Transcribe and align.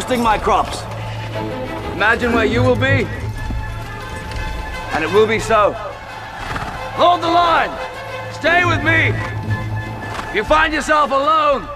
harvesting 0.00 0.22
my 0.22 0.38
crops. 0.38 0.80
Imagine 1.92 2.32
where 2.32 2.46
you 2.46 2.62
will 2.62 2.74
be, 2.74 3.04
and 4.94 5.04
it 5.04 5.12
will 5.12 5.26
be 5.26 5.38
so. 5.38 5.74
Hold 6.96 7.20
the 7.20 7.28
line. 7.28 7.70
Stay 8.32 8.64
with 8.64 8.82
me. 8.82 9.12
If 10.30 10.34
you 10.34 10.44
find 10.44 10.72
yourself 10.72 11.10
alone, 11.10 11.68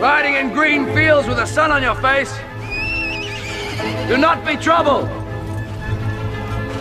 riding 0.00 0.36
in 0.36 0.54
green 0.54 0.86
fields 0.94 1.28
with 1.28 1.36
the 1.36 1.44
sun 1.44 1.70
on 1.70 1.82
your 1.82 1.96
face, 1.96 2.32
do 4.08 4.16
not 4.16 4.42
be 4.46 4.56
troubled. 4.56 5.06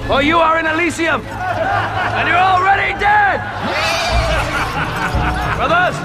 For 0.07 0.21
you 0.21 0.37
are 0.37 0.59
in 0.59 0.65
Elysium, 0.65 1.25
and 1.25 2.27
you're 2.29 2.37
already 2.37 2.97
dead. 2.99 3.41
Brothers, 5.57 5.97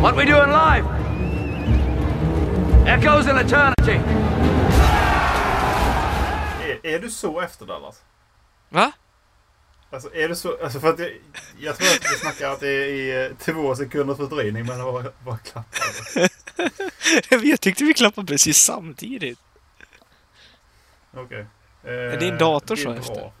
what 0.00 0.16
we 0.16 0.24
do 0.24 0.40
in 0.40 0.50
life 0.50 0.95
echoes 2.86 3.28
in 3.28 3.36
eternity. 3.36 4.00
Är, 6.62 6.86
är 6.86 6.98
du 6.98 7.10
så 7.10 7.40
efter 7.40 7.66
Dallas? 7.66 8.02
Va? 8.68 8.92
Alltså 9.90 10.14
är 10.14 10.28
det 10.28 10.36
så? 10.36 10.56
Alltså 10.62 10.80
för 10.80 10.88
att 10.88 10.98
jag, 10.98 11.10
jag 11.58 11.76
tror 11.76 11.88
att 11.88 12.12
vi 12.12 12.18
snackar 12.18 12.50
att 12.50 12.60
det 12.60 12.68
är 12.68 12.86
i 12.86 13.26
eh, 13.26 13.36
två 13.38 13.76
sekunders 13.76 14.16
fördröjning 14.16 14.66
men 14.66 14.78
det 14.78 14.84
var 14.84 15.12
bara 15.24 15.38
klappar. 15.38 15.80
jag 17.46 17.60
tyckte 17.60 17.84
vi 17.84 17.94
klappade 17.94 18.26
precis 18.26 18.58
samtidigt. 18.58 19.38
Okej. 21.14 21.46
Är 21.84 22.16
din 22.16 22.38
dator 22.38 22.76
så 22.76 22.92
efter? 22.92 23.32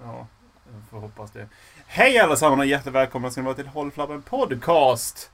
Ja, 0.00 0.26
jag 0.72 0.90
får 0.90 1.00
hoppas 1.00 1.30
det. 1.30 1.48
Hej 1.86 2.18
allesammans 2.18 2.58
och 2.58 2.66
hjärtligt 2.66 2.94
välkomna 2.94 3.30
ska 3.30 3.40
ni 3.40 3.44
vara 3.44 3.54
till 3.54 3.66
Håll 3.66 3.90
Flabben 3.90 4.22
Podcast. 4.22 5.30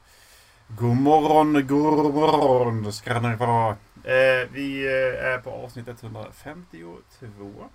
God 0.69 0.97
morgon, 0.97 1.67
god 1.67 2.15
morgon 2.15 2.93
ska 2.93 3.21
ni 3.21 3.37
vara. 3.37 3.71
Eh, 4.05 4.49
vi 4.51 4.87
eh, 4.87 5.25
är 5.25 5.39
på 5.39 5.51
avsnitt 5.51 5.89
152. 5.89 7.71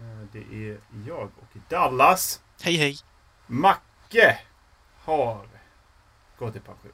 Eh, 0.00 0.04
det 0.32 0.38
är 0.38 0.80
jag 1.06 1.30
och 1.40 1.58
Dallas. 1.68 2.42
Hej 2.62 2.76
hej. 2.76 2.96
Macke 3.46 4.38
har 5.04 5.48
gått 6.38 6.56
i 6.56 6.60
pension. 6.60 6.92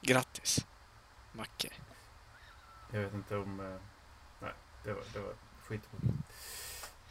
Grattis. 0.00 0.66
Macke. 1.32 1.68
Jag 2.90 3.00
vet 3.00 3.14
inte 3.14 3.36
om... 3.36 3.60
Eh, 3.60 3.80
nej, 4.40 4.52
det 4.84 4.92
var, 4.92 5.02
det 5.12 5.18
var 5.18 5.34
skitbra. 5.66 6.00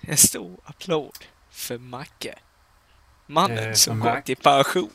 En 0.01 0.17
stor 0.17 0.59
applåd 0.65 1.25
för 1.49 1.77
Macke. 1.77 2.39
Mannen 3.31 3.57
Eh, 3.57 3.73
som 3.73 3.99
Mac. 3.99 4.15
gått 4.15 4.29
i 4.29 4.35
pension. 4.35 4.89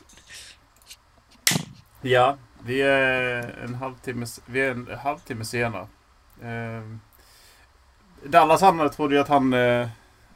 Ja, 2.01 2.37
vi 2.63 2.81
är 2.81 3.59
en 3.63 3.75
halvtimme, 3.75 4.25
vi 4.45 4.61
är 4.61 4.71
en 4.71 4.87
halvtimme 5.03 5.45
senare. 5.45 5.87
Eh, 6.41 6.81
Dallas 8.23 8.61
han 8.61 8.89
trodde 8.89 9.15
ju 9.15 9.21
att 9.21 9.27
han, 9.27 9.53
eh, 9.53 9.87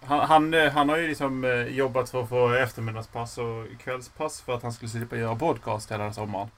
han, 0.05 0.19
han, 0.19 0.53
eh, 0.53 0.71
han 0.71 0.89
har 0.89 0.97
ju 0.97 1.07
liksom 1.07 1.65
jobbat 1.69 2.09
för 2.09 2.23
att 2.23 2.29
få 2.29 2.53
eftermiddagspass 2.53 3.37
och 3.37 3.65
kvällspass 3.83 4.41
för 4.41 4.55
att 4.55 4.63
han 4.63 4.73
skulle 4.73 4.89
slippa 4.89 5.15
göra 5.15 5.35
podcast 5.35 5.91
hela 5.91 6.13
sommaren. 6.13 6.49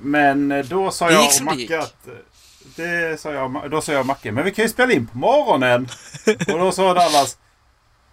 Men 0.00 0.64
då 0.68 0.90
sa 0.90 1.10
jag 1.10 1.24
och 1.24 1.44
Macke 1.44 1.78
att... 1.78 2.08
Det 2.76 3.20
sa 3.20 3.32
jag, 3.32 3.70
då 3.70 3.80
sa 3.80 3.92
jag 3.92 4.00
och 4.00 4.06
Macke, 4.06 4.32
men 4.32 4.44
vi 4.44 4.50
kan 4.52 4.64
ju 4.64 4.68
spela 4.68 4.92
in 4.92 5.06
på 5.06 5.18
morgonen. 5.18 5.88
och 6.52 6.58
då 6.58 6.72
sa 6.72 6.94
Dallas 6.94 7.38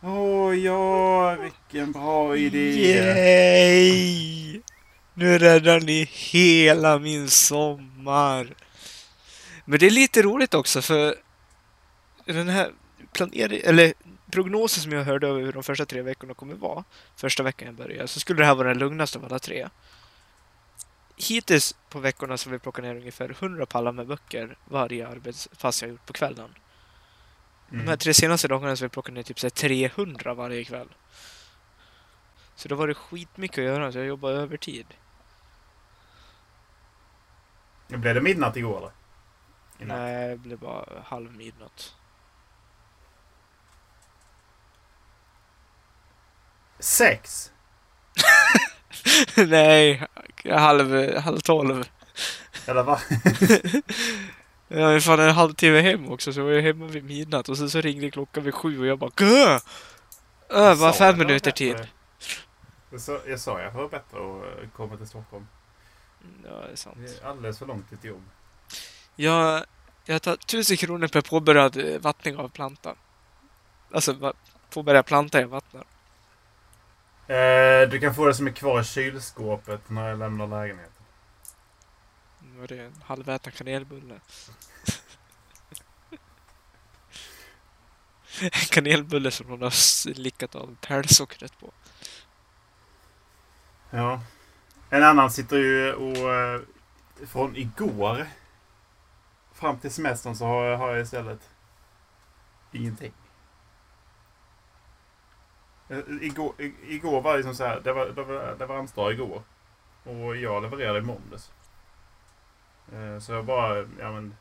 Åh 0.01 0.55
ja, 0.55 1.35
vilken 1.35 1.91
bra 1.91 2.37
idé. 2.37 2.71
Yay! 2.89 4.61
Nu 5.13 5.37
räddar 5.37 5.79
ni 5.79 6.09
hela 6.11 6.99
min 6.99 7.29
sommar. 7.29 8.55
Men 9.65 9.79
det 9.79 9.85
är 9.85 9.91
lite 9.91 10.21
roligt 10.21 10.53
också 10.53 10.81
för 10.81 11.15
den 12.25 12.49
här 12.49 12.71
planering, 13.13 13.61
eller 13.63 13.93
prognosen 14.31 14.83
som 14.83 14.91
jag 14.91 15.03
hörde 15.03 15.27
över 15.27 15.41
hur 15.41 15.53
de 15.53 15.63
första 15.63 15.85
tre 15.85 16.01
veckorna 16.01 16.33
kommer 16.33 16.55
vara, 16.55 16.83
första 17.15 17.43
veckan 17.43 17.65
jag 17.65 17.75
började, 17.75 18.07
så 18.07 18.19
skulle 18.19 18.41
det 18.41 18.45
här 18.45 18.55
vara 18.55 18.67
den 18.67 18.77
lugnaste 18.77 19.17
av 19.17 19.25
alla 19.25 19.39
tre. 19.39 19.67
Hittills 21.17 21.75
på 21.89 21.99
veckorna 21.99 22.37
så 22.37 22.49
har 22.49 22.51
vi 22.51 22.59
plockat 22.59 22.83
ner 22.83 22.95
ungefär 22.95 23.29
100 23.29 23.65
pallar 23.65 23.91
med 23.91 24.07
böcker 24.07 24.57
varje 24.65 25.07
arbetspass 25.07 25.81
jag 25.81 25.91
gjort 25.91 26.05
på 26.05 26.13
kvällen. 26.13 26.49
De 27.69 27.77
här 27.77 27.83
Mm. 27.83 27.97
tre 27.97 28.13
senaste 28.13 28.47
dagarna 28.47 28.75
så 28.75 28.83
har 28.83 28.89
vi 28.89 28.93
plockat 28.93 29.13
ner 29.13 29.23
typ 29.23 29.39
så 29.39 29.45
här 29.45 29.49
300 29.51 30.33
varje 30.33 30.63
kväll. 30.63 30.87
Så 32.55 32.67
då 32.67 32.75
var 32.75 32.87
det 32.87 32.93
skitmycket 32.93 33.57
att 33.57 33.63
göra, 33.65 33.91
så 33.91 33.97
jag 33.97 34.07
jobbade 34.07 34.35
övertid. 34.37 34.85
Blev 37.87 38.15
det 38.15 38.21
midnatt 38.21 38.55
igår 38.57 38.77
eller? 38.77 38.91
I 39.79 39.85
natt? 39.85 39.97
Nej, 39.97 40.27
det 40.29 40.37
blev 40.37 40.59
bara 40.59 41.01
halv 41.05 41.31
midnatt. 41.37 41.93
Sex? 46.79 47.51
Nej, 49.47 50.07
halv, 50.51 51.17
halv 51.17 51.39
tolv. 51.39 51.89
Eller 52.65 52.83
va? 52.83 52.99
Jag 54.67 54.95
är 54.95 54.99
fan 54.99 55.19
en 55.19 55.35
halvtimme 55.35 55.81
hem 55.81 56.11
också, 56.11 56.33
så 56.33 56.39
jag 56.39 56.45
var 56.45 56.51
ju 56.51 56.61
hemma 56.61 56.85
vid 56.87 57.03
midnatt 57.03 57.49
och 57.49 57.57
sen 57.57 57.69
så 57.69 57.81
ringde 57.81 58.11
klockan 58.11 58.43
vid 58.43 58.53
sju 58.53 58.79
och 58.79 58.85
jag 58.85 58.99
bara! 58.99 59.11
Ö, 59.21 59.59
Jag 60.49 60.79
bara 60.79 60.93
fem 60.93 61.17
minuter 61.17 61.51
bättre. 61.51 61.51
tid. 61.51 61.87
Jag 63.27 63.39
sa, 63.39 63.59
jag 63.61 63.71
var 63.71 63.89
bättre 63.89 64.17
att 64.17 64.63
eh, 64.63 64.69
komma 64.75 64.97
till 64.97 65.07
Stockholm. 65.07 65.47
Ja, 66.43 66.49
det 66.65 66.71
är 66.71 66.75
sant. 66.75 66.97
Det 66.99 67.21
är 67.23 67.29
alldeles 67.29 67.59
för 67.59 67.65
långt 67.65 67.89
till 68.01 68.09
jobb. 68.09 68.23
Jag, 69.15 69.65
jag 70.05 70.21
tar 70.21 70.35
tusen 70.35 70.77
kronor 70.77 71.07
per 71.07 71.21
påbörjad 71.21 71.77
eh, 71.77 71.99
vattning 71.99 72.37
av 72.37 72.49
planta. 72.49 72.95
Alltså, 73.91 74.13
va- 74.13 74.33
påbörja 74.69 75.03
planta 75.03 75.41
jag 75.41 75.47
vattnar. 75.47 75.83
Eh, 77.27 77.89
du 77.89 77.99
kan 77.99 78.15
få 78.15 78.25
det 78.25 78.33
som 78.33 78.47
är 78.47 78.51
kvar 78.51 78.81
i 78.81 78.83
kylskåpet 78.83 79.89
när 79.89 80.09
jag 80.09 80.19
lämnar 80.19 80.47
lägenheten. 80.47 80.96
Var 82.57 82.67
det 82.67 82.85
en 82.85 83.01
halvätad 83.01 83.53
kanelbulle. 83.53 84.19
en 88.41 88.49
kanelbulle 88.49 89.31
som 89.31 89.47
någon 89.47 89.61
har 89.61 89.69
slickat 89.69 90.55
av 90.55 90.75
pärlsockret 90.81 91.59
på. 91.59 91.73
Ja. 93.89 94.21
En 94.89 95.03
annan 95.03 95.31
sitter 95.31 95.57
ju 95.57 95.93
och... 95.93 96.33
Eh, 96.33 96.61
från 97.25 97.55
igår 97.55 98.27
fram 99.53 99.79
till 99.79 99.91
semestern 99.91 100.35
så 100.35 100.45
har 100.45 100.63
jag, 100.63 100.77
har 100.77 100.91
jag 100.91 101.01
istället 101.01 101.49
ingenting. 102.71 103.13
Eh, 105.89 105.99
igår, 106.21 106.53
igår 106.87 107.21
var 107.21 107.31
det 107.31 107.37
liksom 107.37 107.55
så 107.55 107.63
här, 107.63 107.79
det 107.79 107.93
var, 107.93 108.05
det 108.05 108.23
var, 108.23 108.55
det 108.59 108.65
var 108.65 108.77
ansdag 108.77 109.13
igår. 109.13 109.41
Och 110.03 110.35
jag 110.35 110.63
levererade 110.63 110.99
i 110.99 111.01
måndags. 111.01 111.51
Eh, 112.93 113.19
Så 113.19 113.31
jag 113.31 113.45
bara, 113.45 113.77
ja 113.77 114.11
men, 114.11 114.35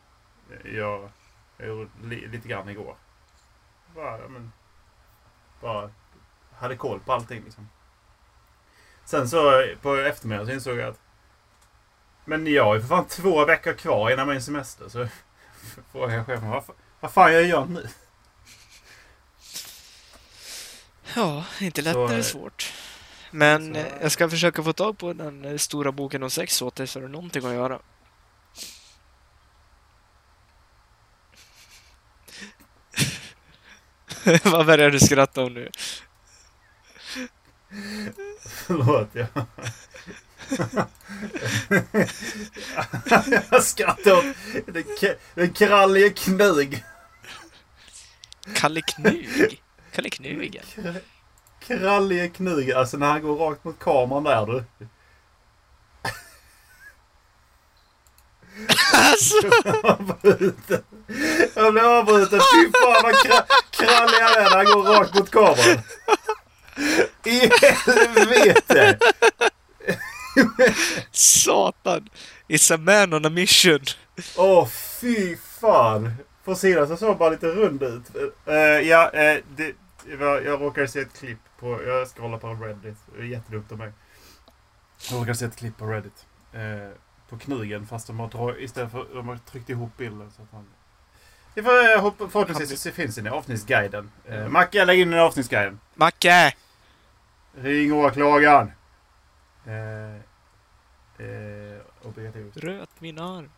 jag, 0.65 1.11
jag 1.57 1.69
gjorde 1.69 1.91
li, 2.03 2.27
lite 2.29 2.49
grann 2.49 2.69
igår. 2.69 2.97
Bara, 3.95 4.19
ja 4.21 4.29
men, 4.29 4.53
bara 5.61 5.91
hade 6.59 6.77
koll 6.77 7.01
på 7.01 7.13
allting 7.13 7.45
liksom. 7.45 7.69
Sen 9.05 9.29
så 9.29 9.65
på 9.83 9.97
eftermiddagen 9.97 10.47
så 10.47 10.53
insåg 10.53 10.79
jag 10.79 10.89
att 10.89 11.01
men 12.25 12.47
jag 12.47 12.65
har 12.65 12.75
ju 12.75 12.81
för 12.81 12.89
fan 12.89 13.07
två 13.07 13.45
veckor 13.45 13.73
kvar 13.73 14.11
innan 14.11 14.29
min 14.29 14.43
semester. 14.43 14.89
Så 14.89 15.09
frågade 15.93 16.15
jag 16.15 16.27
chefen 16.27 16.51
vad, 16.51 16.63
fa- 16.65 16.75
vad 17.01 17.13
fan 17.13 17.33
jag 17.33 17.45
gör 17.45 17.65
nu? 17.67 17.89
Ja, 21.15 21.45
inte 21.61 21.83
lätt 21.83 21.93
Så, 21.95 22.01
när 22.03 22.09
det 22.09 22.15
är 22.15 22.19
eh, 22.19 22.23
svårt. 22.25 22.73
Men 23.31 23.75
så- 23.75 23.81
jag 24.01 24.13
ska 24.13 24.29
försöka 24.31 24.63
få 24.63 24.73
tag 24.73 24.99
på 24.99 25.13
den 25.13 25.45
eh, 25.45 25.57
stora 25.57 25.93
boken 25.93 26.23
om 26.23 26.31
sex 26.31 26.63
åt 26.63 26.75
dig 26.77 26.87
så 26.87 26.99
har 26.99 27.03
du 27.07 27.13
någonting 27.13 27.47
att 27.47 27.55
göra. 27.55 27.79
Vad 34.45 34.67
börjar 34.67 34.91
du 34.91 35.01
skratta 35.01 35.43
om 35.43 35.55
nu? 35.55 35.71
Förlåt, 38.47 39.09
jag... 39.13 39.27
jag 43.51 43.63
skrattar 43.63 44.13
åt 44.13 44.25
den, 45.35 45.53
krallige 45.53 46.11
knug. 46.11 46.85
Kalle 48.55 48.81
Knug? 48.81 49.61
Kalle 49.93 50.11
Knugen? 50.11 50.63
Kr- 50.75 51.01
Krallige 51.67 52.29
knug. 52.29 52.73
Alltså 52.73 52.97
när 52.97 53.07
han 53.07 53.23
går 53.23 53.37
rakt 53.37 53.65
mot 53.65 53.79
kameran 53.79 54.25
där 54.25 54.47
du. 54.47 54.65
Alltså! 58.97 59.37
avbruten. 59.83 60.83
Jag 61.55 61.73
blev 61.73 61.85
avbruten. 61.85 62.41
Fy 62.55 62.71
fan 62.73 63.03
vad 63.03 63.15
kra- 63.15 63.47
krallig 63.71 64.21
han 64.21 64.45
är 64.45 64.51
när 64.51 64.57
han 64.57 64.65
går 64.65 64.85
rakt 64.85 65.15
mot 65.15 65.31
kameran. 65.31 65.83
I 67.25 67.51
helvete! 67.61 68.99
Satan! 71.13 72.09
It's 72.49 72.75
a 72.75 72.77
man 72.79 73.15
on 73.15 73.27
a 73.27 73.31
mission. 73.31 73.81
Åh, 74.37 74.69
fy 75.01 75.37
fan! 75.37 76.13
På 76.45 76.55
sidan 76.55 76.89
så 76.89 76.97
såg 76.97 77.09
jag 77.09 77.19
bara 77.19 77.31
lite 77.31 77.47
rund 77.47 77.83
ut. 77.83 78.03
Eh, 78.47 78.55
ja, 78.89 79.11
eh, 79.11 79.39
det, 79.57 79.75
var, 80.17 80.41
jag 80.41 80.63
råkade 80.63 80.89
se 80.89 81.01
ett 81.01 81.19
klipp 81.19 81.39
på... 81.61 81.83
Jag 81.87 82.09
scrollar 82.09 82.39
på 82.39 82.49
Reddit. 82.49 82.97
Det 83.17 83.23
är 83.23 83.27
jättedumt 83.27 83.73
av 83.73 83.79
mig. 83.79 83.93
Jag 85.11 85.17
råkade 85.21 85.35
se 85.35 85.45
ett 85.45 85.57
klipp 85.57 85.79
på 85.79 85.87
Reddit. 85.87 86.27
Eh, 86.53 86.61
på 87.29 87.39
knugen 87.39 87.87
fast 87.87 88.07
de 88.07 88.21
har 88.21 88.29
dra, 88.29 88.59
istället 88.59 88.93
för 88.93 89.07
de 89.15 89.29
har 89.29 89.37
tryckt 89.37 89.71
ihop 89.71 89.97
bilden. 89.97 90.31
Så 90.37 90.43
att 90.43 90.49
han, 90.53 90.67
det 91.55 91.63
får, 91.63 91.71
eh, 91.95 92.01
hopp- 92.03 92.31
förhoppningsvis 92.33 92.81
så 92.81 92.91
finns 92.91 93.15
den 93.15 93.27
i 93.27 93.31
avsnittsguiden. 93.31 94.11
Eh, 94.25 94.49
Macke, 94.49 94.85
lägg 94.85 95.01
in 95.01 95.11
den 95.11 95.19
i 95.19 95.23
avsnittsguiden. 95.23 95.81
Macke! 95.95 96.55
Ring 97.55 97.93
åklagaren! 97.93 98.73
Eh, 99.67 100.15
eh, 101.27 101.81
obligatoriskt. 102.03 102.61
Bröt 102.61 102.91
min 103.01 103.19
arm. 103.19 103.51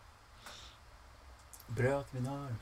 Bröt 1.67 2.13
min 2.13 2.27
arm. 2.27 2.55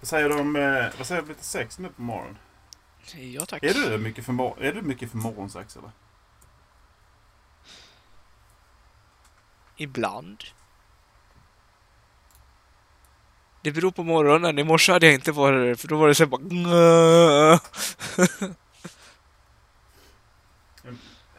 Vad 0.00 0.08
säger 0.08 0.28
du 0.28 0.34
om, 0.40 0.56
eh, 0.56 0.86
vad 0.98 1.06
säger 1.06 1.20
du 1.22 1.24
om 1.24 1.28
lite 1.28 1.44
sex 1.44 1.78
nu 1.78 1.88
på 1.88 2.02
morgonen? 2.02 2.38
Ja 3.14 3.46
tack. 3.46 3.62
Är 3.62 3.74
du 3.74 3.98
mycket 3.98 4.24
för, 4.24 4.32
mor- 4.32 4.62
är 4.62 4.72
du 4.72 4.82
mycket 4.82 5.10
för 5.10 5.18
morgonsex 5.18 5.76
eller? 5.76 5.90
Ibland. 9.76 10.44
Det 13.62 13.72
beror 13.72 13.90
på 13.90 14.02
morgonen. 14.02 14.58
I 14.58 14.64
morse 14.64 14.92
hade 14.92 15.06
jag 15.06 15.14
inte 15.14 15.32
varit 15.32 15.70
det, 15.70 15.80
för 15.80 15.88
då 15.88 15.96
var 15.96 16.08
det 16.08 16.14
så 16.14 16.26
bara... 16.26 16.40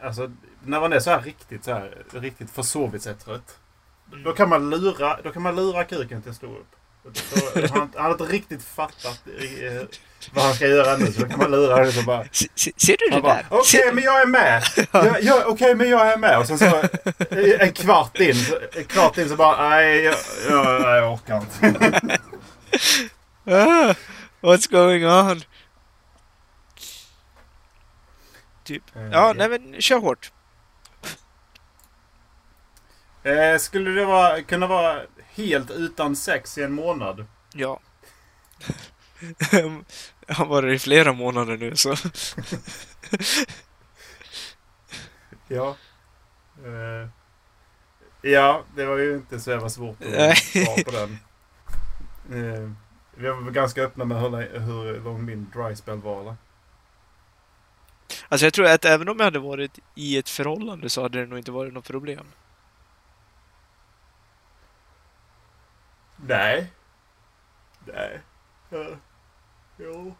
Alltså, 0.00 0.30
när 0.64 0.80
man 0.80 0.92
är 0.92 1.00
så 1.00 1.10
här 1.10 1.20
riktigt 1.20 1.64
så 1.64 1.72
här, 1.72 2.04
riktigt 2.10 2.50
försovit 2.50 3.02
sig 3.02 3.14
trött. 3.14 3.58
Då 4.24 4.32
kan 4.32 4.48
man 4.48 4.70
lura, 4.70 5.20
då 5.22 5.32
kan 5.32 5.42
man 5.42 5.56
lura 5.56 5.84
kuken 5.84 6.22
till 6.22 6.30
att 6.30 6.36
stå 6.36 6.46
upp. 6.46 6.76
Så 7.14 7.60
han, 7.60 7.90
han 7.94 8.04
har 8.04 8.10
inte 8.12 8.24
riktigt 8.24 8.64
fattat 8.64 9.20
eh, 9.26 9.86
vad 10.32 10.44
han 10.44 10.54
ska 10.54 10.66
göra 10.66 10.96
nu. 10.96 11.12
Så 11.12 11.20
då 11.20 11.28
kan 11.28 11.38
man 11.38 11.50
lura 11.50 11.74
honom 11.76 12.04
bara... 12.06 12.24
Se- 12.32 12.48
se- 12.54 12.72
Ser 12.76 12.96
du 12.98 13.16
det 13.16 13.22
bara, 13.22 13.34
där? 13.34 13.46
Okej, 13.50 13.64
Ser- 13.64 13.92
men 13.92 14.04
jag 14.04 14.22
är 14.22 14.26
med. 14.26 14.62
Jag, 14.92 15.22
jag, 15.22 15.48
Okej, 15.48 15.74
men 15.74 15.88
jag 15.88 16.06
är 16.12 16.16
med. 16.16 16.38
Och 16.38 16.46
sen 16.46 16.58
så 16.58 16.64
eh, 16.66 17.60
en 17.60 17.72
kvart 17.72 18.20
in, 18.20 18.36
en 18.72 18.84
kvart 18.84 19.18
in 19.18 19.28
så 19.28 19.36
bara, 19.36 19.68
nej, 19.68 20.02
jag, 20.04 20.14
jag, 20.50 20.80
jag 20.80 21.12
orkar 21.12 21.36
inte. 21.36 22.18
Ah, 23.48 23.94
what's 24.40 24.70
going 24.70 25.06
on? 25.06 25.42
Typ. 28.64 28.82
Ja, 29.12 29.32
nej 29.36 29.48
men 29.48 29.80
kör 29.80 29.98
hårt. 29.98 30.32
Eh, 33.22 33.58
skulle 33.58 33.90
det 33.90 34.04
vara, 34.04 34.42
kunna 34.42 34.66
vara 34.66 35.00
helt 35.36 35.70
utan 35.70 36.16
sex 36.16 36.58
i 36.58 36.62
en 36.62 36.72
månad? 36.72 37.26
Ja. 37.54 37.80
Jag 40.26 40.34
har 40.34 40.46
varit 40.46 40.74
i 40.74 40.78
flera 40.78 41.12
månader 41.12 41.56
nu 41.56 41.76
så. 41.76 41.94
Ja. 45.48 45.76
Eh, 46.64 47.08
ja, 48.30 48.64
det 48.76 48.84
var 48.84 48.96
ju 48.96 49.14
inte 49.14 49.40
så 49.40 49.50
jävla 49.50 49.68
svårt 49.68 50.02
att 50.02 50.38
svara 50.38 50.82
på 50.84 50.90
den. 50.90 51.18
Eh, 52.38 52.70
vi 53.14 53.28
var 53.28 53.50
ganska 53.50 53.82
öppna 53.82 54.04
med 54.04 54.20
hur, 54.20 54.58
hur 54.58 55.00
lång 55.00 55.24
min 55.24 55.50
dry 55.54 55.76
spell 55.76 55.98
var. 55.98 56.20
Eller? 56.20 56.36
Alltså 58.28 58.46
jag 58.46 58.52
tror 58.54 58.66
att 58.66 58.84
även 58.84 59.08
om 59.08 59.16
jag 59.18 59.24
hade 59.24 59.38
varit 59.38 59.78
i 59.94 60.16
ett 60.16 60.28
förhållande 60.28 60.88
så 60.88 61.02
hade 61.02 61.20
det 61.20 61.26
nog 61.26 61.38
inte 61.38 61.52
varit 61.52 61.72
något 61.72 61.86
problem. 61.86 62.26
Nej. 66.16 66.72
Nej. 67.84 68.20
Uh, 68.72 68.96
jo. 69.76 70.14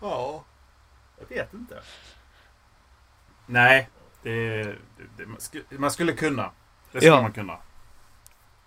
Ja. 0.00 0.44
Jag 1.18 1.28
vet 1.28 1.54
inte. 1.54 1.82
Nej. 3.46 3.90
Det, 4.22 4.62
det, 4.62 4.76
det, 5.16 5.26
man, 5.26 5.40
skulle, 5.40 5.64
man 5.70 5.90
skulle 5.90 6.12
kunna. 6.12 6.50
Det 6.92 6.98
skulle 7.00 7.14
Ja. 7.16 7.22
man 7.22 7.32
kunna. 7.32 7.58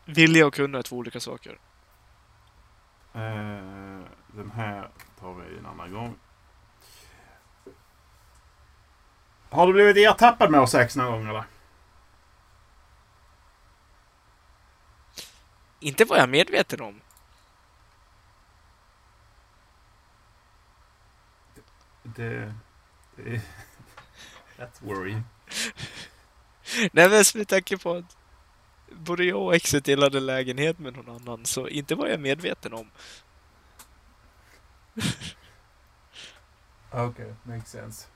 Vilja 0.06 0.47
och 0.47 0.53
kunna 0.53 0.77
är 0.77 0.81
två 0.81 0.95
olika 0.97 1.19
saker. 1.19 1.59
Eh, 3.13 4.01
den 4.27 4.51
här 4.56 4.89
tar 5.19 5.33
vi 5.33 5.57
en 5.57 5.65
annan 5.65 5.94
gång. 5.94 6.15
Har 9.50 9.67
du 9.67 9.73
blivit 9.73 9.97
ertappad 9.97 10.51
med 10.51 10.59
ha 10.59 10.67
sex 10.67 10.95
någon 10.95 11.11
gång 11.11 11.29
eller? 11.29 11.44
Inte 15.79 16.05
var 16.05 16.17
jag 16.17 16.29
medveten 16.29 16.81
om. 16.81 17.01
Det... 22.03 22.53
det 23.15 23.41
that's 24.57 24.79
worrying. 24.81 25.23
Nej 26.91 27.09
men 27.09 27.23
med 27.35 27.47
tanke 27.47 27.77
på 27.77 27.93
att 27.93 28.17
både 28.91 29.23
jag 29.23 29.41
och 29.41 29.55
exet 29.55 29.85
delade 29.85 30.19
lägenhet 30.19 30.79
med 30.79 30.95
någon 30.95 31.15
annan 31.15 31.45
så 31.45 31.67
inte 31.67 31.95
var 31.95 32.07
jag 32.07 32.19
medveten 32.19 32.73
om. 32.73 32.91
Okej, 36.91 37.05
okay, 37.07 37.33
makes 37.43 37.69
sense. 37.69 38.07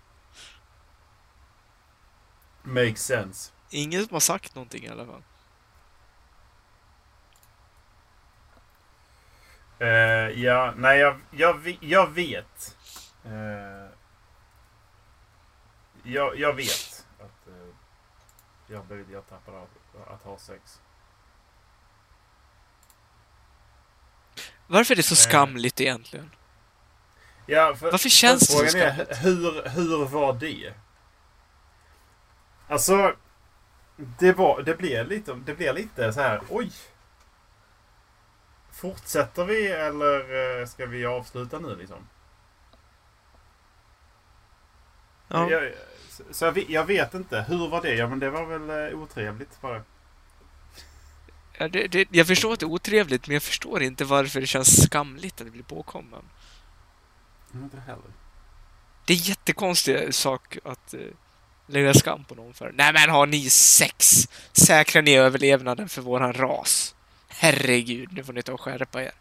Makes 2.64 3.06
sense. 3.06 3.52
Ingen 3.70 4.06
som 4.06 4.14
har 4.14 4.20
sagt 4.20 4.56
någonting 4.56 4.84
i 4.84 4.90
alla 4.90 5.06
fall. 5.06 5.24
Eh, 9.84 10.44
ja, 10.44 10.74
nej 10.78 11.00
jag, 11.00 11.20
jag, 11.32 11.78
jag 11.82 12.12
vet. 12.12 12.78
Eh, 13.26 13.90
jag, 16.04 16.40
jag 16.40 16.54
vet 16.54 17.06
att 17.20 17.48
eh, 17.48 17.76
jag 18.68 18.78
har 18.78 18.86
blivit 18.86 19.10
ertappad 19.10 19.56
av 19.56 19.68
att 20.08 20.24
ha 20.24 20.38
sex. 20.38 20.82
Varför 24.68 24.94
är 24.94 24.96
det 24.96 25.04
så 25.04 25.16
skamligt 25.16 25.82
egentligen? 25.82 26.32
Ja, 27.46 27.76
för, 27.76 27.92
Varför 27.92 28.10
känns 28.10 28.40
det 28.40 28.46
så 28.46 28.58
frågan 28.58 28.88
är, 28.88 28.94
skamligt? 28.94 29.26
hur, 29.26 29.70
hur 29.70 30.06
var 30.06 30.34
det? 30.34 30.74
Alltså, 32.68 33.16
det, 33.98 34.34
var, 34.34 34.62
det, 34.62 34.76
blev 34.76 35.08
lite, 35.08 35.34
det 35.34 35.56
blev 35.56 35.76
lite 35.76 36.14
så 36.14 36.22
här, 36.22 36.42
oj. 36.50 36.72
Fortsätter 38.84 39.46
vi 39.46 39.68
eller 39.68 40.60
eh, 40.62 40.68
ska 40.68 40.86
vi 40.86 41.06
avsluta 41.06 41.60
nu 41.60 41.76
liksom? 41.76 41.98
Ja. 45.28 45.50
Jag, 45.52 45.72
så- 46.10 46.24
så 46.32 46.46
jag, 46.46 46.52
vet- 46.52 46.70
jag 46.70 46.86
vet 46.86 47.14
inte, 47.14 47.46
hur 47.48 47.68
var 47.70 47.82
det? 47.82 47.94
Ja 47.96 48.08
men 48.08 48.20
det 48.20 48.30
var 48.30 48.46
väl 48.46 48.92
eh, 48.94 49.00
otrevligt 49.00 49.62
bara. 49.62 49.84
Ja, 51.58 51.68
det, 51.68 51.88
det, 51.88 52.08
jag 52.12 52.28
förstår 52.28 52.54
att 52.54 52.60
det 52.60 52.66
är 52.66 52.68
otrevligt, 52.72 53.28
men 53.28 53.34
jag 53.34 53.44
förstår 53.44 53.84
inte 53.84 54.06
varför 54.06 54.42
det 54.42 54.48
känns 54.48 54.84
skamligt 54.84 55.42
att 55.42 55.52
bli 55.52 55.64
påkommen. 55.64 56.22
Mm, 57.54 57.64
Inte 57.64 57.80
heller. 57.80 58.12
Det 59.06 59.14
är 59.14 59.30
jättekonstig 59.30 60.14
sak 60.14 60.58
att 60.66 60.94
uh, 60.94 61.00
lägga 61.68 61.94
skam 61.94 62.24
på 62.24 62.36
någon 62.36 62.54
för. 62.54 62.72
Nej 62.76 62.94
men 62.94 63.10
har 63.10 63.26
ni 63.28 63.50
sex? 63.50 64.28
Säkrar 64.54 65.02
ni 65.02 65.16
överlevnaden 65.16 65.90
för 65.90 66.02
våran 66.02 66.34
ras? 66.34 66.93
Herregud, 67.36 68.14
nu 68.14 68.24
får 68.24 68.34
ni 68.34 68.42
ta 68.44 68.54
och 68.54 68.62
skärpa 68.62 69.04
er. 69.04 69.12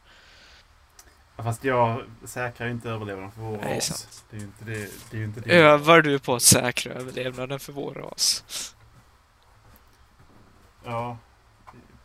Ja, 1.37 1.45
Fast 1.45 1.64
jag 1.64 2.04
säkrar 2.25 2.66
ju 2.66 2.73
inte 2.73 2.90
överlevnaden 2.90 3.33
för 3.33 3.40
vår 3.40 3.59
Nej, 3.59 3.76
ras. 3.76 3.87
sant. 3.87 4.25
Det 4.31 4.37
är 4.37 4.40
ju 4.40 4.47
inte 4.47 4.64
det. 4.64 4.90
det, 5.11 5.16
är 5.16 5.19
ju 5.19 5.25
inte 5.25 5.40
det. 5.40 5.54
Övar 5.57 6.02
du 6.02 6.19
på 6.19 6.35
att 6.35 6.42
säkra 6.42 6.92
överlevnaden 6.92 7.61
för 7.61 7.73
vår 7.73 7.95
ras? 7.95 8.45
Ja, 10.85 11.19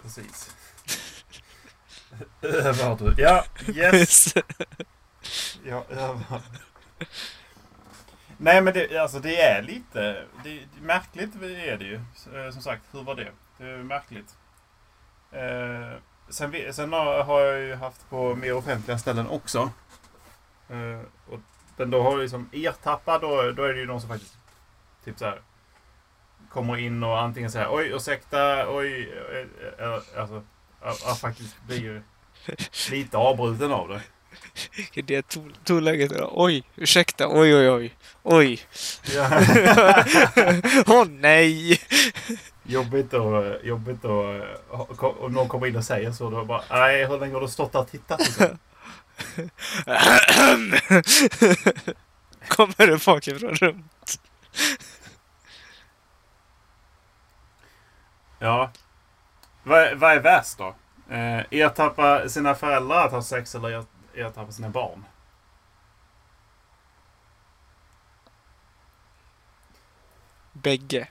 precis. 0.02 0.56
Övar 2.42 2.98
du? 2.98 3.14
Ja, 3.24 3.46
yes. 3.76 4.34
Ja, 5.66 5.86
övar. 5.90 6.42
Nej 8.38 8.62
men 8.62 8.74
det, 8.74 8.98
alltså 8.98 9.20
det 9.20 9.42
är 9.42 9.62
lite 9.62 10.02
det, 10.44 10.60
det, 10.76 10.82
märkligt 10.82 11.36
är 11.36 11.78
det 11.78 11.86
ju. 11.86 11.96
Eh, 11.96 12.52
Som 12.54 12.62
sagt, 12.62 12.84
hur 12.92 13.04
var 13.04 13.16
det? 13.16 13.32
Det 13.58 13.64
är 13.64 13.78
märkligt. 13.78 14.36
Eh, 15.32 15.98
sen, 16.30 16.52
vi- 16.52 16.74
sen 16.74 16.94
har 16.94 17.40
jag 17.42 17.60
ju 17.60 17.76
haft 17.76 18.10
på 18.10 18.36
mer 18.36 18.54
offentliga 18.54 18.98
ställen 18.98 19.28
också. 19.28 19.72
Eh, 20.70 21.02
och, 21.34 21.40
men 21.78 21.92
då 21.92 22.02
har 22.04 22.12
jag 22.12 22.20
liksom 22.20 22.50
ertappad, 22.54 23.22
då, 23.22 23.52
då 23.52 23.64
är 23.64 23.74
det 23.74 23.80
ju 23.80 23.86
någon 23.86 24.02
som 24.02 24.10
faktiskt 24.10 24.38
typ 25.06 25.20
så 25.20 25.26
här 25.26 25.42
kommer 26.52 26.78
in 26.78 27.04
och 27.04 27.20
antingen 27.22 27.52
säger 27.52 27.68
oj 27.76 27.92
ursäkta, 27.96 28.70
oj, 28.76 29.14
eh, 29.32 29.86
eh, 29.88 29.94
alltså 30.22 30.44
att 30.82 31.06
att 31.08 31.20
faktiskt 31.20 31.56
blir 31.68 32.02
lite 32.92 33.18
avbruten 33.18 33.72
av 33.72 33.88
det. 33.90 34.02
Det 35.04 35.22
ton- 35.28 35.54
tonläget. 35.64 36.12
Oj, 36.32 36.64
ursäkta. 36.76 37.28
Oj, 37.30 37.56
oj, 37.56 37.70
oj. 37.70 37.94
Oj. 38.24 38.60
Ja. 39.16 39.30
Åh 40.88 41.06
nej! 41.10 41.82
Jobbigt 42.68 43.12
då, 43.12 43.56
jobbigt 43.64 44.02
då 44.02 44.44
om 45.20 45.32
någon 45.32 45.48
kommer 45.48 45.68
in 45.68 45.76
och 45.76 45.84
säger 45.84 46.12
så. 46.12 46.30
Då 46.30 46.46
bara, 46.46 46.62
nej, 46.70 47.06
hur 47.08 47.20
länge 47.20 47.34
har 47.34 47.42
du 47.42 47.48
stått 47.48 47.72
där 47.72 47.80
och 47.80 47.92
tittat? 47.92 48.20
Kommer 52.48 52.88
det 52.88 53.06
bakifrån 53.06 53.56
rummet. 53.56 54.20
Ja. 58.40 58.72
Vad, 59.64 59.80
är- 59.82 59.96
vad 59.96 60.12
är 60.12 60.20
värst 60.20 60.58
då? 60.58 60.76
Eh, 61.10 61.44
ertappa 61.52 62.30
sina 62.30 62.56
föräldrar 62.56 63.06
att 63.06 63.12
ha 63.12 63.22
sex 63.22 63.56
eller 63.56 63.70
er- 63.70 63.86
ertappa 64.16 64.52
sina 64.52 64.70
barn? 64.70 65.06
Bägge. 70.54 71.08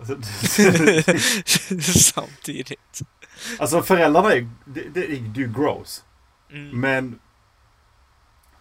Samtidigt. 1.82 3.00
alltså 3.58 3.82
föräldrarna 3.82 4.32
är 4.32 4.48
det, 4.64 4.88
det, 4.94 5.04
är- 5.04 5.36
ju 5.38 5.52
gross. 5.56 6.04
Mm. 6.50 6.80
Men... 6.80 7.18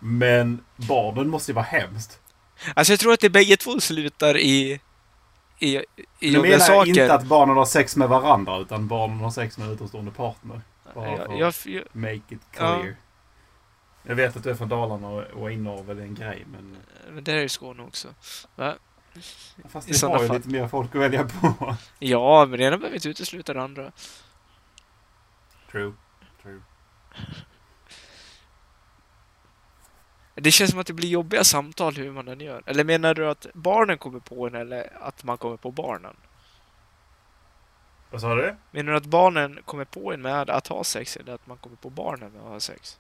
Men 0.02 0.64
barnen 0.76 1.30
måste 1.30 1.52
ju 1.52 1.56
vara 1.56 1.66
hemskt. 1.66 2.20
Alltså 2.74 2.94
jag 2.94 3.00
tror 3.00 3.14
att 3.14 3.20
det 3.20 3.30
bägge 3.30 3.58
två 3.58 3.80
slutar 3.80 4.38
i, 4.38 4.80
i, 5.60 5.76
i 5.78 5.84
jobbiga 6.20 6.42
menar 6.42 6.66
saker. 6.66 6.90
inte 6.90 7.14
att 7.14 7.24
barnen 7.24 7.58
har 7.58 7.66
sex 7.66 7.96
med 7.96 8.10
varandra 8.10 8.58
utan 8.58 8.88
barnen 8.88 9.18
har 9.20 9.32
sex 9.32 9.58
med 9.58 9.68
en 9.68 9.74
utomstående 9.74 10.12
partner. 10.12 10.62
Bara 10.96 11.08
jag, 11.08 11.40
jag, 11.40 11.54
jag, 11.66 11.84
make 11.92 12.16
it 12.16 12.40
Ja. 12.58 12.80
clear. 12.82 12.96
Jag 14.04 14.16
vet 14.16 14.36
att 14.36 14.44
du 14.44 14.50
är 14.50 14.56
från 14.56 14.70
Dalarna 14.70 15.08
och, 15.08 15.24
och 15.24 15.52
inavel 15.52 16.00
är 16.00 16.04
en 16.04 16.16
grej 16.16 16.46
men... 16.52 16.78
men 17.14 17.24
det 17.24 17.32
är 17.32 17.38
ju 17.42 17.50
Skåne 17.50 17.84
också. 17.84 18.08
Va? 18.56 18.76
Fast 19.70 19.96
sådana 19.96 20.16
har 20.16 20.24
ju 20.24 20.28
fall. 20.28 20.38
lite 20.38 20.50
mer 20.50 20.68
folk 20.68 20.96
att 20.96 21.02
välja 21.02 21.24
på. 21.24 21.76
Ja, 22.00 22.46
men 22.46 22.60
det 22.60 22.66
ena 22.66 22.78
behöver 22.78 22.96
inte 22.96 23.10
utesluta 23.10 23.54
det 23.54 23.62
andra. 23.62 23.92
True. 25.72 25.94
True. 26.44 26.62
Det 30.36 30.52
känns 30.52 30.72
som 30.72 30.80
att 30.80 30.88
det 30.88 30.94
blir 30.94 31.10
jobbiga 31.10 31.44
samtal 31.44 31.96
hur 31.96 32.12
man 32.12 32.28
än 32.28 32.40
gör. 32.40 32.64
Eller 32.66 32.84
menar 32.84 33.14
du 33.14 33.30
att 33.30 33.48
barnen 33.54 33.98
kommer 33.98 34.20
på 34.20 34.48
en 34.48 34.56
eller 34.56 34.98
att 35.02 35.24
man 35.24 35.38
kommer 35.38 35.58
på 35.58 35.72
barnen? 35.72 36.16
Vad 38.12 38.22
sa 38.22 38.36
du? 38.36 38.56
Menar 38.72 38.92
du 38.92 38.98
att 38.98 39.06
barnen 39.06 39.60
kommer 39.66 39.86
på 39.86 40.14
en 40.14 40.22
med 40.22 40.50
att 40.50 40.68
ha 40.68 40.84
sex 40.84 41.18
eller 41.18 41.34
att 41.34 41.48
man 41.48 41.58
kommer 41.58 41.76
på 41.76 41.90
barnen 41.90 42.32
med 42.32 42.42
att 42.42 42.48
ha 42.48 42.60
sex? 42.60 43.00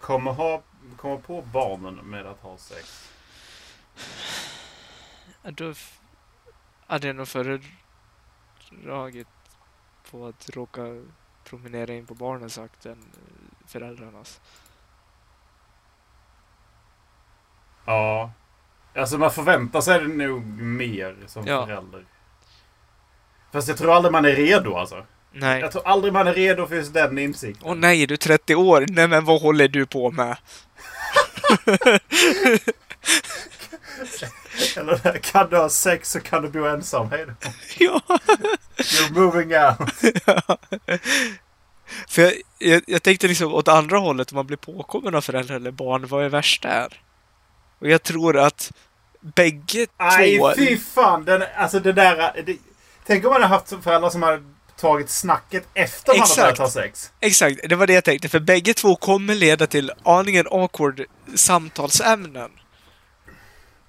Kommer, 0.00 0.32
ha, 0.32 0.62
kommer 0.96 1.16
på 1.16 1.42
barnen 1.52 1.94
med 1.94 2.26
att 2.26 2.40
ha 2.40 2.56
sex. 2.56 3.10
Då 5.42 5.74
hade 6.86 7.06
jag 7.06 7.16
nog 7.16 7.28
föredragit 7.28 9.26
på 10.10 10.26
att 10.26 10.50
råka 10.50 11.02
promenera 11.44 11.94
in 11.94 12.06
på 12.06 12.14
barnens 12.14 12.58
akt 12.58 12.86
än 12.86 12.92
eh, 12.92 12.98
föräldrarnas. 13.66 14.40
Ja. 17.84 18.32
Alltså 18.94 19.18
man 19.18 19.30
förväntar 19.30 19.80
sig 19.80 20.08
nog 20.08 20.42
mer 20.60 21.16
som 21.26 21.46
Ja. 21.46 21.66
förälder. 21.66 22.04
Fast 23.52 23.68
jag 23.68 23.78
tror 23.78 23.94
aldrig 23.94 24.12
man 24.12 24.24
är 24.24 24.36
redo 24.36 24.76
alltså. 24.76 25.06
Nej. 25.32 25.60
Jag 25.60 25.72
tror 25.72 25.86
aldrig 25.86 26.12
man 26.12 26.26
är 26.26 26.34
redo 26.34 26.66
för 26.66 26.74
just 26.74 26.94
den 26.94 27.18
insikten. 27.18 27.68
Åh 27.68 27.74
nej, 27.74 28.02
är 28.02 28.06
du 28.06 28.16
30 28.16 28.54
år? 28.54 28.84
Nej 28.88 29.08
men 29.08 29.24
vad 29.24 29.42
håller 29.42 29.68
du 29.68 29.86
på 29.86 30.10
med? 30.10 30.36
Eller 34.76 35.00
där, 35.02 35.18
kan 35.18 35.50
du 35.50 35.56
ha 35.56 35.68
sex 35.68 36.10
så 36.10 36.20
kan 36.20 36.42
du 36.42 36.48
bo 36.48 36.64
ensam. 36.64 37.10
Hej 37.10 37.26
då. 37.26 37.32
ja. 37.78 38.00
You're 38.76 39.12
moving 39.12 39.56
out. 39.56 39.92
För 42.08 42.22
jag, 42.22 42.32
jag, 42.58 42.82
jag 42.86 43.02
tänkte 43.02 43.28
liksom 43.28 43.54
åt 43.54 43.68
andra 43.68 43.98
hållet, 43.98 44.32
om 44.32 44.36
man 44.36 44.46
blir 44.46 44.56
påkommen 44.56 45.14
av 45.14 45.20
föräldrar 45.20 45.56
eller 45.56 45.70
barn, 45.70 46.06
vad 46.06 46.24
är 46.24 46.28
värst 46.28 46.62
där? 46.62 47.00
Och 47.78 47.88
jag 47.88 48.02
tror 48.02 48.38
att 48.38 48.72
bägge 49.20 49.86
Nej, 49.98 50.38
två... 50.38 50.52
fy 50.56 50.78
fan. 50.78 51.24
Den, 51.24 51.42
alltså 51.56 51.80
det 51.80 51.92
där... 51.92 52.42
Det, 52.46 52.56
tänk 53.06 53.24
om 53.24 53.32
man 53.32 53.42
hade 53.42 53.54
haft 53.54 53.68
föräldrar 53.68 54.10
som 54.10 54.22
hade 54.22 54.42
tagit 54.76 55.10
snacket 55.10 55.68
efter 55.74 56.12
man 56.12 56.22
Exakt. 56.22 56.40
börjat 56.40 56.58
ha 56.58 56.70
sex. 56.70 57.10
Exakt, 57.20 57.60
det 57.68 57.76
var 57.76 57.86
det 57.86 57.92
jag 57.92 58.04
tänkte. 58.04 58.28
För 58.28 58.40
bägge 58.40 58.74
två 58.74 58.96
kommer 58.96 59.34
leda 59.34 59.66
till 59.66 59.92
aningen 60.02 60.46
awkward 60.50 61.04
samtalsämnen. 61.34 62.50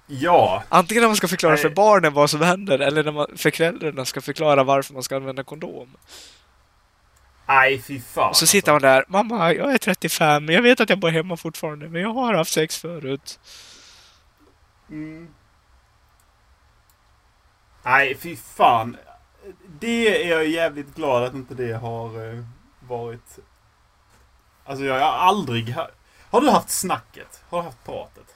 Ja. 0.06 0.62
Antingen 0.68 1.00
när 1.00 1.08
man 1.08 1.16
ska 1.16 1.28
förklara 1.28 1.56
för 1.56 1.70
barnen 1.70 2.12
vad 2.12 2.30
som 2.30 2.40
händer, 2.40 2.78
eller 2.78 3.04
när 3.04 3.12
man 3.12 3.26
för 3.36 3.50
föräldrarna 3.50 4.04
ska 4.04 4.20
förklara 4.20 4.64
varför 4.64 4.94
man 4.94 5.02
ska 5.02 5.16
använda 5.16 5.44
kondom. 5.44 5.96
Nej, 7.46 7.82
fy 7.82 8.00
fan. 8.00 8.28
Och 8.28 8.36
så 8.36 8.46
sitter 8.46 8.72
man 8.72 8.80
där, 8.80 9.04
mamma, 9.08 9.52
jag 9.52 9.74
är 9.74 9.78
35, 9.78 10.48
jag 10.48 10.62
vet 10.62 10.80
att 10.80 10.90
jag 10.90 10.98
bor 10.98 11.08
hemma 11.08 11.36
fortfarande, 11.36 11.88
men 11.88 12.02
jag 12.02 12.12
har 12.14 12.34
haft 12.34 12.52
sex 12.52 12.78
förut. 12.78 13.40
Mm. 14.90 15.28
Nej, 17.84 18.14
fy 18.14 18.36
fan. 18.36 18.96
Det 19.80 20.24
är 20.24 20.30
jag 20.30 20.46
jävligt 20.46 20.94
glad 20.94 21.24
att 21.24 21.34
inte 21.34 21.54
det 21.54 21.72
har 21.72 22.28
eh, 22.28 22.44
varit... 22.80 23.38
Alltså 24.64 24.84
jag 24.84 24.94
har 24.94 25.28
aldrig... 25.28 25.74
Ha... 25.74 25.88
Har 26.30 26.40
du 26.40 26.50
haft 26.50 26.70
snacket? 26.70 27.42
Har 27.48 27.58
du 27.58 27.64
haft 27.64 27.84
pratet? 27.84 28.34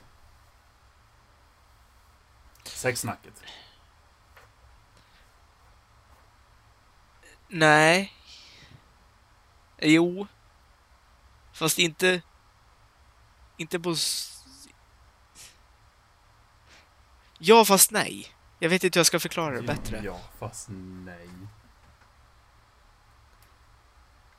Sexsnacket? 2.79 3.33
Nej. 7.47 8.13
Jo. 9.77 10.27
Fast 11.53 11.79
inte... 11.79 12.21
Inte 13.57 13.79
på... 13.79 13.95
Ja, 17.37 17.65
fast 17.65 17.91
nej. 17.91 18.35
Jag 18.59 18.69
vet 18.69 18.83
inte 18.83 18.97
hur 18.97 18.99
jag 18.99 19.05
ska 19.05 19.19
förklara 19.19 19.55
det 19.55 19.61
bättre. 19.61 20.01
Ja, 20.05 20.19
fast 20.39 20.67
nej. 21.05 21.29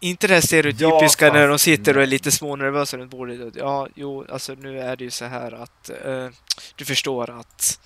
Inte 0.00 0.26
det 0.26 0.34
här 0.34 0.40
stereotypiska 0.40 1.26
Ja, 1.26 1.32
när 1.32 1.48
de 1.48 1.58
sitter 1.58 1.96
och 1.96 2.02
är 2.02 2.06
lite 2.06 2.30
smånervösa 2.30 2.96
runt 2.96 3.10
bordet. 3.10 3.56
Ja, 3.56 3.88
jo, 3.94 4.26
alltså 4.28 4.54
nu 4.54 4.80
är 4.80 4.96
det 4.96 5.04
ju 5.04 5.10
så 5.10 5.24
här 5.24 5.52
att 5.52 5.90
eh, 6.04 6.28
du 6.76 6.84
förstår 6.84 7.30
att 7.30 7.80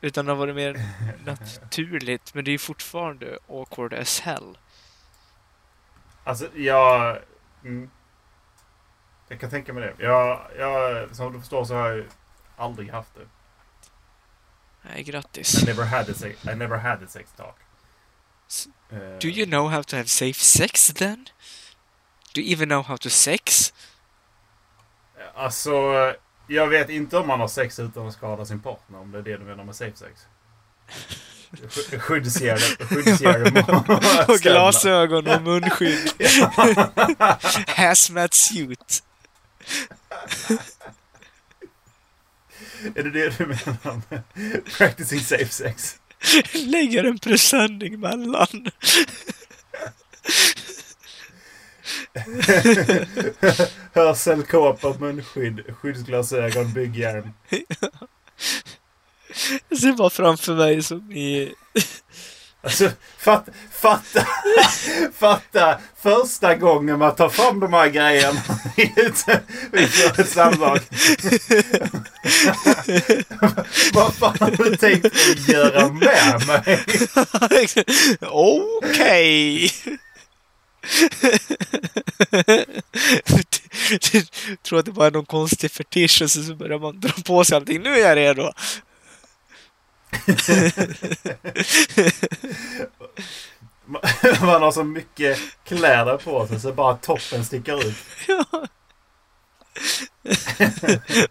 utan 0.00 0.26
det 0.26 0.32
har 0.32 0.36
varit 0.36 0.54
mer 0.54 0.82
naturligt, 1.24 2.34
men 2.34 2.44
det 2.44 2.50
är 2.50 2.52
ju 2.52 2.58
fortfarande 2.58 3.38
awkward 3.48 3.94
as 3.94 4.20
hell. 4.20 4.58
Alltså, 6.24 6.48
jag... 6.58 7.18
Mm. 7.64 7.90
Jag 9.28 9.40
kan 9.40 9.50
tänka 9.50 9.72
mig 9.72 9.82
det. 9.98 10.04
Jag, 10.04 10.40
jag, 10.58 11.08
som 11.16 11.32
du 11.32 11.38
förstår 11.40 11.64
så 11.64 11.74
har 11.74 11.88
jag 11.88 12.06
aldrig 12.56 12.90
haft 12.90 13.14
det. 13.14 13.26
Nej, 14.82 15.02
grattis. 15.02 15.62
I 15.62 15.66
never 15.66 15.84
had 15.84 16.10
a 16.10 16.14
sex, 16.14 16.44
I 16.46 16.54
never 16.54 16.76
had 16.76 17.02
a 17.02 17.06
sex 17.08 17.32
talk. 17.36 17.56
S- 18.48 18.68
Eh, 18.90 19.18
Do 19.20 19.28
you 19.28 19.46
know 19.46 19.68
how 19.70 19.82
to 19.82 19.96
have 19.96 20.08
safe 20.08 20.40
sex 20.40 20.92
then? 20.94 21.28
Do 22.34 22.40
you 22.40 22.52
even 22.52 22.68
know 22.68 22.82
how 22.82 22.96
to 22.96 23.10
sex? 23.10 23.72
Alltså, 25.34 25.70
jag 26.48 26.66
vet 26.66 26.90
inte 26.90 27.16
om 27.18 27.26
man 27.28 27.40
har 27.40 27.48
sex 27.48 27.78
utan 27.78 28.06
att 28.08 28.14
skada 28.14 28.44
sin 28.46 28.60
partner. 28.60 28.98
Om 28.98 29.10
det 29.12 29.18
är 29.18 29.22
det 29.22 29.36
du 29.36 29.44
menar 29.44 29.64
med 29.64 29.76
safe 29.76 29.96
sex. 29.96 30.20
Sk- 31.52 31.98
Skyddsgärde 31.98 32.60
skyddsgärde 32.88 33.64
och 34.28 34.38
glasögon 34.38 35.26
och 35.26 35.42
munskydd. 35.42 36.12
Hazmat 37.66 38.34
suit. 38.34 39.02
Är 42.94 43.02
det 43.02 43.10
det 43.10 43.38
du 43.38 43.46
menar 43.46 44.00
med 44.10 44.22
practicing 44.78 45.20
safe 45.20 45.48
sex? 45.48 45.96
Lägger 46.52 47.04
en 47.04 47.18
presenning 47.18 48.00
mellan. 48.00 48.70
Hörselkåpa, 53.94 54.94
munskydd, 54.98 55.60
skyddsglasögon, 55.82 56.72
byggjärn. 56.72 57.32
Jag 59.68 59.78
ser 59.78 59.92
bara 59.92 60.10
framför 60.10 60.54
mig 60.54 60.82
som 60.82 61.12
i... 61.12 61.54
Alltså, 62.62 62.90
fatta, 63.18 63.52
fatta, 63.72 64.26
fatta 65.18 65.78
första 66.02 66.54
gången 66.54 66.98
man 66.98 67.14
tar 67.14 67.28
fram 67.28 67.60
de 67.60 67.72
här 67.72 67.88
grejerna 67.88 68.40
i 68.76 68.82
ett, 68.82 70.28
samlag. 70.28 70.80
Vad 73.92 74.14
fan 74.14 74.36
har 74.40 74.64
du 74.64 74.76
tänkt 74.76 75.06
att 75.06 75.48
göra 75.48 75.88
med 75.88 76.46
mig? 76.46 76.80
Okej! 78.20 79.72
tror 84.62 84.78
att 84.78 84.84
det 84.84 84.92
bara 84.92 85.06
är 85.06 85.10
någon 85.10 85.26
konstig 85.26 85.70
fetisch 85.70 86.22
och 86.22 86.30
så 86.30 86.54
börjar 86.54 86.78
man 86.78 87.00
dra 87.00 87.12
på 87.26 87.44
sig 87.44 87.56
allting. 87.56 87.82
Nu 87.82 87.94
är 87.94 88.08
jag 88.08 88.16
redo! 88.16 88.52
Man 93.84 94.02
man 94.40 94.62
har 94.62 94.72
så 94.72 94.84
mycket 94.84 95.38
kläder 95.64 96.16
på 96.16 96.46
sig 96.46 96.60
så 96.60 96.72
bara 96.72 96.96
toppen 96.96 97.44
sticker 97.44 97.88
ut. 97.88 97.96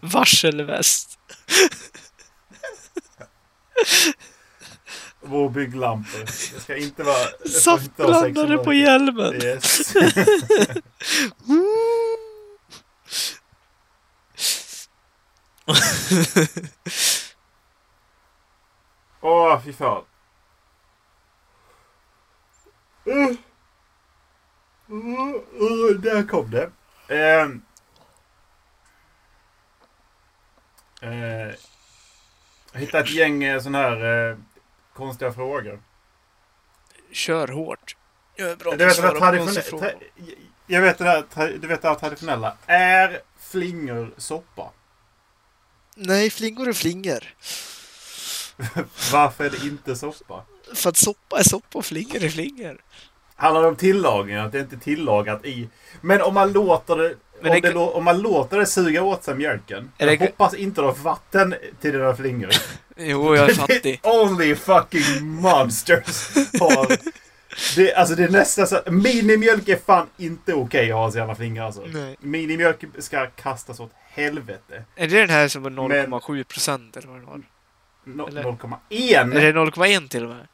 Varselväst. 0.00 1.18
Och 5.20 5.50
bygglampor. 5.50 6.20
Det 6.20 6.60
ska 6.60 6.76
inte 6.76 7.02
vara... 7.02 7.26
det 7.42 7.48
Saftblandare 7.48 8.58
på 8.58 8.72
hjälmen. 8.72 9.34
Yes. 9.34 9.94
Åh, 19.20 19.60
fy 19.64 19.72
fan. 19.72 20.04
Uh. 23.06 23.30
Uh, 24.90 25.34
uh, 25.60 26.00
där 26.00 26.28
kom 26.28 26.50
det. 26.50 26.70
Ehm. 27.08 27.62
Eh, 31.02 31.54
jag 32.72 32.80
hittade 32.80 33.04
ett 33.04 33.10
gäng 33.10 33.44
eh, 33.44 33.60
sån 33.60 33.74
här 33.74 34.30
eh, 34.30 34.36
konstiga 34.98 35.32
frågor. 35.32 35.82
Kör 37.12 37.48
hårt. 37.48 37.96
Jag 38.36 38.50
är 38.50 38.56
bra 38.56 38.76
Du 38.76 38.84
vet, 38.84 38.96
på 38.96 39.18
traditionella, 39.18 39.92
jag 40.66 40.82
det 40.98 41.58
du 41.58 41.66
vet 41.66 41.82
det 41.82 41.88
här 41.88 41.94
traditionella. 41.94 42.56
Är 42.66 43.20
flingor 43.38 44.14
soppa? 44.16 44.70
Nej, 45.94 46.30
flingor 46.30 46.68
är 46.68 46.72
flingor. 46.72 47.24
Varför 49.12 49.44
är 49.44 49.50
det 49.50 49.66
inte 49.66 49.96
soppa? 49.96 50.44
För 50.74 50.90
att 50.90 50.96
soppa 50.96 51.38
är 51.38 51.42
soppa 51.42 51.78
och 51.78 51.84
flingor 51.84 52.24
är 52.24 52.28
flingor. 52.28 52.80
Handlar 53.36 53.62
det 53.62 53.68
om 53.68 53.76
tillagningen? 53.76 54.46
Att 54.46 54.52
det 54.52 54.60
inte 54.60 54.76
är 54.76 54.80
tillagat 54.80 55.44
i... 55.44 55.68
Men 56.00 56.22
om 56.22 56.34
man 56.34 56.52
låter 56.52 56.96
det... 56.96 57.16
Om, 57.42 57.48
det- 57.50 57.60
det 57.60 57.74
om 57.78 58.04
man 58.04 58.18
låter 58.22 58.58
det 58.58 58.66
suga 58.66 59.02
åt 59.02 59.24
sig 59.24 59.34
mjölken. 59.34 59.92
Är 59.98 60.06
Jag 60.06 60.18
det- 60.18 60.24
hoppas 60.24 60.54
inte 60.54 60.80
du 60.80 60.84
har 60.86 60.94
vatten 60.94 61.54
till 61.80 61.92
dina 61.92 62.16
flingor. 62.16 62.50
Jo, 63.00 63.36
jag 63.36 63.50
är 63.50 63.54
fattig. 63.54 64.00
Only 64.02 64.54
fucking 64.54 65.24
monsters 65.24 66.34
har... 66.60 66.96
Det, 67.76 67.94
alltså 67.94 68.14
det 68.14 68.24
är 68.24 68.28
nästan 68.28 68.66
så... 68.66 68.80
Minimjölk 68.86 69.68
är 69.68 69.78
fan 69.86 70.06
inte 70.16 70.54
okej 70.54 70.90
att 70.92 70.96
ha 70.98 71.12
sina 71.12 71.34
flingor 71.34 71.64
alltså. 71.64 71.82
Nej. 71.86 72.16
Minimjölk 72.20 72.84
ska 72.98 73.26
kastas 73.26 73.80
åt 73.80 73.90
helvete. 74.10 74.84
Är 74.96 75.08
det 75.08 75.20
den 75.20 75.30
här 75.30 75.48
som 75.48 75.62
var 75.62 75.70
0,7 75.70 76.44
procent 76.44 76.96
eller 76.96 77.08
vad 77.08 77.20
det 77.20 77.26
var? 77.26 77.42
No- 78.04 78.28
Eller- 78.28 78.42
0,1! 78.42 79.36
Är 79.36 79.52
det 79.52 79.52
0,1 79.60 80.08
till 80.08 80.24
och 80.24 80.30
med? 80.30 80.46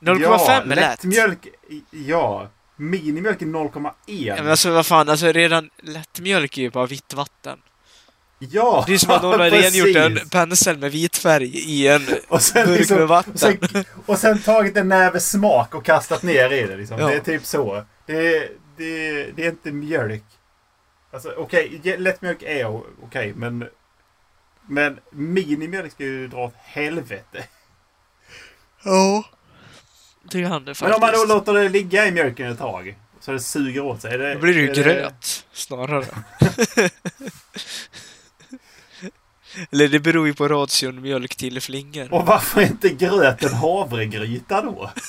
0,5 0.00 0.20
ja, 0.22 0.50
är 0.62 0.66
lätt. 0.66 0.76
lättmjölk... 0.76 1.48
Ja. 1.90 2.48
Minimjölk 2.76 3.42
är 3.42 3.46
0,1. 3.46 3.92
Ja, 4.06 4.34
men 4.36 4.48
alltså 4.50 4.70
vad 4.70 4.86
fan, 4.86 5.08
alltså 5.08 5.26
redan 5.26 5.70
lättmjölk 5.82 6.58
är 6.58 6.62
ju 6.62 6.70
bara 6.70 6.86
vitt 6.86 7.14
vatten. 7.14 7.58
Ja, 8.38 8.84
Det 8.86 8.94
är 8.94 8.98
som 8.98 9.10
att 9.10 9.22
någon 9.22 9.40
har 9.40 9.50
rengjort 9.62 9.96
en 9.96 10.28
pensel 10.28 10.78
med 10.78 10.92
vit 10.92 11.16
färg 11.16 11.56
i 11.56 11.88
en 11.88 12.02
och 12.28 12.42
sen, 12.42 12.66
burk 12.66 12.78
liksom, 12.78 12.94
med 12.96 13.02
och, 13.02 13.08
vatten. 13.08 13.38
sen, 13.38 13.58
och 14.06 14.18
sen 14.18 14.38
tagit 14.38 14.76
en 14.76 14.88
näve 14.88 15.20
smak 15.20 15.74
och 15.74 15.84
kastat 15.84 16.22
ner 16.22 16.52
i 16.52 16.62
det. 16.66 16.76
Liksom. 16.76 16.98
Ja. 16.98 17.06
Det 17.06 17.14
är 17.14 17.20
typ 17.20 17.44
så. 17.44 17.84
Det, 18.06 18.36
är- 18.36 18.48
det, 18.76 19.22
det 19.36 19.44
är 19.44 19.48
inte 19.50 19.72
mjölk. 19.72 20.24
Alltså 21.12 21.32
okej, 21.36 21.78
okay, 21.80 21.96
lättmjölk 21.96 22.42
är 22.42 22.66
okej, 23.02 23.32
men... 23.36 23.68
Men 24.66 24.98
minimjölk 25.10 25.92
ska 25.92 26.04
ju 26.04 26.28
dra 26.28 26.38
åt 26.44 26.54
helvete. 26.56 27.44
Ja. 28.84 29.24
Det 30.32 30.42
kan 30.42 30.64
det 30.64 30.74
faktiskt. 30.74 30.80
Men 30.82 30.94
om 30.94 31.00
man 31.00 31.12
då 31.28 31.34
låter 31.34 31.52
det 31.52 31.68
ligga 31.68 32.06
i 32.06 32.10
mjölken 32.12 32.52
ett 32.52 32.58
tag. 32.58 32.96
Så 33.20 33.32
det 33.32 33.40
suger 33.40 33.80
åt 33.80 34.02
sig. 34.02 34.18
Det, 34.18 34.34
Då 34.34 34.40
blir 34.40 34.54
det 34.54 34.60
ju 34.60 34.72
gröt, 34.82 35.44
snarare. 35.52 36.04
Eller 39.72 39.88
det 39.88 40.00
beror 40.00 40.26
ju 40.26 40.34
på 40.34 40.48
ration 40.48 41.02
mjölk 41.02 41.36
till 41.36 41.60
flingor. 41.60 42.14
Och 42.14 42.26
varför 42.26 42.60
är 42.60 42.66
inte 42.66 42.88
gröt 42.88 43.42
en 43.42 43.52
havregryta 43.54 44.62
då? 44.62 44.90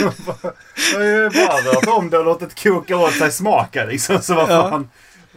Jag 0.00 0.12
har 0.98 1.04
ju 1.04 1.30
bara 1.30 1.60
rört 1.60 1.86
om 1.98 2.10
det 2.10 2.18
och 2.18 2.24
låtit 2.24 2.62
koka 2.62 2.96
åt 2.96 3.12
sig 3.14 3.32
smaken 3.32 3.88
liksom. 3.88 4.22
Så 4.22 4.34
vad 4.34 4.50
Ja. 4.50 4.70
fan, 4.70 4.90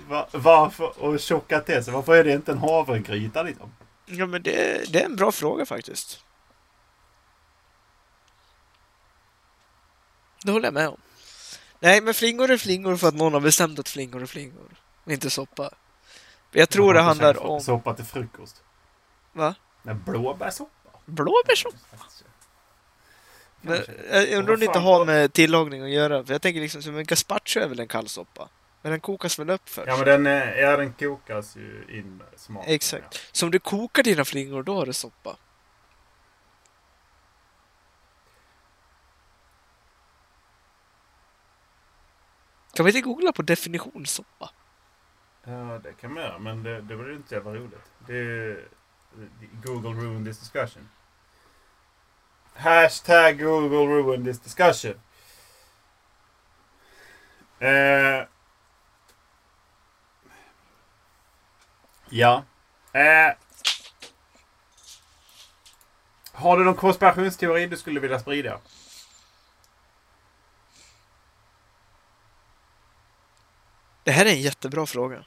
va- 0.10 0.28
varför, 0.32 1.04
och 1.04 1.20
tjocka 1.20 1.60
till 1.60 1.84
sig. 1.84 1.94
Varför 1.94 2.16
är 2.16 2.24
det 2.24 2.34
inte 2.34 2.52
en 2.52 2.58
havregryta 2.58 3.44
liksom? 3.44 3.70
Ja, 4.12 4.26
men 4.26 4.44
det, 4.44 4.92
det 4.92 5.02
är 5.02 5.06
en 5.06 5.16
bra 5.16 5.32
fråga 5.32 5.66
faktiskt. 5.66 6.24
Det 10.44 10.52
håller 10.52 10.66
jag 10.68 10.74
med 10.74 10.88
om. 10.88 10.98
Nej, 11.80 12.02
men 12.02 12.14
flingor 12.14 12.52
är 12.52 12.58
flingor 12.58 12.96
för 12.96 13.08
att 13.08 13.16
någon 13.16 13.34
har 13.34 13.40
bestämt 13.40 13.80
att 13.80 13.90
flingor 13.90 14.22
är 14.22 14.26
flingor. 14.26 14.82
Inte 15.06 15.30
soppa. 15.30 15.70
Jag 16.52 16.70
tror 16.70 16.94
det 16.94 17.02
handlar 17.02 17.46
om... 17.46 17.62
Soppa 17.62 17.94
till 17.94 18.06
frukost. 18.06 18.64
Va? 19.34 19.56
Nej, 19.84 19.96
blåbärssoppa? 19.96 20.90
Blåbärssoppa? 21.06 21.78
Men, 23.62 23.76
Kanske. 23.76 24.26
jag 24.28 24.40
undrar 24.40 24.54
om 24.54 24.60
det 24.60 24.66
inte 24.66 24.80
har 24.80 25.06
med 25.06 25.34
tillagning 25.34 25.84
att 25.84 25.90
göra. 25.90 26.24
För 26.26 26.34
jag 26.34 26.42
tänker 26.42 26.62
liksom, 26.62 26.84
som 26.84 26.98
en 26.98 27.06
gazpacho 27.06 27.60
är 27.60 27.68
väl 27.68 27.80
en 27.80 27.88
kallsoppa? 27.88 28.50
Men 28.82 28.92
den 28.92 29.00
kokas 29.00 29.40
väl 29.40 29.50
upp 29.50 29.70
först? 29.70 29.88
Ja 29.88 29.96
men 29.98 30.06
den, 30.06 30.28
eh, 30.28 30.60
ja, 30.60 30.78
den 30.78 30.94
kokas 30.94 31.56
ju 31.56 31.86
in 31.90 32.18
med 32.18 32.28
smak. 32.36 32.64
Exakt. 32.68 33.30
Så 33.32 33.46
om 33.46 33.52
du 33.52 33.60
kokar 33.60 34.04
dina 34.04 34.26
flingor, 34.26 34.64
då 34.64 34.76
har 34.76 34.86
du 34.86 34.94
soppa. 34.94 35.38
Kan 42.74 42.86
vi 42.86 42.92
inte 42.92 43.02
googla 43.02 43.32
på 43.32 43.42
definition 43.42 44.06
soppa? 44.06 44.50
Ja, 45.44 45.80
det 45.84 45.94
kan 45.94 46.14
man 46.14 46.24
göra, 46.24 46.40
men 46.40 46.64
det, 46.64 46.82
det 46.82 46.96
blir 46.96 47.16
inte 47.16 47.36
jävla 47.36 47.54
roligt. 47.54 47.92
Det 48.08 48.18
är, 48.18 48.68
Google 49.64 49.90
ruined 49.90 50.26
this 50.26 50.40
discussion. 50.40 50.90
Hashtag 52.54 53.40
Google 53.40 53.86
ruined 53.86 54.26
this 54.26 54.40
discussion. 54.40 55.02
Eh, 57.60 58.26
ja. 62.12 62.44
Eh, 62.94 63.34
har 66.34 66.58
du 66.58 66.64
någon 66.64 66.76
konspirationsteori 66.76 67.66
du 67.68 67.78
skulle 67.78 68.00
vilja 68.00 68.20
sprida? 68.20 68.58
Det 74.04 74.12
här 74.12 74.26
är 74.26 74.30
en 74.30 74.42
jättebra 74.42 74.86
fråga. 74.86 75.24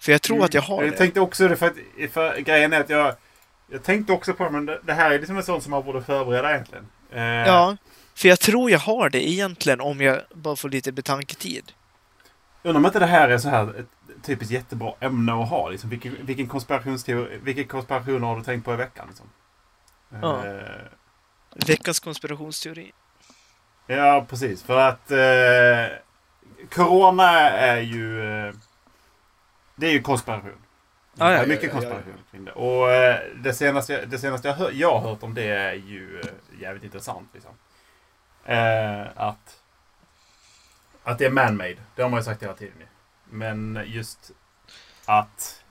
För 0.00 0.12
jag 0.12 0.22
tror 0.22 0.44
att 0.44 0.54
jag 0.54 0.62
har 0.62 0.74
Mm. 0.76 0.84
Jag 0.86 0.94
det. 0.94 0.98
tänkte 0.98 1.20
också 1.20 1.48
det 1.48 1.56
för 1.56 1.66
att 1.66 1.76
för 2.12 2.38
grejen 2.40 2.72
är 2.72 2.80
att 2.80 2.90
jag 2.90 3.14
jag 3.70 3.82
tänkte 3.82 4.12
också 4.12 4.34
på 4.34 4.44
det 4.44 4.50
men 4.50 4.66
det, 4.66 4.80
det 4.84 4.92
här 4.94 5.10
är 5.10 5.18
liksom 5.18 5.36
en 5.36 5.42
sån 5.42 5.60
som 5.62 5.70
man 5.70 5.84
borde 5.84 6.02
förbereda 6.02 6.50
egentligen. 6.54 6.86
Eh, 7.12 7.22
Ja, 7.24 7.76
för 8.14 8.28
jag 8.28 8.40
tror 8.40 8.70
jag 8.70 8.78
har 8.78 9.10
det 9.10 9.28
egentligen 9.28 9.80
om 9.80 10.00
jag 10.00 10.20
bara 10.34 10.56
får 10.56 10.68
lite 10.68 10.92
betanketid. 10.92 11.72
Undrar 12.62 12.78
om 12.80 12.86
inte 12.86 12.98
det 12.98 13.06
här 13.06 13.28
är 13.28 13.38
så 13.38 13.48
här 13.48 13.80
ett 13.80 13.86
typiskt 14.26 14.52
jättebra 14.52 14.94
ämne 15.00 15.32
att 15.32 15.48
ha. 15.48 15.68
Liksom, 15.68 15.90
vilken, 15.90 16.26
vilken, 16.26 16.48
konspirationsteori, 16.48 17.38
vilken 17.42 17.66
konspiration 17.66 18.22
har 18.22 18.36
du 18.36 18.42
tänkt 18.42 18.64
på 18.64 18.72
i 18.72 18.76
veckan? 18.76 19.06
Liksom? 19.08 19.26
Ja. 20.22 20.46
Eh, 20.46 20.62
Veckans 21.66 22.00
konspirationsteori. 22.00 22.92
ja, 23.86 24.26
precis. 24.28 24.62
För 24.62 24.78
att 24.78 25.10
eh, 25.10 25.98
Corona 26.70 27.50
är 27.50 27.80
ju... 27.80 28.22
Eh, 28.48 28.54
det 29.76 29.86
är 29.86 29.90
ju 29.90 30.02
konspiration. 30.02 30.52
Ja, 31.18 31.24
ja, 31.24 31.30
det 31.30 31.36
är 31.36 31.40
ja, 31.40 31.46
mycket 31.46 31.62
ja, 31.62 31.68
ja, 31.68 31.74
konspiration 31.74 32.14
kring 32.30 32.44
det. 32.44 32.52
Och 32.52 32.90
eh, 32.90 33.20
det 33.36 33.52
senaste, 33.52 34.06
det 34.06 34.18
senaste 34.18 34.48
jag, 34.48 34.54
hör, 34.54 34.70
jag 34.72 34.98
har 34.98 35.08
hört 35.10 35.22
om 35.22 35.34
det 35.34 35.44
är 35.44 35.74
ju 35.74 36.20
eh, 36.20 36.60
jävligt 36.60 36.84
intressant. 36.84 37.28
Liksom. 37.34 37.52
Eh, 38.44 39.06
att, 39.14 39.60
att 41.02 41.18
det 41.18 41.24
är 41.24 41.30
man-made. 41.30 41.76
Det 41.94 42.02
har 42.02 42.08
man 42.08 42.20
ju 42.20 42.24
sagt 42.24 42.42
hela 42.42 42.54
tiden. 42.54 42.74
Men 43.30 43.82
just 43.86 44.32
att 45.04 45.64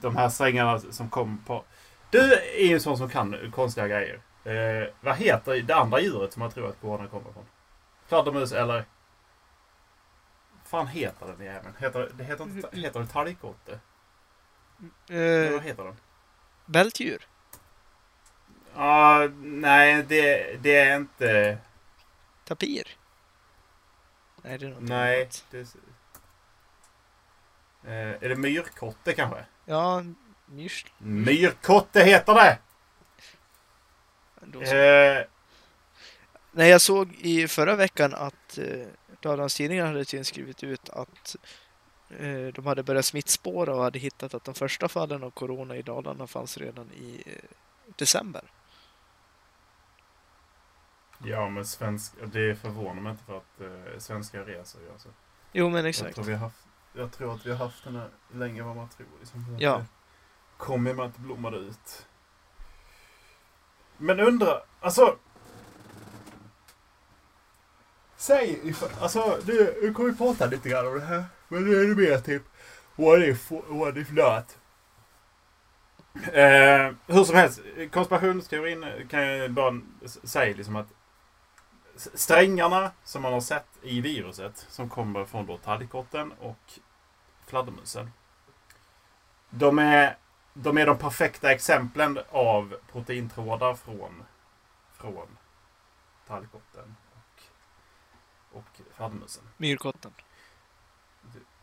de 0.00 0.16
här 0.16 0.28
strängarna 0.28 0.78
som 0.78 1.10
kom 1.10 1.38
på... 1.46 1.64
Du 2.10 2.32
är 2.34 2.66
ju 2.66 2.74
en 2.74 2.80
sån 2.80 2.98
som 2.98 3.08
kan 3.08 3.52
konstiga 3.52 3.88
grejer. 3.88 4.20
Eh, 4.44 4.88
vad 5.00 5.16
heter 5.16 5.62
det 5.62 5.74
andra 5.74 6.00
djuret 6.00 6.32
som 6.32 6.40
man 6.40 6.50
tror 6.50 6.68
att 6.68 6.80
corona 6.80 7.08
kommer 7.08 7.32
från? 7.32 7.46
Fladdermus 8.06 8.52
eller? 8.52 8.84
fan 10.64 10.86
heter 10.86 11.26
den 11.26 11.46
jäveln? 11.46 11.74
Heter, 11.78 12.10
det 12.14 12.24
heter, 12.24 12.44
inte, 12.44 12.76
heter 12.76 13.00
det 13.00 13.06
talgkotte? 13.06 13.80
Eh, 15.08 15.52
vad 15.52 15.62
heter 15.62 15.84
den? 15.84 15.96
bältdjur. 16.66 17.26
Ja, 18.74 19.28
nej, 19.42 20.02
det, 20.02 20.56
det 20.62 20.76
är 20.76 20.96
inte... 20.96 21.58
Tapir? 22.44 22.96
Nej, 24.42 24.58
det 24.58 24.66
är 24.66 24.70
något 24.70 24.82
Nej. 24.82 25.22
annat. 25.22 25.44
Det, 25.50 25.76
eh, 27.88 28.22
är 28.24 28.28
det 28.28 28.36
myrkotte 28.36 29.12
kanske? 29.12 29.44
Ja, 29.64 30.02
myrsl. 30.46 30.88
Myrkotte 30.98 32.02
heter 32.04 32.34
det! 32.34 32.58
Så. 34.66 34.74
Eh, 34.76 35.24
Nej, 36.52 36.70
jag 36.70 36.80
såg 36.80 37.12
i 37.14 37.48
förra 37.48 37.76
veckan 37.76 38.14
att 38.14 38.58
eh, 38.58 38.86
Dalarnas 39.20 39.54
Tidningar 39.56 39.86
hade 39.86 40.04
tydligen 40.04 40.24
skrivit 40.24 40.62
ut 40.64 40.88
att 40.88 41.36
eh, 42.18 42.46
de 42.54 42.66
hade 42.66 42.82
börjat 42.82 43.04
smittspåra 43.04 43.74
och 43.74 43.82
hade 43.82 43.98
hittat 43.98 44.34
att 44.34 44.44
de 44.44 44.54
första 44.54 44.88
fallen 44.88 45.22
av 45.22 45.30
corona 45.30 45.76
i 45.76 45.82
Dalarna 45.82 46.26
fanns 46.26 46.58
redan 46.58 46.90
i 46.92 47.22
eh, 47.26 47.32
december. 47.96 48.42
ja, 51.24 51.48
men 51.48 51.66
svensk, 51.66 52.12
det 52.32 52.56
förvånar 52.56 53.02
mig 53.02 53.12
inte 53.12 53.24
för 53.24 53.36
att 53.36 53.60
eh, 53.60 53.98
svenskar 53.98 54.44
reser 54.44 54.80
ju 54.80 54.92
alltså. 54.92 55.08
Jo, 55.52 55.68
men 55.68 55.76
Jag 55.80 55.88
exakt. 55.88 56.14
tror, 56.14 56.24
vi 56.24 56.32
har 56.32 56.38
haft, 56.40 56.66
jag 56.92 57.12
tror 57.12 57.34
att 57.34 57.46
vi 57.46 57.50
har 57.50 57.58
haft 57.58 57.84
den 57.84 57.96
här 57.96 58.08
längre 58.32 58.60
än 58.60 58.66
vad 58.66 58.76
man 58.76 58.88
tror. 58.88 59.06
Liksom, 59.20 59.54
att 59.54 59.60
Ja. 59.60 59.76
det 59.78 59.84
Kommer 60.56 60.94
man 60.94 61.06
inte 61.06 61.20
blommade 61.20 61.56
ut. 61.56 62.06
Men 63.96 64.20
undra, 64.20 64.60
alltså. 64.80 65.16
Säg, 68.16 68.60
if- 68.64 69.02
alltså 69.02 69.38
du, 69.44 69.78
du 69.80 69.94
kommer 69.94 70.08
ju 70.10 70.16
prata 70.16 70.46
lite 70.46 70.68
grann 70.68 70.86
om 70.86 70.94
det 70.94 71.04
här. 71.04 71.24
Men 71.48 71.64
nu 71.64 71.82
är 71.82 71.88
det 71.88 71.94
mer 72.10 72.18
typ, 72.18 72.42
what 72.96 73.18
if, 73.20 73.50
what 73.68 73.96
if 73.96 74.10
not? 74.10 74.58
Eh, 76.32 76.92
hur 77.06 77.24
som 77.24 77.34
helst, 77.36 77.60
konspirationsteorin 77.92 78.84
kan 79.10 79.20
jag 79.22 79.50
bara 79.50 79.80
säga 80.24 80.56
liksom 80.56 80.76
att 80.76 80.86
strängarna 81.98 82.90
som 83.04 83.22
man 83.22 83.32
har 83.32 83.40
sett 83.40 83.66
i 83.82 84.00
viruset 84.00 84.66
som 84.68 84.88
kommer 84.88 85.24
från 85.24 85.46
då 85.46 85.58
talgkotten 85.58 86.32
och 86.32 86.78
fladdermusen. 87.46 88.10
De 89.50 89.78
är, 89.78 90.16
de 90.54 90.78
är 90.78 90.86
de 90.86 90.98
perfekta 90.98 91.52
exemplen 91.52 92.18
av 92.30 92.76
proteintrådar 92.92 93.74
från, 93.74 94.24
från 94.92 95.38
talgkotten 96.26 96.96
och, 97.12 97.42
och 98.58 98.80
fladdermusen. 98.96 99.44
Myrkotten. 99.56 100.12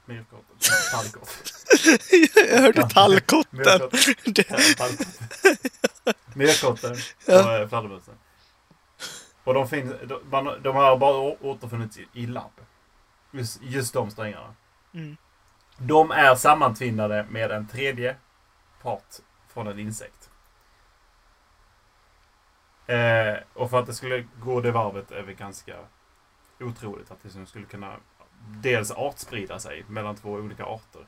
Myrkotten. 0.05 0.57
Talgkotten. 0.91 1.43
jag 2.49 2.61
hörde 2.61 2.89
tallkotten. 2.89 3.61
Myrkotten. 3.61 5.05
Myrkotten 6.33 6.97
och 7.27 7.33
eh, 7.33 7.67
fladdermusen. 7.67 8.13
Och 9.45 9.53
de, 9.53 9.67
finns, 9.67 9.93
de, 10.05 10.19
man- 10.31 10.61
de 10.61 10.75
har 10.75 10.97
bara 10.97 11.17
återfunnits 11.41 11.97
i, 11.97 12.07
i 12.13 12.27
labb. 12.27 12.61
Just, 13.31 13.61
just 13.61 13.93
de 13.93 14.11
strängarna. 14.11 14.55
Mm. 14.93 15.17
De 15.77 16.11
är 16.11 16.35
sammantvinnade 16.35 17.25
med 17.29 17.51
en 17.51 17.67
tredje 17.67 18.15
part 18.81 19.15
från 19.47 19.67
en 19.67 19.79
insekt. 19.79 20.31
Eh, 22.87 23.35
och 23.53 23.69
för 23.69 23.79
att 23.79 23.85
det 23.85 23.93
skulle 23.93 24.25
gå 24.39 24.61
det 24.61 24.71
varvet 24.71 25.11
är 25.11 25.23
det 25.23 25.33
ganska 25.33 25.75
otroligt 26.59 27.11
att 27.11 27.23
det 27.23 27.45
skulle 27.45 27.65
kunna 27.65 27.95
dels 28.47 28.91
artsprida 28.91 29.59
sig 29.59 29.85
mellan 29.87 30.15
två 30.15 30.31
olika 30.31 30.65
arter. 30.65 31.07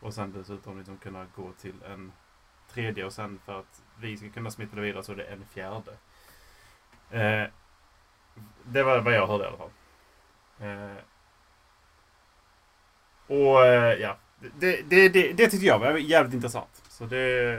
Och 0.00 0.14
sen 0.14 0.32
dessutom 0.32 0.78
liksom 0.78 0.98
kunna 0.98 1.26
gå 1.36 1.52
till 1.52 1.82
en 1.82 2.12
tredje 2.68 3.04
och 3.04 3.12
sen 3.12 3.40
för 3.44 3.60
att 3.60 3.82
vi 3.98 4.16
ska 4.16 4.30
kunna 4.30 4.50
smitta 4.50 4.76
det 4.76 4.82
vidare 4.82 5.02
så 5.02 5.12
är 5.12 5.16
det 5.16 5.24
en 5.24 5.46
fjärde. 5.46 5.96
Eh, 7.12 7.44
det 8.64 8.82
var 8.82 9.00
vad 9.00 9.14
jag 9.14 9.26
hörde 9.26 9.44
i 9.44 9.46
alla 9.46 9.56
fall. 9.56 9.70
Eh, 10.60 10.96
och 13.26 13.66
eh, 13.66 13.94
ja, 14.00 14.16
det, 14.58 14.82
det, 14.82 15.08
det, 15.08 15.32
det 15.32 15.48
tyckte 15.48 15.66
jag 15.66 15.78
var 15.78 15.96
jävligt 15.96 16.34
intressant. 16.34 16.82
Så 16.88 17.04
det... 17.04 17.52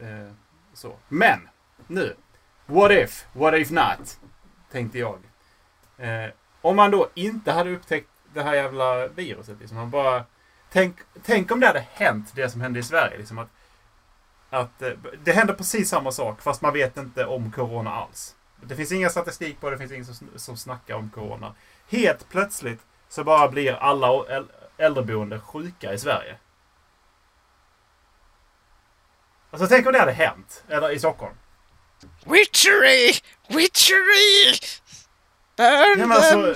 Eh, 0.00 0.32
så. 0.72 0.96
Men! 1.08 1.48
Nu. 1.86 2.16
What 2.66 2.90
if? 2.90 3.26
What 3.32 3.54
if 3.54 3.70
not? 3.70 4.20
Tänkte 4.70 4.98
jag. 4.98 5.18
Eh, 5.98 6.30
om 6.60 6.76
man 6.76 6.90
då 6.90 7.08
inte 7.14 7.52
hade 7.52 7.70
upptäckt 7.70 8.08
det 8.34 8.42
här 8.42 8.54
jävla 8.54 9.06
viruset. 9.06 9.60
Liksom, 9.60 9.76
man 9.76 9.90
bara, 9.90 10.24
tänk, 10.72 10.96
tänk 11.22 11.50
om 11.50 11.60
det 11.60 11.66
hade 11.66 11.86
hänt 11.92 12.32
det 12.34 12.50
som 12.50 12.60
hände 12.60 12.78
i 12.78 12.82
Sverige. 12.82 13.18
Liksom, 13.18 13.38
att, 13.38 13.48
att, 14.50 14.82
eh, 14.82 14.92
det 15.24 15.32
händer 15.32 15.54
precis 15.54 15.88
samma 15.88 16.12
sak 16.12 16.42
fast 16.42 16.62
man 16.62 16.72
vet 16.72 16.96
inte 16.96 17.26
om 17.26 17.52
corona 17.52 17.94
alls. 17.94 18.36
Det 18.62 18.76
finns 18.76 18.92
ingen 18.92 19.10
statistik 19.10 19.60
på 19.60 19.70
det, 19.70 19.76
det 19.76 19.78
finns 19.78 19.92
ingen 19.92 20.04
som, 20.04 20.28
som 20.36 20.56
snackar 20.56 20.94
om 20.94 21.10
corona. 21.10 21.54
Helt 21.88 22.28
plötsligt 22.28 22.80
så 23.08 23.24
bara 23.24 23.48
blir 23.48 23.72
alla 23.74 24.06
äl- 24.08 24.48
äldreboende 24.78 25.40
sjuka 25.40 25.92
i 25.92 25.98
Sverige. 25.98 26.36
Alltså 29.50 29.66
tänk 29.66 29.86
om 29.86 29.92
det 29.92 29.98
hade 29.98 30.12
hänt. 30.12 30.64
Eller 30.68 30.90
i 30.90 30.98
Stockholm. 30.98 31.34
Witchery! 32.24 33.12
Witchery! 33.48 34.58
Burn 35.56 36.00
Ja, 36.00 36.06
men 36.06 36.20
them! 36.22 36.40
alltså, 36.44 36.54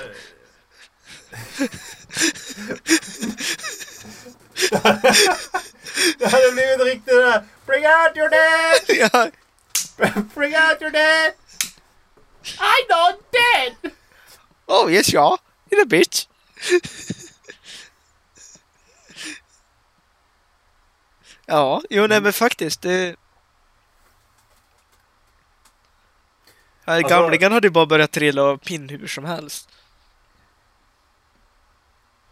det 6.19 6.25
hade 6.31 6.51
blivit 6.51 6.79
riktigt 6.85 7.05
där. 7.05 7.43
Bring 7.65 7.85
out 7.85 8.17
your 8.17 8.29
dead! 8.29 9.09
ja, 9.13 9.29
Bring 10.35 10.55
out 10.55 10.81
your 10.81 10.91
dead! 10.91 11.33
I'm 12.43 12.85
not 12.89 13.19
dead! 13.31 13.91
oh 14.65 14.91
yes, 14.91 15.13
ja. 15.13 15.37
In 15.71 15.79
a 15.81 15.85
bitch. 15.85 16.27
ja, 21.45 21.81
jo 21.89 22.07
nej 22.07 22.21
men 22.21 22.33
faktiskt. 22.33 22.81
Det... 22.81 23.15
Alltså- 26.85 27.09
Gamlingen 27.09 27.51
hade 27.51 27.67
ju 27.67 27.71
bara 27.71 27.85
börjat 27.85 28.11
trilla 28.11 28.43
av 28.43 28.57
pinn 28.57 28.89
hur 28.89 29.07
som 29.07 29.25
helst. 29.25 29.69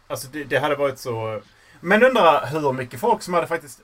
Alltså 0.06 0.28
det, 0.28 0.44
det 0.44 0.58
hade 0.58 0.76
varit 0.76 0.98
så... 0.98 1.42
Men 1.80 2.02
undrar 2.02 2.46
hur 2.46 2.72
mycket 2.72 3.00
folk 3.00 3.22
som 3.22 3.34
hade 3.34 3.46
faktiskt 3.46 3.80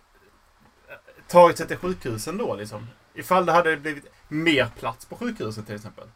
eh, 0.88 0.95
tagit 1.29 1.59
sig 1.59 1.67
till 1.69 1.77
sjukhusen 1.77 2.38
då 2.38 2.55
liksom. 2.55 2.87
Ifall 3.14 3.47
det 3.47 3.53
hade 3.53 3.77
blivit 3.77 4.05
mer 4.29 4.71
plats 4.79 5.07
på 5.07 5.17
sjukhuset 5.17 5.67
till 5.67 5.75
exempel. 5.75 6.09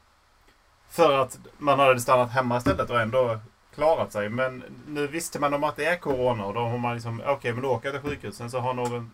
För 0.93 1.19
att 1.23 1.39
man 1.59 1.79
hade 1.79 2.01
stannat 2.01 2.31
hemma 2.33 2.57
istället 2.59 2.91
och 2.91 3.01
ändå 3.01 3.41
klarat 3.75 4.13
sig. 4.13 4.29
Men 4.29 4.65
nu 4.87 5.07
visste 5.07 5.39
man 5.39 5.55
om 5.55 5.65
att 5.65 5.77
det 5.77 5.85
är 5.85 5.97
corona 5.97 6.45
och 6.45 6.55
då 6.55 6.61
har 6.61 6.79
man 6.79 6.95
liksom, 6.95 7.23
okej 7.27 7.53
men 7.53 7.63
då 7.63 7.69
åker 7.71 7.93
jag 7.93 8.03
till 8.03 8.11
sjukhuset. 8.11 8.51
Så 8.51 8.59
har 8.59 8.75
någon, 8.75 9.11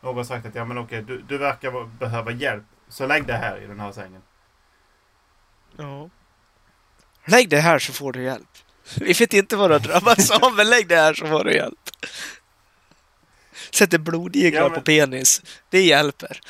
någon 0.00 0.24
sagt 0.26 0.46
att 0.46 0.54
ja 0.54 0.64
men 0.64 0.78
okej 0.78 1.02
du, 1.02 1.22
du 1.22 1.38
verkar 1.38 1.84
behöva 1.98 2.30
hjälp. 2.30 2.64
Så 2.88 3.06
lägg 3.06 3.26
dig 3.26 3.36
här 3.36 3.62
i 3.62 3.66
den 3.66 3.80
här 3.80 3.92
sängen. 3.92 4.22
Ja. 5.76 6.10
Lägg 7.24 7.48
det 7.48 7.60
här 7.60 7.78
så 7.78 7.92
får 7.92 8.12
du 8.12 8.22
hjälp. 8.22 8.48
Vi 9.00 9.12
vet 9.12 9.32
inte 9.32 9.56
vad 9.56 9.70
du 9.70 9.74
har 9.74 9.80
drabbats 9.80 10.30
av, 10.42 10.54
men 10.56 10.70
lägg 10.70 10.88
det 10.88 10.96
här 10.96 11.14
så 11.14 11.26
får 11.26 11.44
du 11.44 11.54
hjälp. 11.54 11.78
Sätter 13.74 13.98
blodiglar 13.98 14.60
Ja, 14.60 14.68
men- 14.68 14.74
på 14.78 14.80
penis. 14.84 15.42
Det 15.70 15.82
hjälper. 15.82 16.40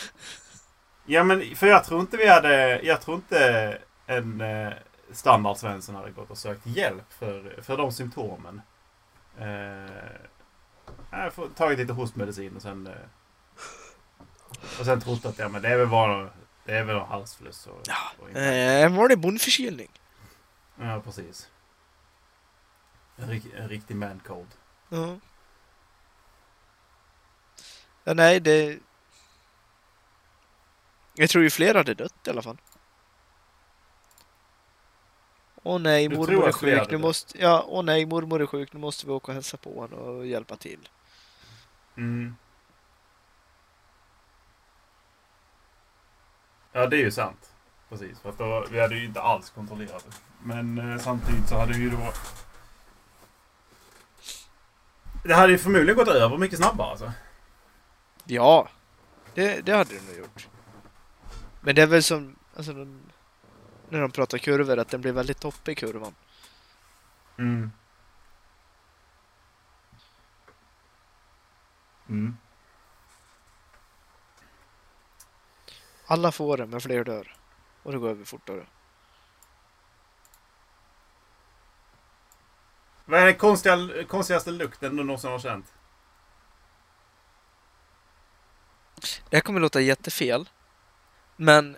Ja 1.06 1.24
men 1.24 1.56
för 1.56 1.66
jag 1.66 1.84
tror 1.84 2.00
inte 2.00 2.16
vi 2.16 2.26
hade, 2.28 2.80
jag 2.82 3.00
tror 3.00 3.16
inte 3.16 3.78
en 4.06 4.40
eh, 4.40 4.72
standard 5.10 5.56
Svensson 5.56 5.94
hade 5.94 6.10
gått 6.10 6.30
och 6.30 6.38
sökt 6.38 6.66
hjälp 6.66 7.12
för, 7.12 7.62
för 7.62 7.76
de 7.76 7.92
symptomen. 7.92 8.62
Eh, 9.38 9.46
jag 11.10 11.18
har 11.18 11.30
fått- 11.30 11.56
tagit 11.56 11.78
lite 11.78 11.92
hostmedicin 11.92 12.56
och 12.56 12.62
sen 12.62 12.86
eh, 12.86 12.92
och 14.80 14.84
sen 14.86 15.00
trott 15.00 15.24
att 15.24 15.38
ja, 15.38 15.48
men 15.48 15.62
det 15.62 15.68
är 15.68 15.78
väl 15.78 15.88
bara 15.88 16.30
det 16.64 16.72
är 16.76 16.84
väl 16.84 16.96
någon 16.96 17.08
halsfluss 17.08 17.66
och, 17.66 17.80
Ja, 17.86 17.96
och 18.18 18.30
Eh, 18.30 18.84
En 18.84 18.96
vanlig 18.96 19.18
bondförkylning. 19.18 19.90
ja 20.80 21.00
precis. 21.04 21.50
En, 23.16 23.30
en 23.56 23.68
riktig 23.68 23.96
man 23.96 24.20
cold. 24.26 24.48
Ja. 24.88 25.18
ja. 28.04 28.14
Nej, 28.14 28.40
det... 28.40 28.78
Jag 31.14 31.30
tror 31.30 31.44
ju 31.44 31.50
fler 31.50 31.74
hade 31.74 31.94
dött 31.94 32.14
i 32.26 32.30
alla 32.30 32.42
fall. 32.42 32.58
Åh 35.62 35.80
nej, 35.80 36.08
Du 36.08 36.16
mormor 36.16 36.48
är 36.48 36.52
sjuk. 36.52 36.90
Nu 36.90 36.98
måste... 36.98 37.38
Ja, 37.38 37.64
åh 37.68 37.84
nej, 37.84 38.06
mormor 38.06 38.42
är 38.42 38.46
sjuk. 38.46 38.72
Nu 38.72 38.80
måste 38.80 39.06
vi 39.06 39.12
åka 39.12 39.32
och 39.32 39.34
hälsa 39.34 39.56
på 39.56 39.82
henne 39.82 39.96
och 39.96 40.26
hjälpa 40.26 40.56
till. 40.56 40.88
Mm. 41.96 42.36
Ja, 46.72 46.86
det 46.86 46.96
är 46.96 47.00
ju 47.00 47.10
sant. 47.10 47.52
Precis, 47.88 48.20
för 48.20 48.28
att 48.28 48.38
då, 48.38 48.66
vi 48.70 48.80
hade 48.80 48.94
ju 48.94 49.04
inte 49.04 49.20
alls 49.20 49.50
kontrollerat 49.50 50.04
det. 50.04 50.16
Men 50.42 50.92
eh, 50.92 50.98
samtidigt 50.98 51.48
så 51.48 51.58
hade 51.58 51.72
vi 51.72 51.78
ju 51.78 51.90
då... 51.90 52.12
Det 55.24 55.34
hade 55.34 55.52
ju 55.52 55.58
förmodligen 55.58 55.96
gått 55.96 56.08
över 56.08 56.38
mycket 56.38 56.58
snabbare 56.58 56.90
alltså. 56.90 57.12
Ja, 58.24 58.68
det, 59.34 59.60
det 59.66 59.72
hade 59.72 59.94
det 59.94 60.06
nog 60.06 60.16
gjort. 60.16 60.48
Men 61.60 61.74
det 61.74 61.82
är 61.82 61.86
väl 61.86 62.02
som, 62.02 62.36
alltså, 62.56 62.72
de, 62.72 63.00
när 63.92 64.00
de 64.00 64.10
pratar 64.10 64.38
kurvor, 64.38 64.78
att 64.78 64.88
den 64.88 65.00
blir 65.00 65.12
väldigt 65.12 65.40
toppig 65.40 65.78
kurvan. 65.78 66.14
Mm. 67.38 67.70
Mm. 72.08 72.36
Alla 76.06 76.32
får 76.32 76.56
den, 76.56 76.70
men 76.70 76.80
fler 76.80 77.04
dör. 77.04 77.36
Och 77.82 77.92
det 77.92 77.98
går 77.98 78.08
över 78.08 78.24
fortare. 78.24 78.66
Vad 83.04 83.20
är 83.20 83.26
den 83.26 83.34
konstiga, 83.34 84.04
konstigaste 84.08 84.50
lukten 84.50 84.96
du 84.96 85.04
någonsin 85.04 85.30
har 85.30 85.38
känt? 85.38 85.72
Det 89.30 89.36
här 89.36 89.40
kommer 89.40 89.60
låta 89.60 89.80
jättefel. 89.80 90.48
Men 91.36 91.76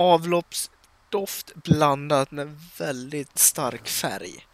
avloppsdoft 0.00 1.54
blandat 1.54 2.30
med 2.30 2.60
väldigt 2.78 3.38
stark 3.38 3.88
färg. 3.88 4.46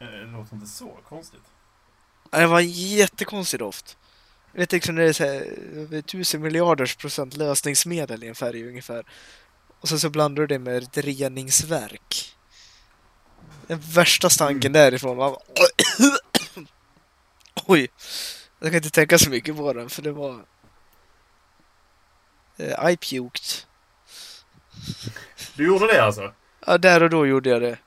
Eh, 0.00 0.06
Det 0.06 0.24
låter 0.24 0.54
inte 0.54 0.66
så 0.66 0.98
konstigt. 1.08 1.42
Det 2.30 2.46
var 2.46 2.60
en 2.60 2.70
jättekonstig 2.70 3.60
doft. 3.60 3.96
Jag 4.52 4.60
vet 4.60 4.72
liksom 4.72 4.94
när 4.94 5.02
det 5.02 5.08
är 5.08 5.12
så 5.12 5.24
här, 5.24 6.02
tusen 6.02 6.42
miljarders 6.42 6.96
procent 6.96 7.36
lösningsmedel 7.36 8.24
i 8.24 8.28
en 8.28 8.34
färg 8.34 8.68
ungefär. 8.68 9.06
Och 9.80 9.88
sen 9.88 10.00
så 10.00 10.10
blandar 10.10 10.42
du 10.42 10.46
det 10.46 10.58
med 10.58 10.82
ett 10.82 10.96
reningsverk. 10.96 12.36
Den 13.66 13.80
värsta 13.80 14.30
stanken 14.30 14.72
därifrån 14.72 15.16
var... 15.16 15.42
Oj! 17.66 17.88
Jag 18.60 18.70
kan 18.70 18.76
inte 18.76 18.90
tänka 18.90 19.18
så 19.18 19.30
mycket 19.30 19.56
på 19.56 19.72
den 19.72 19.90
för 19.90 20.02
det 20.02 20.12
var... 20.12 20.44
Eh, 22.56 22.90
I 22.90 22.96
puked. 22.96 23.64
Du 25.56 25.66
gjorde 25.66 25.86
det 25.86 26.04
alltså? 26.04 26.32
Ja, 26.66 26.78
där 26.78 27.02
och 27.02 27.10
då 27.10 27.26
gjorde 27.26 27.50
jag 27.50 27.62
det. 27.62 27.78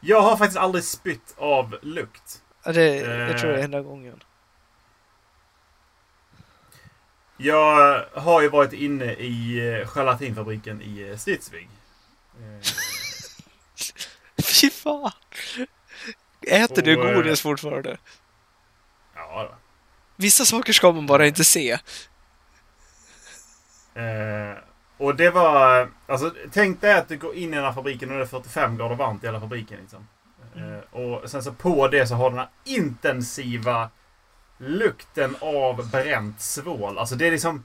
Jag 0.00 0.20
har 0.22 0.36
faktiskt 0.36 0.58
aldrig 0.58 0.84
spytt 0.84 1.34
av 1.36 1.78
lukt. 1.82 2.42
Ja, 2.64 2.72
det 2.72 2.96
jag 2.96 3.38
tror 3.38 3.50
det 3.50 3.56
är 3.56 3.58
Eh. 3.58 3.64
enda 3.64 3.80
gången. 3.80 4.22
Jag 7.36 8.04
har 8.14 8.42
ju 8.42 8.48
varit 8.48 8.72
inne 8.72 9.12
i 9.14 9.58
eh, 9.80 9.88
gelatinfabriken 9.94 10.82
i 10.82 11.08
eh, 11.10 11.16
Stidsvig. 11.16 11.68
Eh, 12.40 12.68
Fy 14.44 14.70
fan! 14.70 15.12
Äter 16.46 16.82
du 16.82 16.96
Och, 16.96 17.08
eh, 17.08 17.14
godis 17.14 17.40
fortfarande? 17.40 17.98
Ja, 19.14 19.42
då. 19.50 19.54
Vissa 20.16 20.44
saker 20.44 20.72
ska 20.72 20.92
man 20.92 21.06
bara 21.06 21.26
inte 21.26 21.44
se. 21.44 21.78
Eh, 23.94 24.58
och 24.96 25.16
det 25.16 25.30
var... 25.30 25.88
Alltså, 26.06 26.32
tänk 26.52 26.80
dig 26.80 26.94
att 26.94 27.08
du 27.08 27.18
går 27.18 27.34
in 27.34 27.52
i 27.52 27.56
den 27.56 27.64
här 27.64 27.72
fabriken 27.72 28.10
och 28.10 28.16
det 28.16 28.22
är 28.22 28.26
45 28.26 28.76
grader 28.76 28.94
varmt 28.94 29.24
i 29.24 29.26
hela 29.26 29.40
fabriken. 29.40 29.78
Liksom. 29.80 30.08
Eh, 30.56 31.00
och 31.00 31.30
sen 31.30 31.42
så 31.42 31.52
på 31.52 31.88
det 31.88 32.06
så 32.06 32.14
har 32.14 32.30
den 32.30 32.38
här 32.38 32.48
intensiva 32.64 33.90
lukten 34.58 35.36
av 35.40 35.90
bränt 35.90 36.40
svål. 36.40 36.98
Alltså 36.98 37.14
det 37.14 37.26
är 37.26 37.30
liksom... 37.30 37.64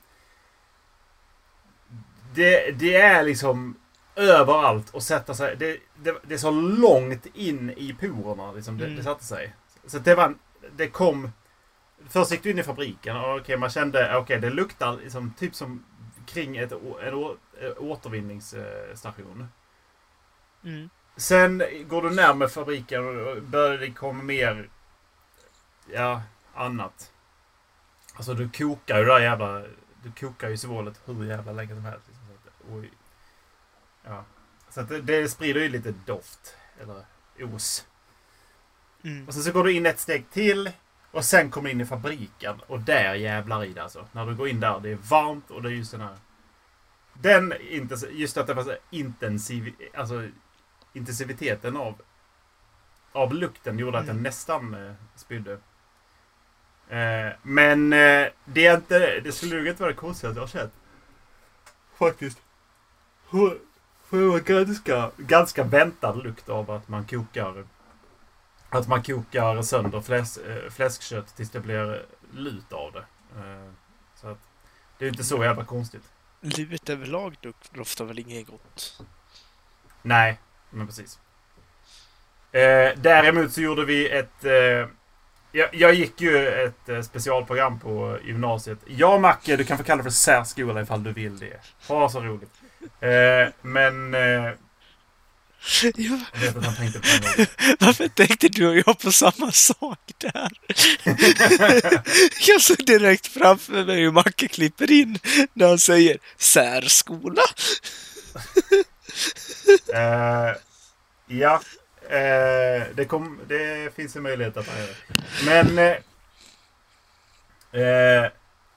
Det, 2.33 2.71
det 2.71 2.95
är 2.95 3.23
liksom 3.23 3.75
överallt 4.15 4.89
och 4.89 5.03
sätta 5.03 5.33
sig. 5.33 5.55
Det, 5.55 5.77
det, 5.95 6.15
det 6.23 6.33
är 6.33 6.37
så 6.37 6.51
långt 6.51 7.25
in 7.33 7.69
i 7.77 7.95
porerna. 7.99 8.51
Liksom, 8.51 8.77
det, 8.77 8.85
Mm. 8.85 8.97
det 8.97 9.03
satte 9.03 9.23
sig. 9.23 9.55
Så 9.85 9.99
det 9.99 10.15
var... 10.15 10.35
Det 10.75 10.87
kom... 10.87 11.31
Först 12.09 12.31
gick 12.31 12.43
du 12.43 12.51
in 12.51 12.59
i 12.59 12.63
fabriken 12.63 13.17
och 13.17 13.35
okej, 13.35 13.57
man 13.57 13.69
kände 13.69 14.17
okej, 14.17 14.39
det 14.39 14.49
luktar 14.49 14.97
liksom, 15.03 15.33
typ 15.39 15.55
som 15.55 15.83
kring 16.27 16.57
ett, 16.57 16.71
en 16.71 17.37
eh, 17.61 17.71
återvinningsstation. 17.77 19.47
Mm. 20.63 20.89
Sen 21.15 21.63
går 21.87 22.01
du 22.01 22.09
närmare 22.09 22.49
fabriken 22.49 23.25
och 23.27 23.41
börjar 23.41 23.77
det 23.77 23.91
komma 23.91 24.23
mer 24.23 24.69
ja, 25.93 26.21
annat. 26.53 27.11
Alltså 28.13 28.33
du 28.33 28.49
kokar 28.49 28.97
ju 28.97 29.05
det 29.05 29.13
där 29.13 29.19
jävla... 29.19 29.63
Du 30.03 30.11
kokar 30.19 30.49
ju 30.49 30.57
svålet 30.57 31.01
hur 31.05 31.25
jävla 31.25 31.51
länge 31.51 31.75
som 31.75 31.85
helst. 31.85 32.07
Liksom, 32.07 32.25
så 32.27 32.77
att. 32.79 32.85
Ja. 34.03 34.25
Så 34.69 34.81
att 34.81 34.89
det, 34.89 35.01
det 35.01 35.29
sprider 35.29 35.61
ju 35.61 35.69
lite 35.69 35.93
doft. 36.05 36.55
Eller 36.81 37.05
os. 37.41 37.85
Mm. 39.03 39.27
Och 39.27 39.33
sen 39.33 39.43
så 39.43 39.51
går 39.51 39.63
du 39.63 39.73
in 39.73 39.85
ett 39.85 39.99
steg 39.99 40.29
till. 40.29 40.71
Och 41.11 41.25
sen 41.25 41.51
kommer 41.51 41.69
in 41.69 41.81
i 41.81 41.85
fabriken. 41.85 42.61
Och 42.67 42.79
där 42.79 43.15
jävlar 43.15 43.63
i 43.63 43.73
det 43.73 43.83
alltså. 43.83 44.07
När 44.11 44.25
du 44.25 44.35
går 44.35 44.47
in 44.47 44.59
där. 44.59 44.79
Det 44.79 44.89
är 44.89 44.95
varmt 44.95 45.51
och 45.51 45.61
det 45.61 45.69
är 45.69 45.73
just 45.73 45.91
den 45.91 46.01
här... 46.01 46.17
Den 47.13 47.53
just 48.11 48.37
att 48.37 48.47
det 48.47 48.53
var 48.53 48.77
intensiv... 48.89 49.73
Alltså 49.93 50.27
intensiviteten 50.93 51.77
av... 51.77 52.01
Av 53.11 53.33
lukten 53.33 53.79
gjorde 53.79 53.97
att 53.97 54.05
jag 54.05 54.13
Mm. 54.13 54.23
nästan 54.23 54.73
eh, 54.73 54.93
spydde. 55.15 55.53
Eh, 56.89 57.33
men 57.41 57.93
eh, 57.93 58.27
det 58.45 58.65
är 58.65 58.75
inte... 58.75 59.19
Det 59.19 59.31
skulle 59.31 59.55
nog 59.55 59.67
inte 59.67 59.81
vara 59.81 59.91
det 59.91 59.97
konstigaste 59.97 60.37
jag 60.37 60.43
har 60.43 60.47
sett. 60.47 60.71
Faktiskt. 61.97 62.41
För 63.29 64.17
det 64.17 64.27
var 64.27 64.39
ganska, 64.39 65.11
ganska 65.17 65.63
väntad 65.63 66.13
lukt 66.13 66.49
av 66.49 66.71
att 66.71 66.87
man 66.87 67.05
kokar 67.05 67.65
att 68.69 68.87
man 68.87 69.03
kokar 69.03 69.61
sönder 69.61 70.01
fläs, 70.01 70.37
eh, 70.37 70.69
fläskkött 70.69 71.35
tills 71.35 71.49
det 71.51 71.59
blir 71.59 72.05
lut 72.33 72.73
av 72.73 72.91
det. 72.91 73.05
Eh, 73.39 73.71
Så 74.15 74.27
att 74.27 74.37
det 74.97 75.05
är 75.05 75.07
ju 75.07 75.11
inte 75.11 75.23
så 75.23 75.43
jävla 75.43 75.65
konstigt. 75.65 76.03
Livet 76.41 76.89
överlag 76.89 77.35
doftar 77.71 78.05
väl 78.05 78.19
inget 78.19 78.47
gott? 78.47 79.01
Nej, 80.01 80.39
men 80.69 80.87
precis. 80.87 81.19
Eh, 82.51 82.91
däremot 82.97 83.53
så 83.53 83.61
gjorde 83.61 83.85
vi 83.85 84.09
ett... 84.09 84.45
Eh, 84.45 84.87
jag, 85.51 85.69
jag 85.71 85.93
gick 85.93 86.21
ju 86.21 86.47
ett 86.47 86.89
eh, 86.89 87.01
specialprogram 87.01 87.79
på 87.79 88.17
gymnasiet. 88.25 88.79
Jag 88.85 89.21
Macke, 89.21 89.55
du 89.55 89.63
kan 89.63 89.77
få 89.77 89.83
kalla 89.83 89.97
det 89.97 90.03
för 90.03 90.09
särskola 90.09 90.81
ifall 90.81 91.03
du 91.03 91.13
vill 91.13 91.39
det. 91.39 91.59
Ha 91.87 92.09
så 92.09 92.21
roligt. 92.21 92.51
Eh, 92.99 93.53
men... 93.61 94.15
Ja, 95.81 96.19
jag 96.33 96.39
vet 96.39 96.57
att 96.57 96.65
han 96.65 96.75
tänkte 96.75 96.99
på 96.99 97.07
gång. 97.07 97.47
varför 97.79 98.07
tänkte 98.07 98.47
du 98.47 98.67
och 98.67 98.77
jag 98.77 98.99
på 98.99 99.11
samma 99.11 99.51
sak 99.51 99.99
där? 100.17 100.49
jag 102.47 102.61
såg 102.61 102.85
direkt 102.85 103.27
framför 103.27 103.85
mig 103.85 103.95
hur 103.95 104.11
Macke 104.11 104.47
klipper 104.47 104.91
in 104.91 105.19
när 105.53 105.67
han 105.67 105.79
säger 105.79 106.17
särskola. 106.37 107.41
Eh, 109.93 110.53
ja. 111.27 111.61
Eh, 112.09 112.83
det, 112.95 113.05
kom, 113.07 113.39
det 113.47 113.95
finns 113.95 114.15
en 114.15 114.23
möjlighet 114.23 114.57
att 114.57 114.67
han 114.67 114.79
gör 114.79 114.87
det. 114.87 114.95
Men... 115.45 115.95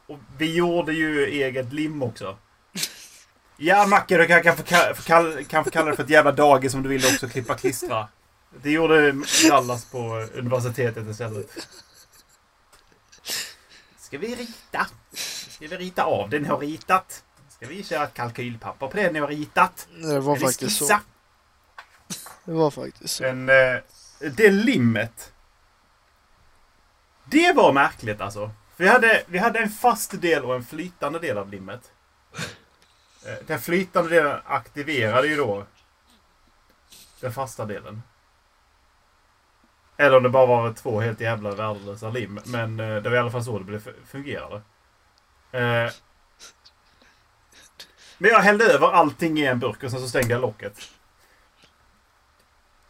Och 0.07 0.19
vi 0.39 0.55
gjorde 0.55 0.93
ju 0.93 1.27
eget 1.27 1.73
lim 1.73 2.03
också. 2.03 2.39
Ja, 3.63 3.87
Macke, 3.87 4.17
du 4.19 4.27
kan, 4.27 4.43
kan, 4.43 4.57
få, 4.57 4.63
ka- 4.63 4.95
få 4.95 5.03
kall, 5.03 5.45
kan 5.45 5.65
få 5.65 5.71
kalla 5.71 5.91
det 5.91 5.97
för 5.97 6.03
ett 6.05 6.11
jävla 6.11 6.33
dagis 6.33 6.75
om 6.75 6.83
du 6.83 6.89
vill 6.89 7.07
också 7.07 7.29
klippa 7.29 7.55
klistra. 7.55 8.09
Det 8.63 8.71
gjorde 8.71 9.15
Dallas 9.49 9.85
på 9.85 9.99
universitetet 10.35 11.07
istället. 11.07 11.47
Ska 13.99 14.19
vi 14.19 14.35
rita? 14.35 14.87
Ska 15.49 15.67
vi 15.67 15.77
rita 15.77 16.05
av 16.05 16.31
det 16.31 16.39
ni 16.39 16.49
har 16.49 16.59
ritat? 16.59 17.25
Ska 17.49 17.67
vi 17.67 17.85
köra 17.85 18.05
ett 18.05 18.15
kalkylpapper 18.15 18.87
på 18.89 18.97
det 18.97 19.13
ni 19.13 19.19
har 19.19 19.29
ritat? 19.29 19.89
Det 20.03 20.21
var 20.21 20.37
Ska 20.37 20.47
vi 20.47 20.53
faktiskt 20.53 20.79
så. 20.79 21.01
Det 22.45 22.53
var 22.53 22.71
faktiskt 22.71 23.15
så. 23.15 23.23
Men 23.23 23.49
eh, 23.49 23.81
det 24.31 24.51
limmet. 24.51 25.33
Det 27.25 27.53
var 27.53 27.73
märkligt 27.73 28.21
alltså. 28.21 28.51
Vi 28.77 28.89
hade, 28.89 29.23
vi 29.27 29.39
hade 29.39 29.59
en 29.59 29.71
fast 29.71 30.21
del 30.21 30.45
och 30.45 30.55
en 30.55 30.65
flytande 30.65 31.19
del 31.19 31.39
av 31.39 31.51
limmet. 31.51 31.81
Eh, 33.27 33.47
den 33.47 33.61
flytande 33.61 34.11
delen 34.11 34.41
aktiverade 34.47 35.27
ju 35.27 35.37
då 35.37 35.67
den 37.21 37.33
fasta 37.33 37.65
delen. 37.65 38.03
Eller 39.97 40.17
om 40.17 40.23
det 40.23 40.29
bara 40.29 40.47
var 40.47 40.73
två 40.73 41.01
helt 41.01 41.21
jävla 41.21 41.51
värdelösa 41.51 42.11
lim. 42.11 42.41
Men 42.45 42.81
eh, 42.81 42.97
det 43.03 43.11
var 43.11 43.17
i 43.17 43.21
alla 43.21 43.31
fall 43.31 43.45
så 43.45 43.59
det 43.59 43.81
fungerade. 44.07 44.57
Eh, 45.53 45.93
men 48.19 48.31
jag 48.31 48.41
hällde 48.41 48.65
över 48.65 48.93
allting 48.93 49.39
i 49.39 49.47
en 49.47 49.59
burk 49.59 49.83
och 49.83 49.91
sen 49.91 50.01
så 50.01 50.09
stängde 50.09 50.33
jag 50.33 50.41
locket. 50.41 50.79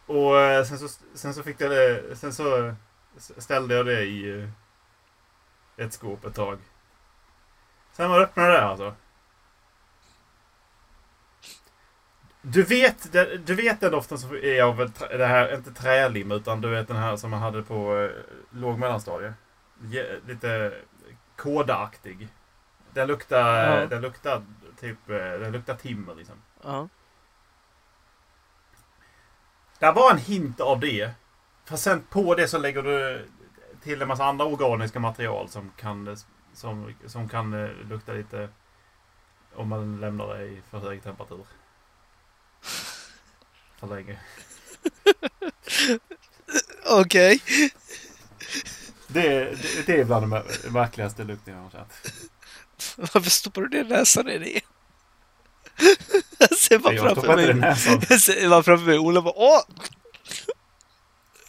Och 0.07 0.67
sen 0.67 0.79
så, 0.79 0.89
sen 1.15 1.35
så 1.35 1.43
fick 1.43 1.61
jag 1.61 1.71
det, 1.71 2.17
sen 2.17 2.35
så 2.35 2.75
ställde 3.39 3.75
jag 3.75 3.87
det 3.87 4.03
i 4.05 4.49
ett 5.77 5.93
skåp 5.93 6.25
ett 6.25 6.35
tag. 6.35 6.59
Sen 7.93 8.11
var 8.11 8.19
det 8.19 8.25
öppnade 8.25 8.53
det 8.53 8.63
alltså. 8.63 8.95
Du 12.43 12.63
vet, 12.63 13.13
du 13.47 13.55
vet 13.55 13.81
den 13.81 13.93
doften 13.93 14.19
som 14.19 14.35
är 14.35 14.63
av 14.63 14.91
det 15.11 15.27
här, 15.27 15.55
inte 15.55 15.73
trälim 15.73 16.33
utan 16.33 16.61
du 16.61 16.69
vet 16.69 16.89
den 16.89 16.97
här 16.97 17.17
som 17.17 17.31
man 17.31 17.41
hade 17.41 17.63
på 17.63 17.97
eh, 17.99 18.11
låg 18.51 18.79
mellanstadie. 18.79 19.35
Ge- 19.83 20.21
Lite 20.27 20.75
kådaaktig. 21.37 22.29
Den 22.93 23.09
luktar, 23.09 23.81
Ja. 23.81 23.87
den 23.87 24.03
luktar 24.03 24.43
typ, 24.81 25.11
eh, 25.11 25.17
den 25.17 25.53
luktar 25.53 25.75
timmer 25.75 26.15
liksom. 26.15 26.37
Ja. 26.65 26.89
Det 29.79 29.93
var 29.93 30.11
en 30.11 30.19
hint 30.19 30.61
av 30.61 30.81
det. 30.81 31.11
Fast 31.65 31.83
sen 31.83 32.03
på 32.11 32.35
det 32.35 32.49
så 32.49 32.59
lägger 32.59 32.83
du 32.83 33.27
till 33.83 34.03
en 34.03 34.09
massa 34.09 34.25
andra 34.25 34.45
organiska 34.45 35.01
material 35.01 35.49
som 35.49 35.73
kan, 35.77 36.17
som, 36.55 36.95
som 37.07 37.29
kan 37.29 37.55
eh, 37.65 37.71
lukta 37.89 38.13
lite 38.13 38.49
om 39.55 39.69
man 39.69 40.01
lämnar 40.01 40.35
det 40.35 40.45
i 40.45 40.63
för 40.71 40.79
hög 40.79 41.03
temperatur. 41.03 41.45
För 43.81 43.87
länge. 43.87 44.19
Okej. 46.87 47.41
Det, 49.07 49.31
det, 49.31 49.87
det 49.87 50.01
är 50.01 50.05
bland 50.05 50.31
de 50.31 50.43
verkligaste 50.73 51.25
lukten 51.25 51.55
jag 51.55 51.63
har 51.63 51.71
känt. 51.71 51.93
Varför 52.97 53.31
stoppar 53.31 53.63
du 53.63 53.69
ner 53.69 53.85
näsan 53.85 54.29
i 54.29 54.39
det? 54.39 54.61
Jag 56.39 56.59
ser 56.59 56.79
bara 56.79 56.95
Jag 56.95 57.05
framför 57.05 57.37
mig. 57.37 57.55
näsan. 57.55 58.03
Jag 58.09 58.21
ser 58.21 58.49
bara 58.49 58.63
framför 58.63 58.87
mig. 58.87 58.99
Ola 58.99 59.23
bara 59.23 59.35
åh! 59.37 59.61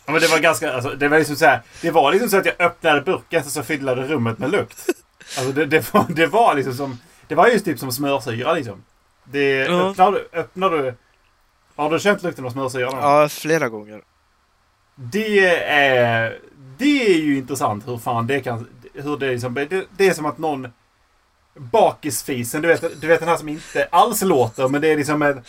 Ja, 0.06 0.12
men 0.12 0.21
det 0.21 0.28
var 0.28 0.39
ganska, 0.39 0.74
alltså, 0.74 0.89
det 0.89 1.08
var 1.08 1.17
liksom 1.17 1.36
så 1.36 1.45
här, 1.45 1.62
Det 1.82 1.91
var 1.91 2.12
liksom 2.12 2.30
så 2.30 2.38
att 2.38 2.45
jag 2.45 2.62
öppnade 2.62 3.02
burken 3.02 3.43
så 3.43 3.63
fyllde 3.63 3.95
rummet 3.95 4.38
med 4.39 4.52
lukt. 4.52 4.89
Alltså 5.38 5.52
det, 5.52 5.65
det, 5.65 5.93
var, 5.93 6.06
det 6.10 6.28
var 6.28 6.56
liksom 6.56 6.74
som, 6.74 7.00
det 7.28 7.36
var 7.36 7.47
just 7.47 7.65
typ 7.65 7.80
som 7.80 7.91
smörsyra 7.91 8.54
liksom. 8.54 8.84
Det, 9.32 9.58
Ja. 9.58 9.89
öppnar, 9.89 10.12
du, 10.12 10.30
öppnar 10.34 10.70
du, 10.70 10.94
har 11.76 11.89
du 11.91 12.00
känt 12.00 12.24
lukten 12.24 12.46
av 12.46 12.50
smörsyra 12.50 12.86
någon 12.86 12.96
gång? 13.02 13.04
Ja, 13.12 13.30
flera 13.30 13.70
gånger. 13.70 14.02
Det 14.96 15.46
är, 15.65 16.39
det 16.78 17.06
är 17.15 17.17
ju 17.17 17.38
intressant 17.38 17.88
hur 17.88 17.98
fan 17.98 18.28
det 18.28 18.39
kan, 18.41 18.67
hur 18.94 19.17
det 19.17 19.32
liksom, 19.32 19.54
det, 19.54 19.86
det 19.98 20.08
är 20.08 20.13
som 20.13 20.26
att 20.26 20.38
någon 20.38 20.67
bakisfisen, 21.56 22.62
du 22.62 22.67
vet, 22.67 23.02
du 23.02 23.08
vet 23.08 23.20
den 23.20 23.30
här 23.30 23.38
som 23.38 23.50
inte 23.50 23.88
alls 23.91 24.22
låter 24.22 24.67
men 24.67 24.82
det 24.82 24.88
är 24.88 24.98
liksom 24.98 25.22
en, 25.22 25.44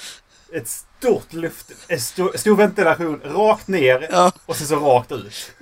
ett 0.53 0.69
stort 0.69 1.33
luft, 1.33 1.71
en 1.89 2.01
stor, 2.01 2.33
stor 2.37 2.57
ventilation 2.57 3.21
rakt 3.25 3.69
ner 3.69 4.09
Ja. 4.11 4.33
och 4.47 4.57
sen 4.57 4.67
så 4.67 4.77
rakt 4.77 5.13
ut. 5.13 5.53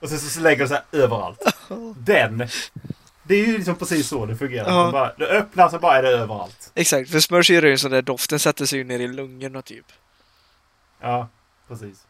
Och 0.00 0.08
sen 0.08 0.18
så 0.18 0.40
lägger 0.40 0.62
det 0.62 0.68
sig 0.68 0.80
överallt. 0.92 1.42
Den. 1.96 2.48
Det 3.30 3.36
är 3.36 3.46
ju 3.46 3.56
liksom 3.56 3.76
precis 3.76 4.08
så 4.08 4.26
det 4.26 4.36
fungerar. 4.36 4.68
Ja. 4.68 4.82
Man 4.82 4.92
Bara, 4.92 5.12
du 5.18 5.26
öppnar 5.26 5.68
så 5.68 5.78
bara 5.78 5.98
är 5.98 6.02
det 6.02 6.08
överallt. 6.08 6.72
Exakt, 6.74 7.10
för 7.10 7.20
smörsyra 7.20 7.62
är 7.62 7.66
ju 7.66 7.72
en 7.72 7.78
sån 7.78 7.90
där 7.90 8.02
doft. 8.02 8.30
Den 8.30 8.38
sätter 8.38 8.64
sig 8.64 8.78
ju 8.78 8.84
ner 8.84 8.98
i 9.00 9.08
lungorna 9.08 9.62
typ. 9.62 9.86
Ja, 11.00 11.28
precis. 11.68 12.06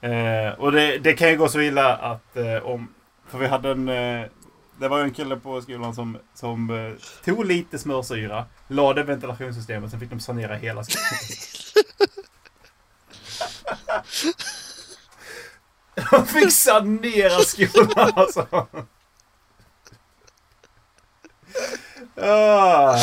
Eh, 0.00 0.48
och 0.58 0.72
det, 0.72 0.98
det 0.98 1.12
kan 1.12 1.30
ju 1.30 1.36
gå 1.36 1.48
så 1.48 1.60
illa 1.60 1.96
att 1.96 2.36
eh, 2.36 2.56
om... 2.56 2.94
För 3.28 3.38
vi 3.38 3.46
hade 3.46 3.70
en... 3.70 3.88
Eh, 3.88 4.26
det 4.80 4.88
var 4.88 4.98
ju 4.98 5.04
en 5.04 5.14
kille 5.14 5.36
på 5.36 5.60
skolan 5.60 5.94
som, 5.94 6.18
som 6.34 6.70
eh, 6.70 6.92
tog 7.24 7.44
lite 7.44 7.78
smörsyra, 7.78 8.44
lade 8.68 9.02
ventilationssystemet, 9.02 9.90
sen 9.90 10.00
fick 10.00 10.10
de 10.10 10.20
sanera 10.20 10.54
hela 10.54 10.84
skolan. 10.84 11.20
de 16.10 16.26
fick 16.26 16.52
sanera 16.52 17.40
skolan 17.40 18.12
alltså. 18.16 18.66
Ah. 22.16 22.98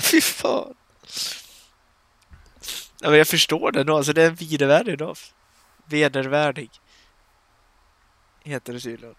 Fy 0.00 0.20
fan. 0.20 0.74
Ja, 3.00 3.08
men 3.08 3.18
jag 3.18 3.28
förstår 3.28 3.72
det 3.72 3.84
nog. 3.84 3.96
Alltså 3.96 4.12
det 4.12 4.22
är 4.22 4.26
en 4.26 4.34
vidervärdig 4.34 4.98
doft. 4.98 5.34
Vedervärdig. 5.84 6.70
Heter 8.44 8.72
det 8.72 8.80
tydligen. 8.80 9.14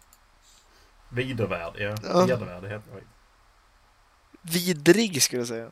Vidervärd, 1.09 1.73
ja. 1.77 1.95
Ja. 2.03 2.25
Vedervärd 2.25 2.63
heter 2.63 2.91
det. 2.95 3.03
Vidrig 4.41 5.23
skulle 5.23 5.41
jag 5.41 5.47
säga. 5.47 5.71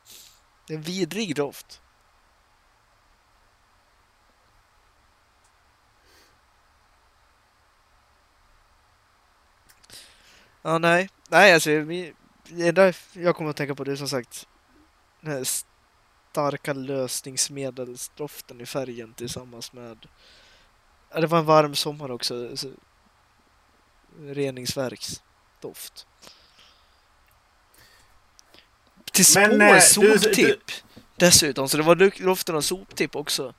En 0.69 0.81
vidrig 0.81 1.35
doft. 1.35 1.80
Ja, 10.61 10.77
nej. 10.77 11.09
Nej, 11.29 11.53
alltså 11.53 11.69
det 11.69 12.13
enda 12.67 12.93
jag 13.13 13.35
kommer 13.35 13.49
att 13.49 13.55
tänka 13.55 13.75
på 13.75 13.83
det 13.83 13.91
är 13.91 13.95
som 13.95 14.09
sagt 14.09 14.47
den 15.21 15.31
här 15.33 15.43
starka 16.31 16.73
lösningsmedelsdoften 16.73 18.61
i 18.61 18.65
färgen 18.65 19.13
tillsammans 19.13 19.73
med 19.73 20.07
ja, 21.13 21.19
det 21.21 21.27
var 21.27 21.39
en 21.39 21.45
varm 21.45 21.75
sommar 21.75 22.11
också. 22.11 22.57
Så, 22.57 22.71
reningsverksdoft. 24.19 26.07
Till 29.11 29.25
spår 29.25 29.41
Men, 29.47 29.61
eh, 29.61 29.73
du- 29.75 29.81
soptipp 29.81 30.71
dessutom, 31.15 31.69
så 31.69 31.77
det 31.77 31.83
var 31.83 32.21
luften 32.21 32.55
av 32.55 32.61
soptipp 32.61 33.15
också. 33.15 33.53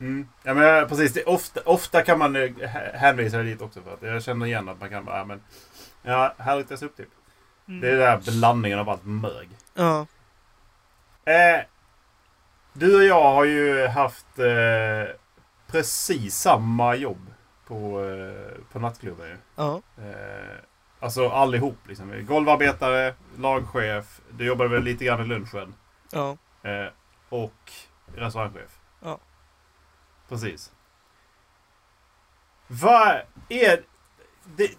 Mm. 0.00 0.28
Ja 0.42 0.54
men 0.54 0.88
precis. 0.88 1.12
Det, 1.12 1.24
ofta, 1.24 1.60
ofta 1.64 2.02
kan 2.02 2.18
man 2.18 2.36
eh, 2.36 2.42
hä- 2.50 2.96
hänvisa 2.96 3.38
dit 3.38 3.60
också. 3.62 3.80
För 3.82 3.94
att 3.94 4.02
jag 4.02 4.22
känner 4.22 4.46
igen 4.46 4.68
att 4.68 4.80
man 4.80 4.88
kan 4.90 5.04
bara, 5.04 5.18
ja, 5.18 5.24
men... 5.24 5.42
Ja, 6.02 6.34
här 6.38 6.56
luktar 6.56 6.76
soptipp. 6.76 7.08
Mm. 7.68 7.80
Det 7.80 7.88
är 7.88 7.96
den 7.96 8.00
där 8.24 8.30
blandningen 8.38 8.78
av 8.78 8.88
allt 8.88 9.04
mög. 9.04 9.48
Ja, 9.74 10.06
Eh, 11.24 11.60
du 12.72 12.96
och 12.96 13.04
jag 13.04 13.32
har 13.32 13.44
ju 13.44 13.86
haft 13.86 14.38
eh, 14.38 15.14
precis 15.66 16.36
samma 16.36 16.94
jobb 16.94 17.26
på, 17.66 18.04
eh, 18.04 18.62
på 18.72 18.78
nattklubben 18.78 19.28
ju. 19.28 19.36
ja, 19.56 19.82
Eh, 19.98 20.56
alltså 21.00 21.28
allihop 21.28 21.78
liksom. 21.88 22.26
Golvarbetare, 22.26 23.14
lagchef. 23.38 24.20
Du 24.30 24.44
jobbade 24.46 24.70
väl 24.70 24.82
lite 24.82 25.04
grann 25.04 25.20
i 25.20 25.24
lunchen. 25.24 25.74
ja. 26.12 26.36
Eh, 26.62 26.88
och 27.28 27.72
restaurangchef. 28.16 28.78
Ja. 29.02 29.18
Precis. 30.28 30.72
Vad 32.66 33.20
är... 33.48 33.82
Det, 34.56 34.70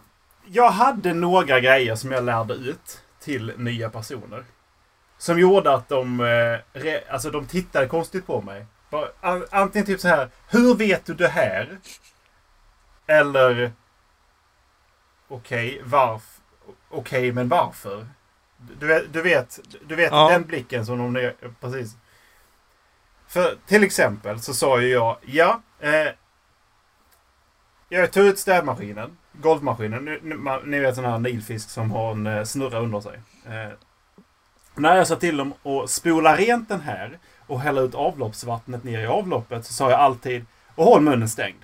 jag 0.45 0.69
hade 0.71 1.13
några 1.13 1.59
grejer 1.59 1.95
som 1.95 2.12
jag 2.12 2.23
lärde 2.23 2.53
ut 2.53 3.03
till 3.19 3.53
nya 3.57 3.89
personer. 3.89 4.43
Som 5.17 5.39
gjorde 5.39 5.73
att 5.73 5.89
de, 5.89 6.19
eh, 6.19 6.79
re, 6.79 7.03
alltså 7.09 7.31
de 7.31 7.45
tittade 7.47 7.88
konstigt 7.88 8.27
på 8.27 8.41
mig. 8.41 8.65
Antingen 9.49 9.85
typ 9.85 9.99
så 9.99 10.07
här. 10.07 10.29
Hur 10.47 10.75
vet 10.75 11.05
du 11.05 11.13
det 11.13 11.27
här? 11.27 11.77
Eller... 13.07 13.71
Okej, 15.27 15.81
varför? 15.83 16.41
Okej, 16.89 17.31
men 17.31 17.49
varför? 17.49 18.07
Du 18.79 18.88
vet, 18.88 19.13
du 19.13 19.21
vet, 19.21 19.59
du 19.88 19.95
vet 19.95 20.12
Ja. 20.12 20.29
den 20.29 20.43
blicken 20.43 20.85
som 20.85 21.13
de... 21.13 21.31
Precis. 21.59 21.97
För 23.29 23.57
till 23.65 23.83
exempel 23.83 24.39
så 24.41 24.53
sa 24.53 24.81
ju 24.81 24.87
jag, 24.87 25.17
ja. 25.21 25.61
Eh, 25.79 26.07
jag 27.89 28.11
tog 28.11 28.25
ut 28.25 28.39
städmaskinen, 28.39 29.17
golvmaskinen. 29.31 30.05
Ni, 30.05 30.19
ni, 30.65 30.79
vet 30.79 30.95
sån 30.95 31.05
här 31.05 31.19
nilfisk 31.19 31.69
som 31.69 31.91
har 31.91 32.11
en 32.11 32.27
eh, 32.27 32.43
snurra 32.43 32.79
under 32.79 33.01
sig. 33.01 33.19
Eh, 33.45 33.73
när 34.75 34.95
jag 34.95 35.07
sa 35.07 35.15
till 35.15 35.37
dem 35.37 35.53
att 35.63 35.89
spola 35.89 36.35
rent 36.35 36.69
den 36.69 36.81
här 36.81 37.19
och 37.47 37.59
hälla 37.61 37.81
ut 37.81 37.95
avloppsvattnet 37.95 38.83
ner 38.83 38.99
i 38.99 39.05
avloppet 39.05 39.65
så 39.65 39.73
sa 39.73 39.89
jag 39.89 39.99
alltid 39.99 40.45
och 40.75 40.85
håll 40.85 41.01
munnen 41.01 41.29
stängd. 41.29 41.63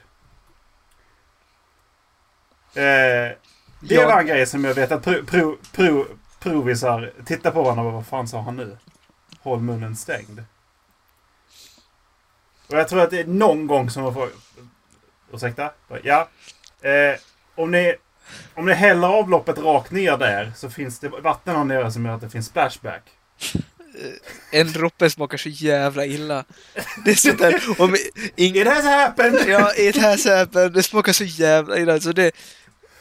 Eh, 2.74 3.36
det 3.80 3.96
Ja. 3.96 4.08
var 4.08 4.20
en 4.20 4.28
grej 4.28 4.46
som 4.46 4.64
jag 4.64 4.74
vet 4.74 4.92
att 4.92 5.04
pro, 5.04 5.26
pro, 5.26 5.58
pro, 5.72 6.06
provisar 6.40 7.12
tittar 7.26 7.52
på 7.52 7.64
varandra 7.64 7.84
och 7.84 7.94
vad 7.94 8.08
fan 8.08 8.28
sa 8.28 8.42
han 8.42 8.56
nu? 8.56 8.78
Håll 9.40 9.60
munnen 9.60 9.96
stängd. 9.96 10.44
Och 12.68 12.78
jag 12.78 12.88
tror 12.88 13.02
att 13.02 13.12
det 13.12 13.20
är 13.20 13.26
någon 13.26 13.68
gång 13.68 13.90
som 13.90 14.04
man 14.04 14.14
får... 14.14 14.30
Ursäkta? 15.34 15.72
Ja. 16.04 16.30
Eh, 16.82 17.20
om, 17.56 17.72
ni, 17.72 17.96
om 18.54 18.66
ni 18.66 18.74
häller 18.74 19.08
avloppet 19.08 19.58
rakt 19.58 19.92
ner 19.92 20.18
där 20.18 20.52
så 20.56 20.70
finns 20.70 21.00
det 21.00 21.10
vatten 21.10 21.56
här 21.56 21.64
nere 21.64 21.92
som 21.92 22.06
gör 22.06 22.14
att 22.14 22.22
det 22.22 22.30
finns 22.30 22.48
splashback. 22.48 23.04
En 24.52 24.72
droppe 24.72 25.10
smakar 25.10 25.38
så 25.38 25.50
jävla 25.50 26.06
illa. 26.06 26.46
Det 27.06 27.12
är 27.12 27.16
sånt 27.16 27.40
där, 27.40 27.82
om 27.82 27.96
ing, 28.36 28.56
It 28.56 28.68
has 28.68 28.86
happened! 28.86 29.40
ja, 29.48 29.74
it 29.78 29.98
has 29.98 30.26
happened. 30.26 30.74
Det 30.74 30.84
smakar 30.84 31.14
så 31.14 31.24
jävla 31.24 31.80
illa. 31.80 32.00
Så 32.00 32.12
det, 32.12 32.32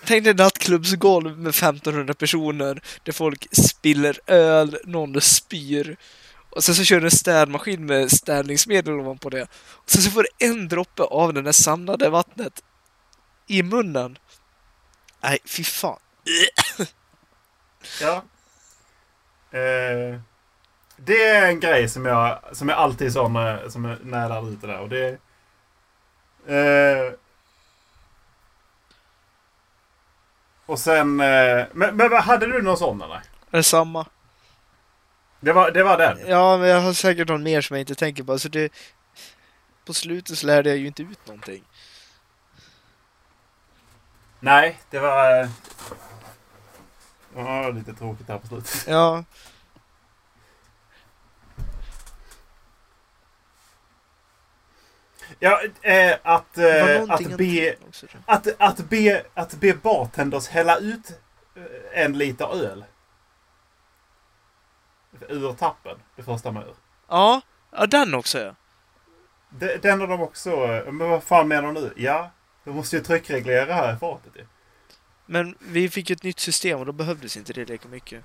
tänk 0.04 0.24
dig 0.24 0.34
nattklubbsgolv 0.34 1.38
med 1.38 1.50
1500 1.50 2.14
personer 2.14 2.82
där 3.02 3.12
folk 3.12 3.46
spiller 3.52 4.20
öl, 4.26 4.78
någon 4.84 5.20
spyr. 5.20 5.96
Och 6.54 6.64
sen 6.64 6.74
så 6.74 6.84
kör 6.84 7.00
du 7.00 7.06
en 7.06 7.10
städmaskin 7.10 7.86
med 7.86 8.10
städningsmedel 8.10 8.94
ovanpå 9.00 9.30
det. 9.30 9.42
Och 9.72 9.90
sen 9.90 10.02
så 10.02 10.10
får 10.10 10.22
du 10.22 10.46
en 10.46 10.68
droppe 10.68 11.02
av 11.02 11.34
den 11.34 11.44
där 11.44 11.52
samlade 11.52 12.10
vattnet 12.10 12.62
i 13.46 13.62
munnen. 13.62 14.18
Nej, 15.20 15.38
fy 15.46 15.64
fan. 15.64 15.98
Ja. 18.00 18.22
Eh, 19.58 20.20
det 20.96 21.24
är 21.24 21.46
en 21.46 21.60
grej 21.60 21.88
som 21.88 22.06
jag, 22.06 22.38
som 22.52 22.68
jag 22.68 22.78
alltid 22.78 23.12
sa 23.12 23.28
när, 23.28 23.68
som 23.68 23.84
jag, 23.84 23.98
när 24.04 24.20
jag 24.20 24.28
lärde 24.28 24.48
ut 24.48 24.60
det 24.60 24.66
där. 24.66 24.78
Och 24.78 24.88
det, 24.88 25.18
eh, 26.46 27.14
Och 30.66 30.78
sen... 30.78 31.20
Eh, 31.20 31.66
men, 31.72 31.96
men 31.96 32.12
hade 32.12 32.46
du 32.46 32.62
någon 32.62 32.76
sån 32.76 33.02
eller? 33.02 33.14
Är 33.50 33.56
det 33.56 33.62
samma? 33.62 34.06
Det 35.44 35.52
var, 35.52 35.70
det 35.70 35.82
var 35.82 35.98
den? 35.98 36.18
Ja, 36.28 36.56
men 36.58 36.68
jag 36.68 36.80
har 36.80 36.92
säkert 36.92 37.28
någon 37.28 37.42
mer 37.42 37.60
som 37.60 37.76
jag 37.76 37.82
inte 37.82 37.94
tänker 37.94 38.22
på. 38.22 38.38
Så 38.38 38.48
det, 38.48 38.72
på 39.84 39.94
slutet 39.94 40.38
så 40.38 40.46
lärde 40.46 40.68
jag 40.68 40.78
ju 40.78 40.86
inte 40.86 41.02
ut 41.02 41.26
någonting. 41.26 41.64
Nej, 44.40 44.80
det 44.90 44.98
var... 44.98 45.40
Eh, 45.42 45.48
ja, 47.36 47.68
lite 47.70 47.94
tråkigt 47.94 48.28
här 48.28 48.38
på 48.38 48.46
slutet. 48.46 48.84
Ja, 48.88 49.24
Ja, 55.38 55.62
eh, 55.82 56.16
att, 56.22 56.56
någonting 56.56 57.32
att, 57.32 57.38
be, 57.38 57.74
att, 58.26 58.46
att, 58.58 58.88
be, 58.88 59.24
att 59.34 59.54
be 59.54 59.74
bartenders 59.74 60.48
hälla 60.48 60.78
ut 60.78 61.20
en 61.94 62.18
liter 62.18 62.64
öl. 62.64 62.84
Ur 65.28 65.52
tappen, 65.52 65.96
det 66.16 66.22
första 66.22 66.52
man 66.52 66.62
gör. 66.62 66.74
Ja, 67.08 67.40
ja, 67.72 67.86
den 67.86 68.14
också 68.14 68.38
ja. 68.38 68.54
Det- 69.50 69.82
Den 69.82 70.00
har 70.00 70.06
de 70.06 70.20
också... 70.22 70.50
eh, 70.50 70.92
Men 70.92 71.08
vad 71.10 71.22
fan 71.22 71.48
menar 71.48 71.72
du 71.72 71.80
nu? 71.80 71.92
Ja, 71.96 72.30
de 72.64 72.70
måste 72.76 72.96
ju 72.96 73.02
tryckreglera 73.02 73.74
här 73.74 73.94
i 73.94 73.96
fatet 73.96 74.32
ju. 74.36 74.46
Men 75.26 75.54
vi 75.60 75.88
fick 75.90 76.10
ju 76.10 76.14
ett 76.14 76.22
nytt 76.22 76.40
system 76.40 76.78
och 76.78 76.86
då 76.86 76.92
behövdes 76.92 77.36
inte 77.36 77.52
det 77.52 77.64
lika 77.68 77.88
mycket. 77.88 78.24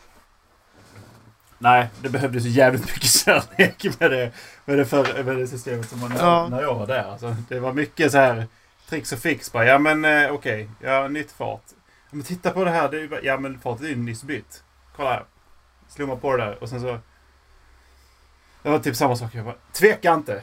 Nej, 1.57 1.87
det 2.01 2.09
behövdes 2.09 2.45
ju 2.45 2.49
jävligt 2.49 2.81
mycket 2.85 3.03
kärlek 3.09 3.85
med 3.99 4.11
det, 4.11 4.31
med 4.65 4.77
det, 4.77 4.85
för, 4.85 5.23
med 5.23 5.37
det 5.37 5.47
systemet 5.47 5.89
som 5.89 5.99
man 5.99 6.11
Ja. 6.17 6.47
när 6.47 6.61
jag 6.61 6.75
var 6.75 6.87
där. 6.87 7.03
Alltså, 7.11 7.35
det 7.49 7.59
var 7.59 7.73
mycket 7.73 8.11
så 8.11 8.17
här 8.17 8.47
tricks 8.89 9.11
och 9.11 9.19
fix. 9.19 9.51
Bara, 9.51 9.65
ja 9.65 9.77
men 9.79 10.05
eh, 10.05 10.31
okej, 10.31 10.69
ja 10.81 11.07
nytt. 11.07 11.35
Ja, 11.37 11.59
Men 12.09 12.23
titta 12.23 12.51
på 12.51 12.63
det 12.63 12.71
här. 12.71 12.89
Det 12.89 12.97
är 12.97 13.01
ju 13.01 13.07
bara, 13.09 13.21
ja 13.21 13.37
men 13.37 13.59
fatet 13.59 13.85
är 13.85 13.89
ju 13.89 13.95
nyss 13.95 14.23
bytt. 14.23 14.63
Kolla 14.95 15.09
här. 15.09 15.25
Slog 15.89 16.07
man 16.09 16.19
på 16.19 16.37
det 16.37 16.43
där 16.43 16.63
och 16.63 16.69
sen 16.69 16.81
så... 16.81 16.99
Det 18.63 18.69
var 18.69 18.79
typ 18.79 18.95
samma 18.95 19.15
sak. 19.15 19.35
Jag 19.35 19.45
bara, 19.45 19.55
tveka 19.73 20.13
inte. 20.13 20.33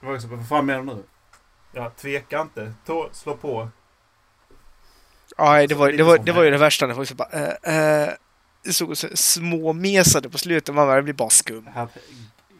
Det 0.00 0.06
var 0.06 0.18
bara, 0.28 0.36
vad 0.36 0.48
fan 0.48 0.66
menar 0.66 0.80
du 0.80 0.86
nu? 0.86 1.02
Ja, 1.72 1.90
tveka 1.96 2.40
inte. 2.40 2.72
Ta, 2.86 3.08
slå 3.12 3.36
på. 3.36 3.68
Ja, 5.36 5.66
det 5.66 5.74
var, 5.74 5.92
det 5.92 6.02
var, 6.02 6.18
det 6.18 6.32
var 6.32 6.42
ju 6.42 6.50
det 6.50 6.58
värsta 6.58 6.86
när 6.86 6.94
folk 6.94 7.08
så 7.08 7.14
bara 7.14 7.28
eh, 7.64 8.02
eh, 8.02 8.08
det 8.64 8.72
såg 8.72 8.96
så 8.96 9.08
småmesade 9.14 10.30
på 10.30 10.38
slutet. 10.38 10.74
Man 10.74 10.86
bara, 10.86 10.96
det 10.96 11.02
blir 11.02 11.14
bara 11.14 11.30
skum. 11.30 11.68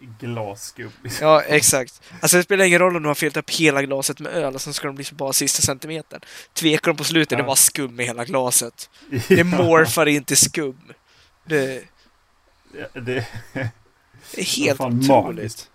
Det 0.01 0.27
glasskum. 0.27 0.91
Ja, 1.21 1.43
exakt. 1.43 2.03
Alltså 2.21 2.37
det 2.37 2.43
spelar 2.43 2.65
ingen 2.65 2.79
roll 2.79 2.97
om 2.97 3.03
du 3.03 3.09
har 3.09 3.15
fyllt 3.15 3.37
upp 3.37 3.51
hela 3.51 3.83
glaset 3.83 4.21
med 4.21 4.33
öl 4.33 4.55
och 4.55 4.61
sen 4.61 4.75
ska 4.75 4.87
de 4.87 4.95
bli 4.97 5.05
så 5.05 5.15
bara 5.15 5.33
sista 5.33 5.63
centimetern. 5.63 6.21
Tvekar 6.53 6.91
de 6.93 6.97
på 6.97 7.05
slutet, 7.05 7.39
det 7.39 7.43
Ja. 7.43 7.47
var 7.47 7.55
skum 7.55 8.01
i 8.01 8.05
hela 8.05 8.25
glaset. 8.25 8.91
Det 9.29 9.45
morfar 9.45 10.07
in 10.07 10.25
till 10.25 10.37
skum. 10.37 10.79
Det 11.45 11.85
Det, 12.93 13.27
är 14.37 14.57
helt 14.57 14.79
fan 14.79 14.99
otroligt. 14.99 15.09
magiskt. 15.09 15.71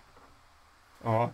Ja. 1.03 1.31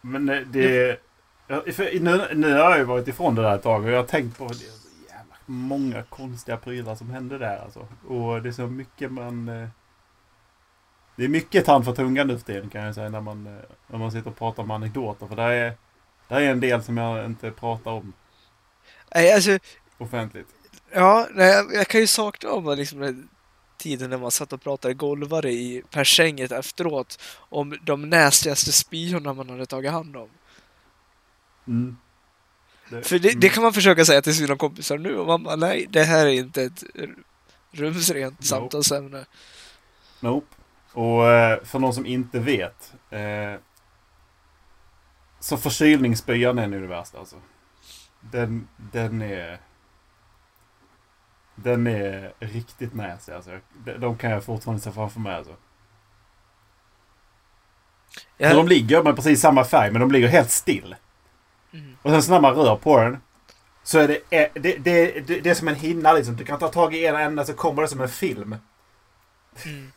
Men 0.00 0.28
eh, 0.28 0.40
det... 0.40 1.00
För 1.48 2.00
nu, 2.00 2.28
nu 2.34 2.52
har 2.52 2.70
jag 2.70 2.78
ju 2.78 2.84
varit 2.84 3.08
ifrån 3.08 3.34
det 3.34 3.42
där 3.42 3.54
ett 3.54 3.62
tag 3.62 3.84
och 3.84 3.90
jag 3.90 3.96
har 3.96 4.04
tänkt 4.06 4.38
på 4.38 4.44
det 4.48 4.54
är 4.54 4.56
så 4.70 4.88
jävla 5.08 5.34
många 5.46 6.02
konstiga 6.02 6.56
prylar 6.56 6.94
som 6.94 7.10
hände 7.10 7.38
där 7.38 7.56
alltså. 7.64 7.88
Och 8.08 8.42
det 8.42 8.48
är 8.48 8.52
så 8.52 8.66
mycket 8.66 9.12
man... 9.12 9.48
eh, 9.48 9.68
Det 11.16 11.24
är 11.24 11.28
mycket 11.28 11.64
tand 11.66 11.84
för 11.84 11.92
tungan 11.94 12.26
nu 12.26 12.38
för 12.38 12.44
tiden 12.46 12.70
kan 12.70 12.84
jag 12.84 12.94
säga 12.94 13.08
när 13.08 13.20
man, 13.20 13.46
eh, 13.46 13.62
när 13.86 13.98
man 13.98 14.12
sitter 14.12 14.30
och 14.30 14.36
pratar 14.38 14.62
om 14.62 14.70
anekdoter. 14.70 15.26
För 15.26 15.36
det 15.36 15.42
är, 15.42 15.74
det 16.28 16.34
är 16.34 16.40
en 16.50 16.60
del 16.60 16.82
som 16.82 16.96
jag 16.96 17.24
inte 17.26 17.50
pratar 17.50 17.90
om 17.90 18.12
Nej, 19.14 19.32
alltså, 19.32 19.58
offentligt. 19.98 20.48
Ja, 20.94 21.28
nej, 21.34 21.48
jag- 21.48 21.74
jag 21.74 21.88
kan 21.88 22.00
ju 22.00 22.06
sakna 22.06 22.50
om 22.50 22.74
liksom 22.76 22.98
den 23.00 23.28
tiden 23.78 24.10
när 24.10 24.18
man 24.18 24.30
satt 24.30 24.52
och 24.52 24.62
pratade 24.62 24.94
golvare 24.94 25.50
i 25.52 25.82
persänget 25.90 26.52
efteråt 26.52 27.18
om 27.36 27.78
de 27.82 28.10
nästigaste 28.10 28.72
spyorna 28.72 29.32
man 29.34 29.50
hade 29.50 29.66
tagit 29.66 29.90
hand 29.90 30.16
om. 30.16 30.28
Mm. 31.66 31.96
För 33.02 33.18
det, 33.18 33.28
mm. 33.28 33.40
det 33.40 33.48
kan 33.48 33.62
man 33.62 33.72
försöka 33.72 34.04
säga 34.04 34.22
till 34.22 34.36
sina 34.36 34.56
kompisar 34.56 34.98
nu 34.98 35.16
och 35.18 35.26
man 35.26 35.42
bara, 35.42 35.56
nej, 35.56 35.86
det 35.90 36.04
här 36.04 36.26
är 36.26 36.30
inte 36.30 36.62
ett 36.62 36.84
rumsrent 37.70 38.34
Nope. 38.34 38.44
samtalsämne. 38.46 39.24
Nope. 40.20 40.46
Och 40.92 41.28
eh, 41.28 41.64
för 41.64 41.78
någon 41.78 41.94
som 41.94 42.06
inte 42.06 42.38
vet. 42.38 42.92
Eh, 43.10 43.54
så 45.40 45.56
förkylningsspyan 45.56 46.58
är 46.58 46.66
nu 46.66 46.80
det 46.80 46.86
värsta 46.86 47.18
alltså. 47.18 47.36
Den, 48.20 48.68
den 48.92 49.22
är... 49.22 49.60
Den 51.54 51.86
är 51.86 52.32
riktigt 52.38 52.94
näsig 52.94 53.32
alltså. 53.32 53.50
De, 53.84 53.92
de 53.92 54.18
kan 54.18 54.30
jag 54.30 54.44
fortfarande 54.44 54.82
se 54.82 54.92
framför 54.92 55.20
mig 55.20 55.34
alltså. 55.34 55.56
För 58.38 58.54
de 58.54 58.68
ligger 58.68 59.02
med 59.02 59.16
precis 59.16 59.40
samma 59.40 59.64
färg 59.64 59.90
men 59.90 60.00
de 60.00 60.12
ligger 60.12 60.28
helt 60.28 60.50
still. 60.50 60.96
Mm. 61.72 61.96
Och 62.02 62.10
sen 62.10 62.22
så 62.22 62.30
när 62.32 62.40
man 62.40 62.54
rör 62.54 62.76
på 62.76 63.00
den. 63.00 63.18
Så 63.82 63.98
är 63.98 64.08
det, 64.08 64.20
det, 64.54 64.76
det, 64.78 65.20
det, 65.26 65.40
det 65.40 65.50
är 65.50 65.54
som 65.54 65.68
en 65.68 65.74
hinna 65.74 66.12
liksom. 66.12 66.36
Du 66.36 66.44
kan 66.44 66.58
ta 66.58 66.68
tag 66.68 66.94
i 66.94 67.04
ena 67.04 67.20
änden 67.20 67.46
så 67.46 67.54
kommer 67.54 67.82
det 67.82 67.88
som 67.88 68.00
en 68.00 68.08
film. 68.08 68.56
mm. 69.64 69.92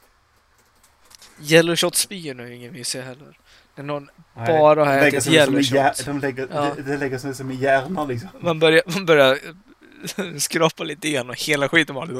Yellow 1.41 1.75
shot-spyor 1.75 2.41
är 2.41 2.51
ingen 2.51 2.85
ser 2.85 3.01
heller. 3.01 3.39
När 3.75 3.83
någon 3.83 4.09
Nej, 4.35 4.47
bara 4.47 4.85
har 4.85 4.97
ätit 4.97 5.27
yellow 5.27 5.61
shot. 5.63 6.05
De 6.05 6.19
lägger, 6.19 6.47
Ja. 6.53 6.75
det 6.85 6.97
lägger 6.97 7.17
sig 7.17 7.35
som 7.35 7.51
i 7.51 7.55
hjärnan 7.55 8.07
liksom. 8.07 8.29
Man 8.39 8.59
börjar, 8.59 8.81
man 8.85 9.05
börjar 9.05 9.37
skrapa 10.39 10.83
lite 10.83 11.07
igen 11.07 11.29
och 11.29 11.35
hela 11.35 11.69
skiten 11.69 11.95
bara... 11.95 12.05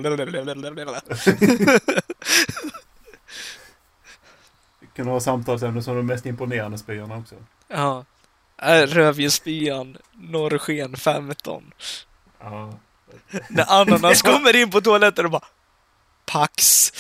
Det 4.80 4.88
kan 4.96 5.08
ha 5.08 5.20
samtalsämnen 5.20 5.84
som 5.84 5.96
de 5.96 6.06
mest 6.06 6.26
imponerande 6.26 6.78
spyorna 6.78 7.18
också. 7.18 7.36
Ja. 7.68 8.06
Äh, 8.62 8.82
Rödvinsspyan, 8.82 9.98
norrsken 10.14 10.98
15. 10.98 11.72
Ja. 12.40 12.74
När 13.50 13.82
ananas 13.82 14.22
kommer 14.22 14.56
in 14.56 14.72
på 14.72 14.82
toaletten 14.82 15.26
och 15.26 15.32
bara... 15.32 15.46
Pax! 16.26 16.92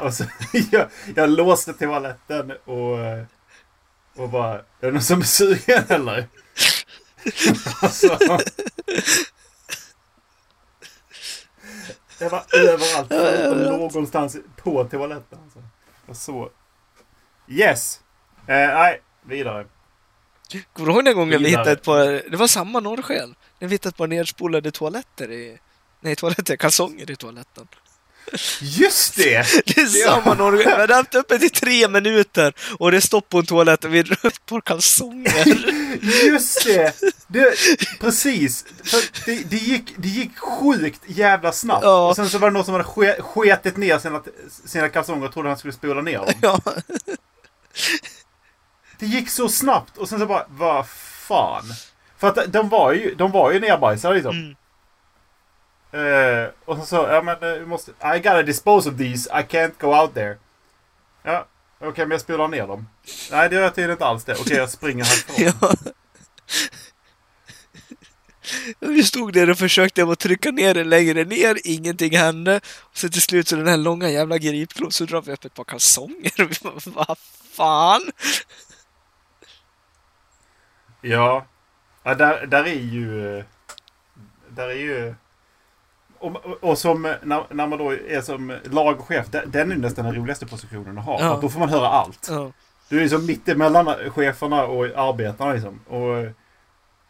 och 0.00 0.14
så, 0.14 0.24
jag, 0.70 0.88
jag 1.16 1.30
låste 1.30 1.72
toaletten 1.72 2.52
och, 2.64 2.98
och 4.16 4.28
bara, 4.28 4.54
är 4.54 4.62
det 4.80 4.90
någon 4.90 5.02
som 5.02 5.20
är 5.20 5.24
sugen 5.24 5.84
eller? 5.88 6.28
Alltså. 7.80 8.18
Det 12.18 12.28
var 12.28 12.44
överallt, 12.52 13.08
förutom 13.08 13.78
någonstans 13.78 14.36
på 14.56 14.84
toaletten. 14.84 15.38
Alltså. 15.44 15.62
Jag 16.06 16.16
så. 16.16 16.50
Yes! 17.48 18.00
Eh, 18.46 18.54
nej, 18.54 19.00
vidare. 19.26 19.66
Kommer 20.72 20.88
du 20.88 20.94
ihåg 20.94 21.04
den 21.04 21.14
gången 21.14 21.42
vi 21.42 21.48
hittade 21.48 21.72
ett 21.72 21.82
par... 21.82 22.30
Det 22.30 22.36
var 22.36 22.46
samma 22.46 22.80
norrsken. 22.80 23.34
När 23.58 23.68
vi 23.68 23.74
hittade 23.74 23.88
ett 23.88 23.96
par 23.96 24.06
nedspolade 24.06 24.70
toaletter 24.70 25.30
i... 25.30 25.58
Nej, 26.00 26.16
toaletter, 26.16 26.56
kalsonger 26.56 27.10
i 27.10 27.16
toaletten. 27.16 27.68
Just 28.60 29.16
det! 29.16 29.46
Det 29.66 29.80
är 29.80 30.06
samma 30.06 30.34
norrsken. 30.34 30.72
Vi 30.74 30.80
hade 30.80 30.94
haft 30.94 31.14
öppet 31.14 31.42
i 31.42 31.50
tre 31.50 31.88
minuter 31.88 32.54
och 32.78 32.90
det 32.90 32.96
är 32.96 33.00
stopp 33.00 33.28
på 33.28 33.38
en 33.38 33.46
toalett 33.46 33.84
och 33.84 33.94
vi 33.94 34.02
rör 34.02 34.26
ett 34.26 34.46
par 34.46 34.60
kalsonger. 34.60 35.46
Just 36.24 36.64
det! 36.64 36.92
det 37.26 37.54
precis! 38.00 38.64
Det, 39.24 39.50
det, 39.50 39.56
gick, 39.56 39.94
det 39.96 40.08
gick 40.08 40.38
sjukt 40.38 41.00
jävla 41.06 41.52
snabbt. 41.52 41.84
Ja. 41.84 42.08
Och 42.08 42.16
sen 42.16 42.30
så 42.30 42.38
var 42.38 42.50
det 42.50 42.54
någon 42.54 42.64
som 42.64 42.74
hade 42.74 42.84
ske- 42.84 43.22
sketit 43.22 43.76
ner 43.76 43.98
sina, 43.98 44.22
sina 44.66 44.88
kalsonger 44.88 45.26
och 45.26 45.32
trodde 45.32 45.48
han 45.48 45.58
skulle 45.58 45.72
spola 45.72 46.02
ner 46.02 46.18
dem. 46.18 46.32
Ja. 46.42 46.60
Det 48.98 49.06
gick 49.06 49.30
så 49.30 49.48
snabbt 49.48 49.96
och 49.98 50.08
sen 50.08 50.18
så 50.18 50.26
bara, 50.26 50.46
vad 50.48 50.88
fan. 51.28 51.64
För 52.18 52.28
att 52.28 52.52
de 52.52 52.68
var 52.68 52.92
ju, 52.92 53.14
de 53.14 53.30
var 53.30 53.52
ju 53.52 53.60
nerbajsade 53.60 54.14
liksom. 54.14 54.36
Mm. 54.36 54.56
Eh, 55.94 56.48
och 56.64 56.76
så 56.78 56.86
så, 56.86 56.96
ja 56.96 57.22
men 57.22 57.42
eh, 57.42 57.58
vi 57.58 57.66
måste, 57.66 57.90
I 57.90 58.18
gotta 58.18 58.42
dispose 58.42 58.90
of 58.90 58.96
these, 58.98 59.30
I 59.30 59.42
can't 59.42 59.72
go 59.80 59.86
out 59.86 60.14
there. 60.14 60.38
Ja, 61.22 61.46
okej 61.78 62.04
men 62.06 62.10
jag 62.10 62.20
spolar 62.20 62.48
ner 62.48 62.66
dem. 62.66 62.88
Nej 63.30 63.48
det 63.48 63.54
gör 63.54 63.62
jag 63.62 63.74
tydligen 63.74 63.90
inte 63.92 64.04
alls 64.06 64.24
det. 64.24 64.34
Okej 64.40 64.56
jag 64.56 64.70
springer 64.70 65.04
härifrån. 65.04 65.74
Ja. 68.80 68.80
Vi 68.80 69.02
stod 69.04 69.32
där 69.32 69.50
och 69.50 69.58
försökte 69.58 70.02
att 70.04 70.18
trycka 70.18 70.50
ner 70.50 70.74
den 70.74 70.88
längre 70.88 71.24
ner, 71.24 71.56
ingenting 71.64 72.16
hände. 72.16 72.60
Och 72.80 72.96
så 72.98 73.08
till 73.08 73.22
slut 73.22 73.48
så 73.48 73.56
den 73.56 73.66
här 73.68 73.76
långa 73.76 74.08
jävla 74.10 74.38
gripklon 74.38 74.92
så 74.92 75.04
drar 75.04 75.22
vi 75.22 75.32
upp 75.32 75.44
ett 75.44 75.54
par 75.54 75.64
kalsonger. 75.64 76.32
Och 76.44 76.50
vi 76.50 76.56
bara, 76.62 77.04
vad 77.06 77.18
fan? 77.52 78.10
Ja. 81.00 81.46
ja 82.02 82.14
där, 82.14 82.46
där 82.46 82.64
är 82.64 82.74
ju... 82.74 83.38
eh, 83.38 83.44
Där 84.48 84.68
är 84.68 84.74
ju... 84.74 85.14
Och, 86.24 86.64
och 86.64 86.78
som 86.78 87.04
eh, 87.04 87.14
när, 87.22 87.44
när 87.50 87.66
man 87.66 87.78
då 87.78 87.92
är 87.92 88.20
som 88.20 88.58
lagchef, 88.64 89.26
den 89.46 89.72
är 89.72 89.76
nästan 89.76 90.04
den 90.04 90.14
roligaste 90.14 90.46
positionen 90.46 90.98
att 90.98 91.04
ha. 91.04 91.12
Ja. 91.12 91.18
För 91.18 91.34
att 91.34 91.40
då 91.40 91.48
får 91.48 91.60
man 91.60 91.68
höra 91.68 91.88
allt. 91.88 92.26
Ja. 92.30 92.52
Du 92.88 92.96
är 92.96 93.02
liksom 93.02 93.26
mitt 93.26 93.48
emellan 93.48 94.10
cheferna 94.10 94.64
och 94.64 94.84
arbetarna 94.84 95.52
liksom. 95.52 95.80
Och 95.86 96.32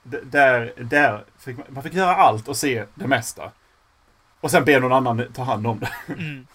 där, 0.03 0.73
där 0.77 1.25
fick 1.39 1.57
man, 1.57 1.67
man 1.69 1.83
fick 1.83 1.95
göra 1.95 2.17
allt 2.17 2.49
och 2.49 2.57
se 2.57 2.85
det 2.95 3.07
mesta. 3.07 3.51
Och 4.41 4.51
sen 4.51 4.65
be 4.65 4.81
någon 4.81 4.93
annan 4.93 5.33
ta 5.33 5.43
hand 5.43 5.67
om 5.67 5.81
det. 5.81 5.91
Mm. 6.13 6.47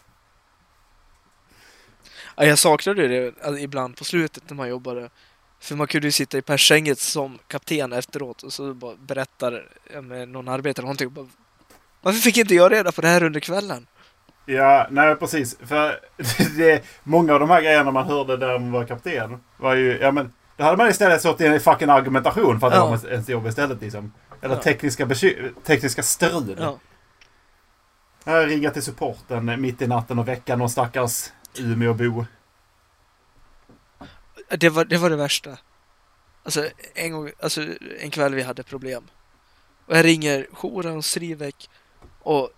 Ja, 2.36 2.46
jag 2.46 2.60
saknade 2.60 3.08
det 3.08 3.34
alltså, 3.44 3.64
ibland 3.64 3.98
på 3.98 4.04
slutet 4.04 4.50
när 4.50 4.56
man 4.56 4.70
jobbade. 4.70 5.10
För 5.60 5.76
man 5.76 5.88
kunde 5.88 6.08
ju 6.08 6.12
sitta 6.12 6.38
i 6.38 6.42
persänget 6.42 7.00
som 7.00 7.40
kapten 7.48 7.94
efteråt 7.94 8.44
och 8.44 8.54
så 8.54 8.74
bara 8.74 8.96
berättar 8.96 9.70
ja, 9.94 10.02
med 10.02 10.30
någon 10.30 10.48
arbetare 10.48 10.84
någonting. 10.84 11.14
Bara, 11.14 11.28
Varför 12.02 12.20
fick 12.20 12.38
inte 12.38 12.56
jag 12.56 12.72
reda 12.72 12.92
på 12.92 13.02
det 13.02 13.08
här 13.08 13.24
under 13.24 13.40
kvällen? 13.40 13.88
Ja, 14.46 14.88
nej 14.92 15.16
precis. 15.16 15.58
För 15.66 16.00
det, 16.58 16.84
många 17.04 17.34
av 17.34 17.40
de 17.40 17.50
här 17.50 17.62
grejerna 17.62 17.92
man 17.92 18.06
hörde 18.08 18.38
där 18.38 18.60
man 18.60 18.72
var 18.72 18.86
kapten 18.86 19.40
var 19.58 19.76
ju, 19.76 19.98
ja 20.02 20.12
men 20.12 20.34
då 20.58 20.64
hade 20.64 20.78
man 20.78 20.90
istället 20.90 21.20
stått 21.20 21.42
i 21.42 21.46
en 21.48 21.60
fucking 21.60 21.90
argumentation 21.90 22.60
för 22.60 22.68
att 22.68 22.74
Ja. 22.74 22.80
ha 22.86 22.98
ens 23.10 23.30
jobb 23.30 23.48
istället 23.48 23.82
liksom. 23.82 24.14
Eller 24.42 24.56
Ja. 24.56 24.62
tekniska, 24.62 25.08
tekniska 25.64 26.04
strul. 26.04 26.56
Ja. 26.60 26.80
Jag 28.24 28.50
ringer 28.50 28.70
till 28.70 28.82
supporten 28.84 29.62
mitt 29.62 29.82
i 29.82 29.88
natten 29.88 30.20
och 30.20 30.28
väcka 30.28 30.56
någon 30.56 30.70
stackars 30.70 31.30
Umeåbo. 31.60 32.26
Det 34.58 34.70
var, 34.70 34.86
det 34.86 34.98
var 34.98 35.10
det 35.10 35.16
värsta. 35.16 35.58
Alltså 36.44 36.66
en 36.96 37.12
gång, 37.12 37.32
alltså 37.42 37.62
en 38.00 38.12
kväll 38.12 38.36
vi 38.36 38.42
hade 38.42 38.64
problem. 38.64 39.04
Och 39.86 39.98
jag 39.98 40.06
ringer 40.06 40.48
jouren 40.52 40.94
hos 40.96 41.18
Rivek 41.18 41.70
och 42.20 42.50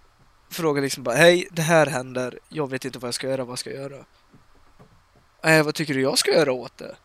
frågar 0.50 0.82
liksom 0.82 1.04
bara 1.04 1.16
Hej, 1.16 1.48
det 1.52 1.62
här 1.62 1.86
händer. 1.86 2.40
Jag 2.50 2.70
vet 2.70 2.86
inte 2.86 3.00
vad 3.00 3.08
jag 3.08 3.14
ska 3.16 3.30
göra, 3.30 3.46
vad 3.46 3.60
ska 3.60 3.70
jag 3.72 3.92
göra? 3.92 4.06
Äh, 5.44 5.66
vad 5.66 5.76
tycker 5.76 5.94
du 5.94 6.02
jag 6.02 6.18
ska 6.18 6.32
göra 6.32 6.52
åt 6.52 6.78
det? 6.78 6.96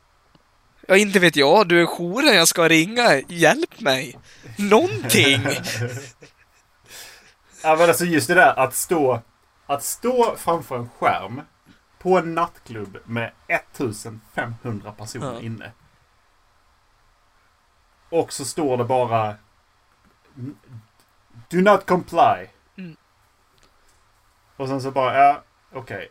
Ja, 0.88 0.96
inte 0.96 1.18
vet 1.18 1.36
jag. 1.36 1.68
Du 1.68 1.80
är 1.82 1.86
jouren 1.86 2.34
jag 2.36 2.48
ska 2.48 2.68
ringa. 2.68 3.22
Hjälp 3.28 3.80
mig! 3.80 4.18
Någonting! 4.58 5.42
Ja 7.62 7.76
men 7.76 7.88
alltså 7.88 8.04
just 8.04 8.28
det 8.28 8.34
där 8.34 8.58
att 8.58 8.74
stå, 8.74 9.20
att 9.66 9.82
stå 9.84 10.36
framför 10.36 10.76
en 10.78 10.88
skärm 10.98 11.40
på 11.98 12.18
en 12.18 12.34
nattklubb 12.34 12.98
med 13.04 13.32
1500 13.48 14.92
personer 14.92 15.32
Ja. 15.34 15.40
inne. 15.40 15.72
Och 18.08 18.32
så 18.32 18.44
står 18.44 18.76
det 18.76 18.84
bara 18.84 19.34
Do 21.48 21.60
not 21.60 21.86
comply. 21.86 22.48
Mm. 22.78 22.96
Och 24.56 24.68
sen 24.68 24.82
så 24.82 24.90
bara, 24.90 25.18
ja, 25.18 25.42
okej. 25.72 26.08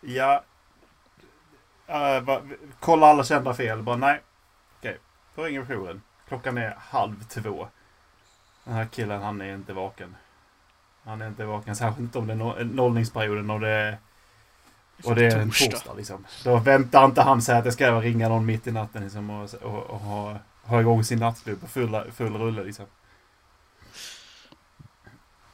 Ja. 0.00 0.44
Uh, 1.88 2.20
va, 2.20 2.40
kolla 2.80 3.06
alla 3.06 3.24
kända 3.24 3.54
fel. 3.54 3.82
Bara 3.82 3.96
nej. 3.96 4.20
Okej, 4.78 4.98
då 5.34 5.42
ringer 5.42 5.60
vi 5.60 5.74
jouren. 5.74 6.02
Klockan 6.28 6.58
är 6.58 6.76
halv 6.78 7.24
två. 7.24 7.68
Den 8.64 8.74
här 8.74 8.86
killen 8.86 9.22
han 9.22 9.40
är 9.40 9.54
inte 9.54 9.72
vaken. 9.72 10.16
Han 11.04 11.22
är 11.22 11.28
inte 11.28 11.44
vaken. 11.44 11.76
Särskilt 11.76 11.98
inte 11.98 12.18
om 12.18 12.26
det 12.26 12.32
är 12.32 12.36
no- 12.36 12.74
nollningsperioden 12.74 13.50
och 13.50 13.60
det 13.60 13.68
är, 13.68 13.98
och 15.04 15.14
det 15.14 15.26
är 15.26 15.38
en 15.38 15.50
Torsdag. 15.50 15.94
Liksom. 15.94 16.26
Då 16.44 16.56
väntar 16.56 17.04
inte 17.04 17.22
han 17.22 17.42
sig 17.42 17.58
att 17.58 17.64
det 17.64 17.72
ska 17.72 18.00
ringa 18.00 18.28
någon 18.28 18.46
mitt 18.46 18.66
i 18.66 18.72
natten 18.72 19.02
liksom, 19.02 19.30
och, 19.30 19.54
och, 19.54 19.82
och 19.82 20.00
ha, 20.00 20.36
ha 20.62 20.80
igång 20.80 21.04
sin 21.04 21.18
nattklubb 21.18 21.60
på 21.60 21.66
full, 21.66 22.12
full 22.12 22.36
rulle. 22.36 22.64
Liksom. 22.64 22.86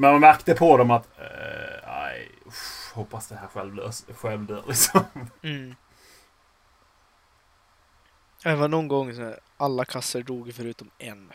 Men 0.01 0.11
man 0.11 0.20
märkte 0.20 0.55
på 0.55 0.76
dem 0.76 0.90
att 0.90 1.18
eh, 1.18 1.86
nej, 1.86 2.30
usch, 2.46 2.94
hoppas 2.94 3.28
det 3.28 3.34
här 3.36 3.46
självlös, 3.46 4.07
självdör 4.14 4.62
liksom. 4.66 5.05
Mm. 5.42 5.74
Det 8.42 8.55
var 8.55 8.68
någon 8.68 8.88
gång 8.88 9.14
så 9.14 9.22
här, 9.22 9.40
alla 9.57 9.84
kassor 9.84 10.22
dog 10.22 10.55
förutom 10.55 10.90
en. 10.99 11.32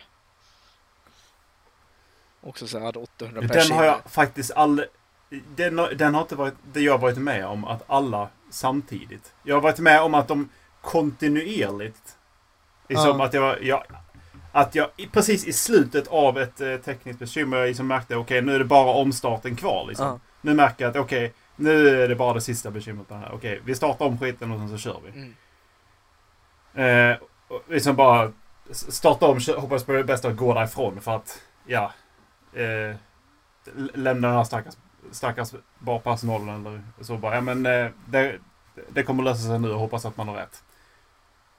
Också 2.41 2.67
så 2.67 2.77
här, 2.77 2.85
hade 2.85 2.99
800 2.99 3.41
Den 3.41 3.49
pers 3.49 3.71
har 3.71 3.83
jag 3.83 3.99
faktiskt 4.05 4.51
aldrig... 4.51 4.87
Den, 5.29 5.75
den 5.75 6.13
har 6.13 6.21
inte 6.21 6.35
varit 6.35 6.55
det 6.73 6.81
jag 6.81 6.97
varit 6.97 7.17
med 7.17 7.45
om, 7.45 7.65
att 7.65 7.83
alla 7.87 8.29
samtidigt. 8.49 9.33
Jag 9.43 9.55
har 9.55 9.61
varit 9.61 9.79
med 9.79 10.01
om 10.01 10.13
att 10.13 10.27
de 10.27 10.49
kontinuerligt... 10.81 12.17
Liksom 12.87 13.19
Ja. 13.19 13.25
att 13.25 13.33
jag, 13.33 13.63
jag... 13.63 13.83
Att 14.55 14.75
jag 14.75 14.89
precis 15.11 15.45
i 15.45 15.53
slutet 15.53 16.07
av 16.07 16.37
ett 16.37 16.61
eh, 16.61 16.75
tekniskt 16.77 17.19
bekymmer 17.19 17.57
jag 17.57 17.67
liksom 17.67 17.87
märkte 17.87 18.15
okej 18.15 18.41
nu 18.41 18.55
är 18.55 18.59
det 18.59 18.65
bara 18.65 18.91
omstarten 18.91 19.55
kvar. 19.55 19.85
Liksom. 19.87 20.05
Ja. 20.05 20.19
Nu 20.41 20.53
märker 20.53 20.85
jag 20.85 20.89
att 20.89 20.97
okej 20.97 21.33
nu 21.55 22.03
är 22.03 22.07
det 22.07 22.15
bara 22.15 22.33
det 22.33 22.41
sista 22.41 22.71
bekymret 22.71 23.07
på 23.07 23.13
det 23.13 23.19
här. 23.19 23.31
Okej 23.33 23.61
vi 23.65 23.75
startar 23.75 24.05
om 24.05 24.19
skiten 24.19 24.51
och 24.51 24.59
sen 24.59 24.69
så 24.69 24.77
kör 24.77 24.99
vi. 25.05 25.19
Mm. 25.19 25.33
Eh, 27.11 27.17
liksom 27.69 27.95
bara 27.95 28.31
starta 28.71 29.25
om, 29.25 29.39
hoppas 29.57 29.83
på 29.83 29.91
det 29.91 30.03
bästa 30.03 30.27
och 30.27 30.37
gå 30.37 30.53
därifrån 30.53 31.01
för 31.01 31.15
att, 31.15 31.41
ja. 31.65 31.91
Eh, 32.53 32.95
lämna 33.93 34.27
den 34.27 34.37
här 34.37 34.43
stackars, 34.43 34.73
stackars 35.11 35.53
barpersonalen 35.79 36.65
eller 36.65 36.81
så 37.01 37.17
bara. 37.17 37.35
Ja 37.35 37.41
men 37.41 37.65
eh, 37.65 37.87
det, 38.05 38.35
det 38.89 39.03
kommer 39.03 39.23
lösa 39.23 39.47
sig 39.47 39.59
nu 39.59 39.71
och 39.71 39.79
hoppas 39.79 40.05
att 40.05 40.17
man 40.17 40.27
har 40.27 40.35
rätt. 40.35 40.63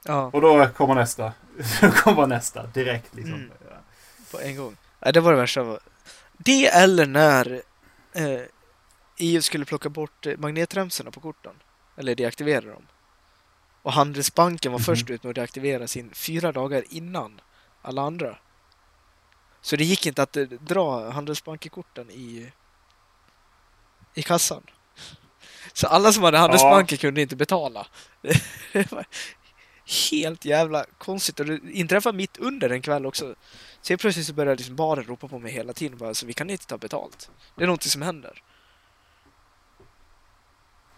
Ja, 0.05 0.31
Och 0.33 0.41
då 0.41 0.67
kommer 0.69 0.95
nästa. 0.95 1.33
Då 1.81 1.91
kommer 1.91 2.27
nästa 2.27 2.67
direkt 2.67 3.15
liksom. 3.15 3.35
Mm. 3.35 3.51
Ja. 3.71 3.77
på 4.31 4.41
en 4.41 4.57
gång. 4.57 4.77
Nej, 5.01 5.13
det 5.13 5.21
var 5.21 5.33
det 5.33 5.39
värsta. 5.39 5.79
Det 6.39 6.67
eller 6.67 7.07
när 7.07 7.63
eh, 8.13 8.41
EU 9.19 9.43
skulle 9.43 9.65
plocka 9.65 9.89
bort 9.89 10.27
eh, 10.27 10.37
magnetremsorna 10.39 11.11
på 11.11 11.21
korten. 11.21 11.53
Eller 11.97 12.15
deaktivera 12.15 12.65
dem. 12.71 12.87
Och 13.83 13.93
Handelsbanken 13.93 14.73
var 14.73 14.79
Mhm. 14.79 14.85
först 14.85 15.11
ut 15.11 15.23
med 15.23 15.31
att 15.31 15.35
deaktivera 15.37 15.87
sin 15.89 16.11
fyra 16.15 16.53
dagar 16.53 16.85
innan 16.91 17.41
alla 17.83 18.03
andra. 18.03 18.39
Så 19.61 19.77
det 19.77 19.85
gick 19.85 20.07
inte 20.07 20.23
att 20.23 20.37
eh, 20.37 20.43
dra 20.45 21.11
Handelsbanken-korten 21.11 22.11
i, 22.11 22.53
i 24.15 24.23
kassan. 24.23 24.63
Så 25.73 25.87
alla 25.87 26.13
som 26.13 26.23
hade 26.23 26.39
Handelsbanken 26.39 26.99
kunde 26.99 27.23
inte 27.23 27.37
betala. 27.37 27.87
Helt 30.11 30.45
jävla 30.45 30.85
konstigt. 30.99 31.41
Och 31.41 31.47
det 31.47 31.61
inträffade 31.71 32.17
mitt 32.17 32.37
under 32.37 32.71
en 32.71 32.83
kväll 32.83 33.07
också. 33.07 33.35
Så 33.81 33.93
jag 33.93 34.01
plötsligt 34.01 34.27
så 34.27 34.33
började 34.33 34.57
liksom 34.57 34.77
baren 34.77 35.05
ropa 35.05 35.29
på 35.29 35.39
mig 35.39 35.53
hela 35.53 35.73
tiden. 35.73 35.99
Bara, 35.99 36.15
så 36.15 36.27
vi 36.27 36.33
kan 36.33 36.51
inte 36.51 36.67
ta 36.67 36.79
betalt. 36.79 37.31
Det 37.57 37.63
är 37.63 37.67
någonting 37.67 37.91
som 37.91 38.03
händer. 38.03 38.43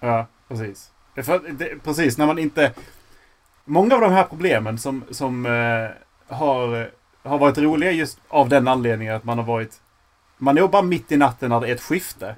Ja, 0.00 0.26
precis. 0.48 0.90
För, 1.14 1.52
det, 1.52 1.78
precis, 1.84 2.18
när 2.18 2.26
man 2.26 2.38
inte... 2.38 2.72
Många 3.64 3.94
av 3.94 4.00
de 4.00 4.12
här 4.12 4.24
problemen 4.24 4.78
som, 4.78 5.04
som 5.10 5.46
eh, 5.46 5.90
har, 6.36 6.90
har 7.22 7.38
varit 7.38 7.58
roliga 7.58 7.90
just 7.90 8.18
av 8.28 8.48
den 8.48 8.68
anledningen 8.68 9.14
att 9.14 9.24
man 9.24 9.38
har 9.38 9.44
varit... 9.44 9.80
Man 10.38 10.56
jobbar 10.56 10.82
mitt 10.82 11.12
i 11.12 11.16
natten 11.16 11.50
när 11.50 11.60
det 11.60 11.68
är 11.68 11.74
ett 11.74 11.80
skifte. 11.80 12.36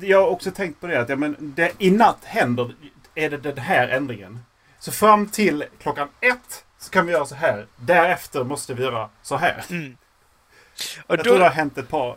Jag 0.00 0.20
har 0.20 0.28
också 0.28 0.50
tänkt 0.50 0.80
på 0.80 0.86
det 0.86 1.00
att 1.00 1.08
ja, 1.08 1.16
men 1.16 1.36
det, 1.38 1.72
i 1.78 1.90
natt 1.90 2.24
händer 2.24 2.74
är 3.14 3.30
det 3.30 3.36
den 3.36 3.58
här 3.58 3.88
ändringen. 3.88 4.38
Så 4.78 4.92
fram 4.92 5.28
till 5.28 5.64
klockan 5.78 6.08
ett 6.20 6.64
så 6.78 6.90
kan 6.90 7.06
vi 7.06 7.12
göra 7.12 7.26
så 7.26 7.34
här. 7.34 7.66
Därefter 7.76 8.44
måste 8.44 8.74
vi 8.74 8.82
göra 8.82 9.08
så 9.22 9.36
här. 9.36 9.64
Mm. 9.70 9.96
Och 11.06 11.16
Jag 11.16 11.24
tror 11.24 11.34
det 11.34 11.38
då, 11.38 11.44
har 11.44 11.50
hänt 11.50 11.78
ett 11.78 11.88
par, 11.88 12.16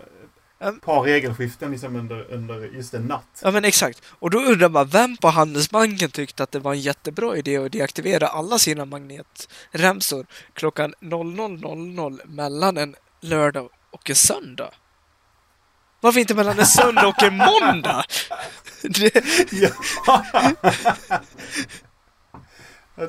ett 0.59 0.81
par 0.81 1.01
regelskiften 1.01 1.71
liksom 1.71 1.95
under, 1.95 2.31
under 2.31 2.59
just 2.59 2.93
en 2.93 3.01
natt. 3.01 3.41
ja 3.43 3.51
men 3.51 3.65
exakt. 3.65 4.01
Och 4.05 4.29
då 4.29 4.39
undrar 4.39 4.69
man 4.69 4.87
vem 4.87 5.17
på 5.17 5.27
Handelsbanken 5.27 6.09
tyckte 6.09 6.43
att 6.43 6.51
det 6.51 6.59
var 6.59 6.73
en 6.73 6.81
jättebra 6.81 7.37
idé 7.37 7.57
att 7.57 7.71
deaktivera 7.71 8.27
alla 8.27 8.59
sina 8.59 8.85
magnetremsor 8.85 10.25
klockan 10.53 10.93
00.00 11.01 12.19
mellan 12.25 12.77
en 12.77 12.95
lördag 13.21 13.69
och 13.91 14.09
en 14.09 14.15
söndag? 14.15 14.71
Varför 16.05 16.19
inte 16.19 16.33
mellan 16.35 16.59
en 16.59 16.65
söndag 16.65 17.07
och 17.07 17.23
en 17.23 17.37
måndag? 17.37 18.05
Det, 18.81 19.23
Ja. 19.51 19.71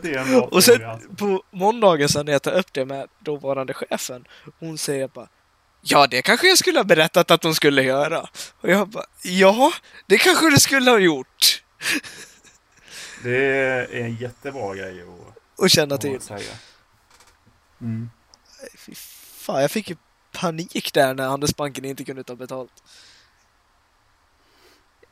Det 0.03 0.14
är 0.14 0.18
en 0.18 0.30
bra 0.30 0.40
och 0.42 0.64
sen 0.64 0.84
alltså. 0.84 1.09
på 1.09 1.42
måndagen 1.51 2.09
sen 2.09 2.26
när 2.26 2.32
jag 2.32 2.42
tar 2.42 2.53
upp 2.53 2.72
det 2.72 2.84
med 2.84 3.09
dåvarande 3.20 3.74
chefen, 3.74 4.24
hon 4.61 4.78
säger 4.78 5.09
bara 5.09 5.28
Ja, 5.82 6.07
det 6.07 6.22
kanske 6.22 6.49
jag 6.49 6.59
skulle 6.59 6.78
ha 6.78 6.84
berättat 6.84 7.30
att 7.30 7.40
de 7.40 7.55
skulle 7.55 7.82
göra. 7.82 8.20
Och 8.61 8.68
jag 8.70 8.88
bara, 8.88 9.05
ja, 9.22 9.72
det 10.07 10.18
kanske 10.18 10.51
du 10.51 10.57
skulle 10.61 10.90
ha 10.90 10.99
gjort. 10.99 11.62
Det 13.22 13.36
är 13.57 13.94
en 13.94 14.16
jättebra 14.16 14.74
grej 14.74 15.03
att, 15.03 15.36
Och 15.59 15.70
känna 15.70 15.94
att 15.94 16.01
till. 16.01 16.20
säga. 16.20 16.53
Mm. 17.80 18.11
Fy 18.78 18.94
fan, 19.38 19.61
jag 19.61 19.70
fick 19.70 19.90
ju 19.90 19.97
panik 20.41 20.95
där 20.95 21.14
när 21.14 21.28
Handelsbanken 21.28 21.84
inte 21.84 22.05
kunde 22.05 22.24
ta 22.24 22.37
betalt. 22.37 22.82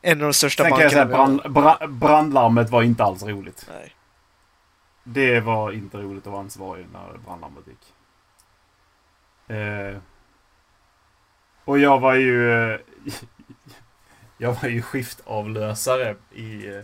En 0.03 0.21
av 0.21 0.27
de 0.29 0.35
största 0.35 0.63
Sen 0.63 0.73
kan 0.73 0.81
jag 0.81 0.93
säga 0.93 1.05
bankerna 1.07 1.49
brand, 1.49 1.53
bra- 1.55 1.87
brandlarmet 1.87 2.71
var 2.71 2.83
inte 2.83 3.05
alls 3.05 3.23
roligt. 3.23 3.67
Nej. 3.73 3.95
Det 5.05 5.41
var 5.41 5.73
inte 5.73 5.97
roligt 5.99 6.27
att 6.27 6.33
vara 6.33 6.43
ansvarig 6.43 6.87
när 6.93 7.19
brandlarmet 7.25 7.65
gick. 7.67 7.95
Eh, 9.57 9.99
och 11.65 11.79
jag 11.79 12.01
var 12.01 12.15
ju... 12.15 12.53
eh, 12.73 12.81
jag 14.39 14.53
var 14.63 14.69
ju 14.69 14.83
skiftavlösare 14.83 16.17
i, 16.33 16.67
eh, 16.69 16.83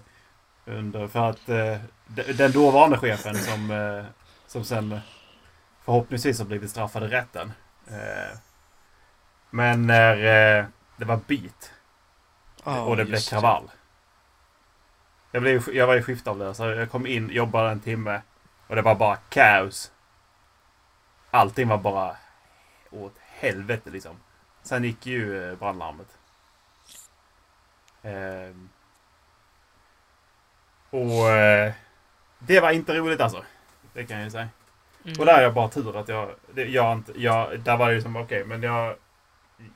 under, 0.64 1.08
för 1.08 1.30
att 1.30 1.48
eh, 1.48 1.76
de- 2.06 2.32
den 2.32 2.52
dåvarande 2.52 2.98
chefen 2.98 3.34
som, 3.34 3.70
eh, 3.70 4.04
som 4.46 4.64
sen 4.64 5.00
förhoppningsvis 5.84 6.38
har 6.38 6.46
blivit 6.46 6.70
straffad 6.70 7.02
i 7.04 7.06
rätten. 7.06 7.52
Eh, 7.90 8.38
men 9.50 9.86
när 9.86 10.16
eh, 10.16 10.64
det 10.96 11.04
var 11.04 11.16
bit 11.16 11.72
Ja, 12.64 12.80
och 12.80 12.96
det 12.96 13.04
blev 13.04 13.18
kravall. 13.18 13.70
Jag, 15.30 15.42
blev, 15.42 15.68
jag 15.72 15.86
var 15.86 15.94
ju 15.94 16.02
skiftavlösare. 16.02 16.76
Jag 16.76 16.90
kom 16.90 17.06
in, 17.06 17.30
jobbade 17.30 17.70
en 17.70 17.80
timme 17.80 18.22
och 18.66 18.76
det 18.76 18.82
var 18.82 18.94
bara 18.94 19.16
kaos. 19.16 19.92
Allting 21.30 21.68
var 21.68 21.78
bara 21.78 22.16
åt 22.90 23.14
helvete 23.18 23.90
liksom. 23.90 24.16
Sen 24.62 24.84
gick 24.84 25.06
ju 25.06 25.50
eh, 25.50 25.58
brandlarmet. 25.58 26.18
Ehm. 28.02 28.68
Och 30.90 31.26
det 32.38 32.60
var 32.60 32.70
inte 32.70 32.94
roligt 32.94 33.20
alltså. 33.20 33.44
Det 33.92 34.04
kan 34.04 34.16
jag 34.16 34.24
ju 34.24 34.30
säga. 34.30 34.48
Mm. 35.04 35.18
Och 35.18 35.26
där 35.26 35.38
är 35.38 35.42
jag 35.42 35.54
bara 35.54 35.68
tur 35.68 35.96
att 35.96 36.08
jag... 36.08 36.34
Jag, 36.54 36.92
inte, 36.92 37.20
jag 37.20 37.60
där 37.60 37.76
var 37.76 37.88
det 37.88 37.94
ju 37.94 38.02
som 38.02 38.16
okej, 38.16 38.44
men 38.44 38.62
jag... 38.62 38.96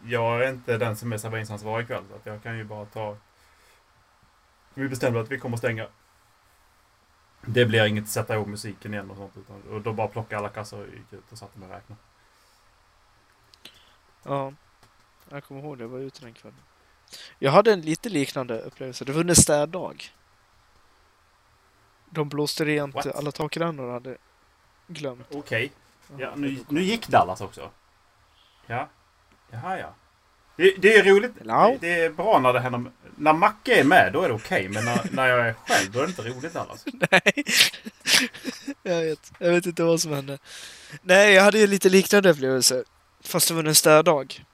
Jag 0.04 0.44
är 0.44 0.48
inte 0.48 0.78
den 0.78 0.96
som 0.96 1.12
är 1.12 1.18
serveringsansvarig 1.18 1.84
ikväll. 1.84 2.04
Så 2.10 2.16
att 2.16 2.26
jag 2.26 2.42
kan 2.42 2.58
ju 2.58 2.64
bara 2.64 2.84
ta... 2.84 3.16
Vi 4.74 4.88
bestämde 4.88 5.20
att 5.20 5.30
vi 5.30 5.38
kommer 5.38 5.56
stänga. 5.56 5.86
Det 7.40 7.66
blir 7.66 7.86
inget 7.86 8.08
sätta 8.08 8.34
ihop 8.34 8.48
musiken 8.48 8.94
igen 8.94 9.10
och 9.10 9.16
sånt. 9.16 9.36
Utan, 9.36 9.62
och 9.62 9.80
då 9.80 9.92
bara 9.92 10.08
plocka 10.08 10.38
alla 10.38 10.48
kassor 10.48 10.80
och 10.80 10.94
gick 10.94 11.12
ut 11.12 11.32
och 11.32 11.38
satte 11.38 11.58
mig 11.58 11.68
och 11.68 11.74
räknade. 11.74 12.00
Ja, 14.22 14.52
jag 15.28 15.44
kommer 15.44 15.60
ihåg 15.60 15.78
det. 15.78 15.84
Jag 15.84 15.88
var 15.88 15.98
ute 15.98 16.24
den 16.24 16.34
kvällen. 16.34 16.60
Jag 17.38 17.52
hade 17.52 17.72
en 17.72 17.80
lite 17.80 18.08
liknande 18.08 18.60
upplevelse. 18.60 19.04
Det 19.04 19.12
var 19.12 19.20
under 19.20 19.34
städdag. 19.34 20.04
De 22.10 22.28
blåste 22.28 22.64
rent 22.64 22.94
What? 22.94 23.06
alla 23.06 23.32
takrännor 23.32 23.90
hade 23.90 24.16
glömt. 24.86 25.26
Okej. 25.30 25.72
Ja, 26.18 26.32
nu, 26.36 26.58
nu 26.68 26.82
gick 26.82 27.08
Dallas 27.08 27.40
också. 27.40 27.70
Ja. 28.66 28.88
Jaha, 29.50 29.78
ja. 29.78 29.94
Det, 30.56 30.74
det 30.78 30.94
är 30.96 31.04
roligt. 31.04 31.32
Hello? 31.38 31.78
Det 31.80 32.00
är 32.00 32.10
bra 32.10 32.38
när 32.38 32.52
det 32.52 32.60
händer. 32.60 32.92
När 33.16 33.32
Macke 33.32 33.80
är 33.80 33.84
med, 33.84 34.10
då 34.12 34.22
är 34.22 34.28
det 34.28 34.34
okej. 34.34 34.68
men 34.68 34.84
när, 34.84 35.08
när 35.12 35.26
jag 35.26 35.48
är 35.48 35.54
själv, 35.66 35.92
då 35.92 35.98
är 35.98 36.02
det 36.02 36.08
inte 36.08 36.22
roligt 36.22 36.52
Dallas. 36.52 36.84
Nej. 37.10 37.44
jag 38.82 39.02
vet. 39.02 39.32
Jag 39.38 39.50
vet 39.50 39.66
inte 39.66 39.82
vad 39.82 40.00
som 40.00 40.12
hände. 40.12 40.38
Nej, 41.02 41.34
jag 41.34 41.42
hade 41.42 41.58
ju 41.58 41.66
lite 41.66 41.88
liknande 41.88 42.30
upplevelse. 42.30 42.84
Fast 43.20 43.48
det 43.48 43.54
var 43.54 43.64
en 43.64 43.74
städdag. 43.74 44.44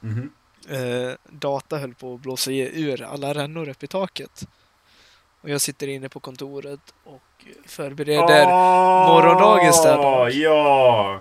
Mhm. 0.00 0.30
Eh, 0.68 1.12
data 1.28 1.78
höll 1.78 1.94
på 1.94 2.14
att 2.14 2.20
blåsa 2.20 2.50
ur 2.52 3.02
alla 3.02 3.34
rännor 3.34 3.68
upp 3.68 3.82
i 3.82 3.86
taket. 3.86 4.48
Och 5.44 5.50
jag 5.50 5.60
sitter 5.60 5.88
inne 5.88 6.08
på 6.08 6.20
kontoret 6.20 6.80
och 7.04 7.22
förbereder 7.66 8.46
morgondagens 9.08 9.76
städdag. 9.76 10.30
Ja! 10.30 11.20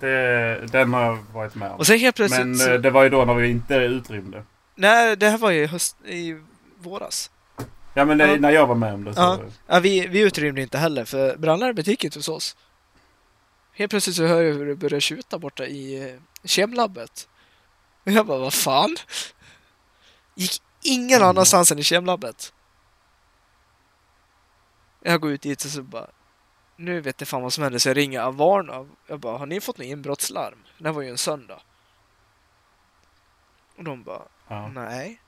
Det, 0.00 0.66
den 0.72 0.94
har 0.94 1.02
jag 1.02 1.18
varit 1.32 1.54
med 1.54 1.70
om. 1.70 1.76
Och 1.78 1.86
sen 1.86 1.98
helt 1.98 2.16
plötsligt... 2.16 2.46
Men 2.46 2.56
så- 2.56 2.70
eh, 2.72 2.80
det 2.80 2.90
var 2.90 3.02
ju 3.02 3.08
då 3.08 3.24
när 3.24 3.34
vi 3.34 3.50
inte 3.50 3.74
utrymde. 3.74 4.44
Nej, 4.74 5.16
det 5.16 5.28
här 5.28 5.38
var 5.38 5.50
ju 5.50 5.66
höst, 5.66 5.96
i 6.06 6.36
våras. 6.78 7.30
Ja 7.94 8.04
men 8.04 8.18
det, 8.18 8.26
Ja. 8.26 8.36
när 8.36 8.50
jag 8.50 8.66
var 8.66 8.74
med 8.74 8.94
om 8.94 9.04
det 9.04 9.14
så... 9.14 9.20
Ja. 9.20 9.38
Ja, 9.66 9.80
vi, 9.80 10.06
vi 10.06 10.20
utrymde 10.20 10.62
inte 10.62 10.78
heller, 10.78 11.04
för 11.04 11.36
brandlarmet 11.36 11.86
gick 11.86 12.04
inte 12.04 12.18
hos 12.18 12.28
oss. 12.28 12.56
Helt 13.72 13.90
plötsligt 13.90 14.16
så 14.16 14.26
hör 14.26 14.42
jag 14.42 14.54
hur 14.54 14.66
det 14.66 14.74
börjar 14.74 15.00
tjuta 15.00 15.38
borta 15.38 15.66
i 15.66 16.10
eh, 16.10 16.20
kemlabbet. 16.44 17.28
Och 18.06 18.12
jag 18.12 18.26
bara, 18.26 18.38
vad 18.38 18.52
fan? 18.54 18.96
Gick 20.34 20.62
ingen 20.82 21.16
Mm. 21.18 21.28
annanstans 21.28 21.72
än 21.72 21.78
i 21.78 21.82
kemlabbet. 21.82 22.52
Jag 25.02 25.20
går 25.20 25.30
ut 25.30 25.42
dit 25.42 25.64
och 25.64 25.70
så 25.70 25.82
bara, 25.82 26.06
nu 26.76 27.00
vet 27.00 27.20
jag 27.20 27.28
fan 27.28 27.42
vad 27.42 27.52
som 27.52 27.62
händer, 27.64 27.78
så 27.78 27.88
jag 27.88 27.96
ringer 27.96 28.20
Avarna. 28.20 28.86
Jag 29.06 29.20
bara, 29.20 29.38
har 29.38 29.46
ni 29.46 29.60
fått 29.60 29.78
något 29.78 29.84
inbrottslarm? 29.86 30.58
Det 30.78 30.84
här 30.88 30.92
var 30.92 31.02
ju 31.02 31.08
en 31.10 31.18
söndag. 31.18 31.60
Och 33.76 33.84
de 33.84 34.02
bara, 34.02 34.22
Ja. 34.48 34.68
Nej. 34.68 35.20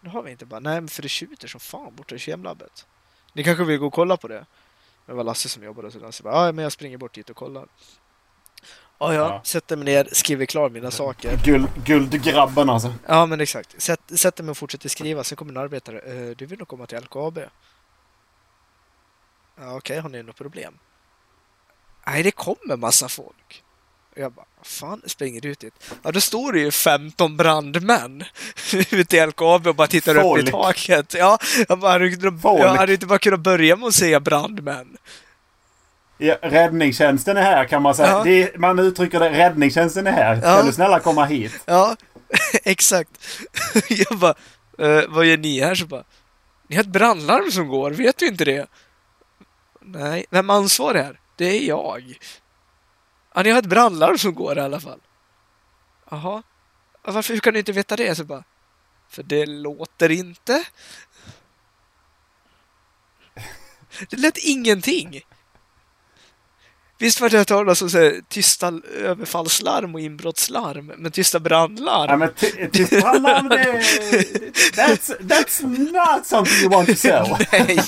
Det 0.00 0.08
har 0.10 0.22
vi 0.22 0.30
inte. 0.30 0.46
Bara, 0.46 0.60
nej, 0.60 0.80
men 0.80 0.88
för 0.88 1.02
det 1.02 1.08
tjuter 1.08 1.48
som 1.48 1.60
fan 1.60 1.94
borta 1.94 2.14
i 2.14 2.18
kemlabbet. 2.18 2.86
Ni 3.32 3.44
kanske 3.44 3.64
vill 3.64 3.78
gå 3.78 3.86
och 3.86 3.92
kolla 3.92 4.16
på 4.16 4.28
det? 4.28 4.46
Det 5.06 5.12
var 5.12 5.24
Lasse 5.24 5.48
som 5.48 5.62
jobbade 5.62 5.90
så. 5.90 6.12
Så 6.12 6.22
bara, 6.22 6.46
ja, 6.46 6.52
men 6.52 6.62
jag 6.62 6.72
springer 6.72 6.98
bort 6.98 7.14
dit 7.14 7.30
och 7.30 7.36
kollar. 7.36 7.66
Ja, 8.98 9.14
ja, 9.14 9.20
Ja. 9.20 9.40
sätter 9.44 9.76
mig 9.76 9.84
ner, 9.84 10.08
skriver 10.12 10.46
klart 10.46 10.72
mina 10.72 10.90
saker. 10.90 11.36
Guld, 11.44 11.68
guldgrabben 11.86 12.70
alltså. 12.70 12.94
Ja, 13.06 13.26
men 13.26 13.40
exakt. 13.40 13.82
Sätt, 13.82 14.00
sätter 14.18 14.44
mig 14.44 14.50
och 14.50 14.56
fortsätter 14.56 14.88
skriva. 14.88 15.24
Sen 15.24 15.36
kommer 15.36 15.52
en 15.52 15.56
arbetare. 15.56 15.98
Eh, 16.00 16.36
du 16.36 16.46
vill 16.46 16.58
nog 16.58 16.68
komma 16.68 16.86
till 16.86 16.98
LKAB? 16.98 17.38
Ja, 19.60 19.76
okej, 19.76 19.98
har 19.98 20.08
ni 20.08 20.22
något 20.22 20.36
problem? 20.36 20.78
Nej, 22.06 22.22
det 22.22 22.30
kommer 22.30 22.76
massa 22.76 23.08
folk. 23.08 23.62
Och 24.12 24.18
jag 24.18 24.32
bara, 24.32 24.46
fan, 24.62 25.02
springer 25.06 25.46
ut 25.46 25.60
dit. 25.60 25.74
Ja, 26.02 26.12
då 26.12 26.20
står 26.20 26.52
det 26.52 26.60
ju 26.60 26.70
15 26.70 27.36
brandmän 27.36 28.24
ute 28.90 29.16
i 29.16 29.26
LKAB 29.26 29.66
och 29.66 29.74
bara 29.74 29.86
tittar 29.86 30.16
upp 30.16 30.22
Folk. 30.22 30.48
i 30.48 30.50
taket. 30.50 31.14
Ja, 31.14 31.38
jag 31.68 31.78
bara, 31.78 31.92
hade 31.92 32.32
jag 32.42 32.74
hade 32.74 32.92
inte 32.92 33.06
bara 33.06 33.18
kunnat 33.18 33.40
börja 33.40 33.76
med 33.76 33.86
att 33.86 33.94
säga 33.94 34.20
brandmän. 34.20 34.96
Ja, 36.18 36.36
räddningstjänsten 36.42 37.36
är 37.36 37.42
här 37.42 37.64
kan 37.64 37.82
man 37.82 37.94
säga. 37.94 38.08
Ja. 38.08 38.24
Det 38.24 38.58
man 38.58 38.78
uttrycker 38.78 39.20
det. 39.20 39.30
Räddningstjänsten 39.30 40.06
är 40.06 40.12
här. 40.12 40.34
Ja. 40.34 40.56
Kan 40.56 40.66
du 40.66 40.72
snälla 40.72 41.00
komma 41.00 41.24
hit? 41.24 41.52
Ja, 41.64 41.96
exakt. 42.64 43.10
Jag 43.88 44.18
bara, 44.18 44.34
eh, 44.78 45.04
vad 45.08 45.24
gör 45.26 45.36
ni 45.36 45.60
här? 45.60 45.74
Så 45.74 45.86
bara, 45.86 46.04
ni 46.66 46.76
har 46.76 46.82
ett 46.82 46.88
brandlarm 46.88 47.50
som 47.50 47.68
går, 47.68 47.90
vet 47.90 48.18
du 48.18 48.26
inte 48.26 48.44
det? 48.44 48.66
Nej, 49.84 50.26
vem 50.30 50.50
ansvarar 50.50 51.02
här? 51.02 51.20
Det 51.36 51.44
är 51.44 51.60
jag. 51.68 52.18
Ja, 53.34 53.42
ni 53.42 53.50
har 53.50 53.58
ett 53.58 53.66
brandlarm 53.66 54.18
som 54.18 54.34
går 54.34 54.58
i 54.58 54.60
alla 54.60 54.80
fall. 54.80 55.00
Jaha. 56.10 56.42
Ja, 57.04 57.12
Varför, 57.12 57.34
hur 57.34 57.40
kan 57.40 57.52
du 57.52 57.58
inte 57.58 57.72
veta 57.72 57.96
det? 57.96 58.14
Så 58.14 58.24
bara, 58.24 58.44
för 59.08 59.22
det 59.22 59.46
låter 59.46 60.10
inte. 60.10 60.64
Det 64.10 64.16
lät 64.16 64.38
ingenting. 64.38 65.20
Visst 66.98 67.20
var 67.20 67.30
det 67.30 67.38
hört 67.38 67.48
talas 67.48 67.82
om 67.82 67.90
så 67.90 67.98
här, 67.98 68.20
tysta 68.28 68.72
överfallslarm 68.98 69.94
och 69.94 70.00
inbrottslarm, 70.00 70.86
men 70.86 71.12
tysta 71.12 71.40
brandlarm? 71.40 72.10
Ja 72.10 72.16
men 72.16 72.34
ty- 72.34 72.68
tyst 72.70 72.90
brandlarm 72.90 73.48
det... 73.48 73.82
That's, 74.76 75.18
that's 75.20 75.62
not 75.92 76.26
something 76.26 76.58
you 76.60 76.68
want 76.70 76.88
to 76.88 76.94
sell. 76.94 77.26
Nej. 77.52 77.78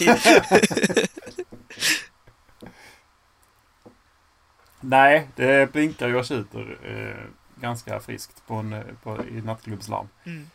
Nej, 4.81 5.29
det 5.35 5.73
blinkar 5.73 6.09
ju 6.09 6.17
och 6.17 6.25
tjuter 6.25 6.79
eh, 6.83 7.31
ganska 7.61 8.01
friskt 8.01 8.47
på 8.47 8.55
en, 8.55 8.73
eh, 8.73 8.83
på, 9.03 9.25
i 9.25 9.43
nattklubbslarm. 9.43 10.09
Mm. 10.25 10.51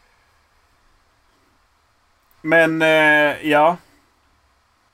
Men 2.42 2.82
eh, 2.82 3.50
ja. 3.50 3.78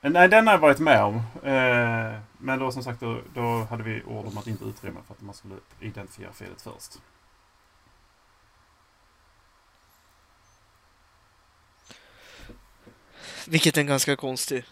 Nej, 0.00 0.28
den 0.28 0.46
har 0.46 0.54
jag 0.54 0.60
varit 0.60 0.78
med 0.78 1.02
om. 1.02 1.16
Eh, 1.42 2.20
men 2.38 2.58
då 2.58 2.72
som 2.72 2.82
sagt, 2.82 3.00
då, 3.00 3.20
då 3.34 3.64
hade 3.64 3.82
vi 3.82 4.02
ord 4.02 4.26
om 4.26 4.38
att 4.38 4.46
inte 4.46 4.64
utrymma 4.64 5.00
för 5.06 5.14
att 5.14 5.20
man 5.20 5.34
skulle 5.34 5.54
identifiera 5.80 6.32
felet 6.32 6.62
först. 6.62 6.98
Vilket 13.48 13.76
är 13.76 13.80
en 13.80 13.86
ganska 13.86 14.16
konstig 14.16 14.64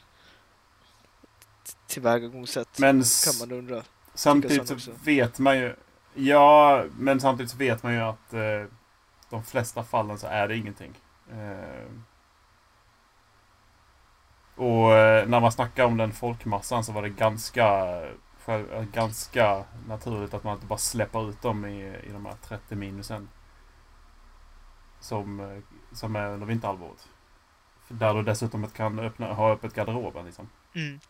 tillvägagångssätt, 1.94 2.78
Men 2.78 3.02
kan 3.02 3.48
man 3.48 3.58
undra. 3.58 3.82
samtidigt 4.14 4.82
så 4.82 4.92
vet 5.04 5.38
man 5.38 5.58
ju... 5.58 5.76
Ja, 6.14 6.84
men 6.98 7.20
samtidigt 7.20 7.50
så 7.52 7.56
vet 7.56 7.82
man 7.82 7.94
ju 7.94 8.00
att 8.00 8.32
eh, 8.32 8.64
de 9.30 9.44
flesta 9.44 9.84
fallen 9.84 10.18
så 10.18 10.26
är 10.26 10.48
det 10.48 10.56
ingenting. 10.56 10.92
Eh, 11.30 11.90
och 14.56 14.92
eh, 14.92 15.28
när 15.28 15.40
man 15.40 15.52
snackar 15.52 15.84
om 15.84 15.96
den 15.96 16.12
folkmassan 16.12 16.84
så 16.84 16.92
var 16.92 17.02
det 17.02 17.08
ganska, 17.08 18.00
själv, 18.44 18.90
ganska 18.92 19.64
naturligt 19.88 20.34
att 20.34 20.44
man 20.44 20.54
inte 20.54 20.66
bara 20.66 20.78
släpper 20.78 21.30
ut 21.30 21.42
dem 21.42 21.64
i, 21.64 21.96
i 22.04 22.12
de 22.12 22.26
här 22.26 22.34
30 22.48 22.74
minusen. 22.74 23.28
Som, 25.00 25.40
eh, 25.40 25.58
som 25.92 26.16
är 26.16 26.28
under 26.28 26.46
vinterhalvåret. 26.46 27.08
Där 27.88 28.14
du 28.14 28.22
dessutom 28.22 28.66
kan 28.66 28.98
öppna, 28.98 29.32
ha 29.32 29.52
öppet 29.52 29.74
garderoben 29.74 30.24
liksom. 30.24 30.48
Mm. 30.74 31.00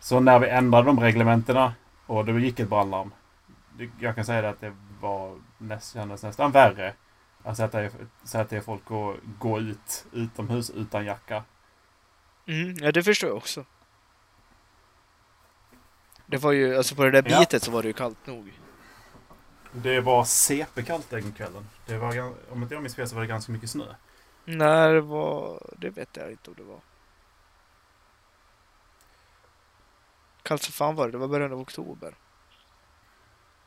Så 0.00 0.20
när 0.20 0.38
vi 0.38 0.48
ändrade 0.48 0.86
de 0.86 1.00
reglementena 1.00 1.74
och 2.06 2.24
det 2.24 2.40
gick 2.40 2.60
ett 2.60 2.68
brandlarm. 2.68 3.12
Jag 4.00 4.14
kan 4.14 4.24
säga 4.24 4.42
det 4.42 4.48
att 4.48 4.60
det 4.60 4.76
var 5.00 5.38
näst, 5.58 5.94
kändes 5.94 6.22
nästan 6.22 6.50
värre. 6.50 6.94
Att 7.42 7.56
säga 8.24 8.44
till 8.44 8.62
folk 8.62 8.82
att 8.90 9.16
gå, 9.38 9.58
ut 9.60 10.06
utomhus 10.12 10.70
utan 10.70 11.04
jacka. 11.04 11.42
Mm, 12.46 12.74
ja, 12.80 12.92
det 12.92 13.02
förstår 13.02 13.30
jag 13.30 13.36
också. 13.36 13.64
Det 16.26 16.36
var 16.36 16.52
ju, 16.52 16.76
alltså 16.76 16.94
på 16.94 17.04
det 17.04 17.10
där 17.10 17.30
Ja. 17.30 17.38
bitet 17.40 17.62
så 17.62 17.70
var 17.70 17.82
det 17.82 17.88
ju 17.88 17.92
kallt 17.94 18.26
nog. 18.26 18.52
Det 19.72 20.00
var 20.00 20.24
CP-kallt 20.24 21.10
den 21.10 21.32
kvällen. 21.32 21.68
Det 21.86 21.98
var, 21.98 22.32
om 22.50 22.62
inte 22.62 22.74
jag 22.74 22.82
minns 22.82 22.94
fel 22.94 23.08
så 23.08 23.14
var 23.14 23.22
det 23.22 23.28
ganska 23.28 23.52
mycket 23.52 23.70
snö. 23.70 23.84
När 24.44 24.94
det 24.94 25.00
var... 25.00 25.62
Det 25.76 25.90
vet 25.90 26.16
jag 26.16 26.30
inte 26.30 26.50
om 26.50 26.56
det 26.58 26.62
var. 26.62 26.80
Kallt 30.48 30.62
som 30.62 30.72
fan 30.72 30.94
var 30.94 31.06
det. 31.06 31.12
Det 31.12 31.18
var 31.18 31.28
början 31.28 31.52
av 31.52 31.60
oktober. 31.60 32.14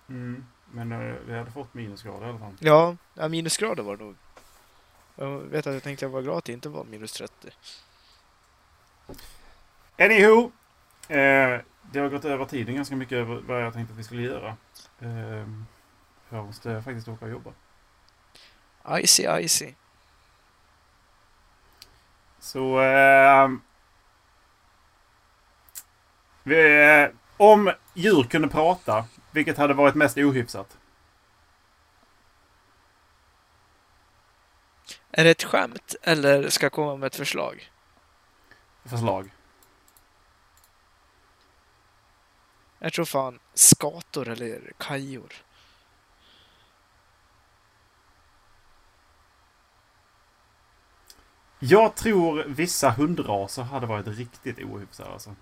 Mm. 0.09 0.45
Men 0.71 0.91
eh, 0.91 1.15
vi 1.27 1.37
hade 1.37 1.51
fått 1.51 1.73
minusgrader 1.73 2.25
i 2.25 2.29
alla 2.29 2.39
fall. 2.39 2.53
Ja, 2.59 2.95
ja 3.13 3.27
minusgrader 3.27 3.83
var 3.83 3.97
det 3.97 4.03
nog. 4.03 4.15
Jag 5.15 5.39
vet 5.39 5.67
att 5.67 5.73
jag 5.73 5.83
tänkte 5.83 6.05
jag 6.05 6.09
var 6.09 6.21
glad 6.21 6.37
att 6.37 6.45
det 6.45 6.53
inte 6.53 6.69
var 6.69 6.83
minus 6.83 7.13
30. 7.13 7.49
Anywho! 9.99 10.51
Eh, 11.07 11.61
det 11.91 11.99
har 11.99 12.09
gått 12.09 12.25
över 12.25 12.45
tiden 12.45 12.75
ganska 12.75 12.95
mycket 12.95 13.15
över 13.15 13.41
vad 13.47 13.63
jag 13.63 13.73
tänkte 13.73 13.93
att 13.93 13.99
vi 13.99 14.03
skulle 14.03 14.21
göra. 14.21 14.57
Eh, 14.99 15.47
jag 16.29 16.45
måste 16.45 16.81
faktiskt 16.81 17.07
åka 17.07 17.25
och 17.25 17.31
jobba. 17.31 17.51
Icy, 18.89 19.27
icy. 19.39 19.73
Så... 22.39 22.81
Eh, 22.81 23.49
vi, 26.43 26.83
eh, 26.83 27.09
om 27.37 27.73
djur 27.93 28.23
kunde 28.23 28.47
prata, 28.47 29.05
vilket 29.31 29.57
hade 29.57 29.73
varit 29.73 29.95
mest 29.95 30.17
ohyfsat? 30.17 30.77
Är 35.11 35.23
det 35.23 35.29
ett 35.29 35.43
skämt 35.43 35.95
eller 36.01 36.49
ska 36.49 36.65
jag 36.65 36.71
komma 36.71 36.95
med 36.95 37.07
ett 37.07 37.15
förslag? 37.15 37.71
Förslag. 38.85 39.31
Jag 42.79 42.93
tror 42.93 43.05
fan 43.05 43.39
skator 43.53 44.27
eller 44.29 44.71
kajor. 44.77 45.33
Jag 51.59 51.95
tror 51.95 52.43
vissa 52.47 52.89
hundraser 52.89 53.63
hade 53.63 53.85
varit 53.85 54.07
riktigt 54.07 54.59
ohyfsade 54.59 55.09
alltså. 55.09 55.35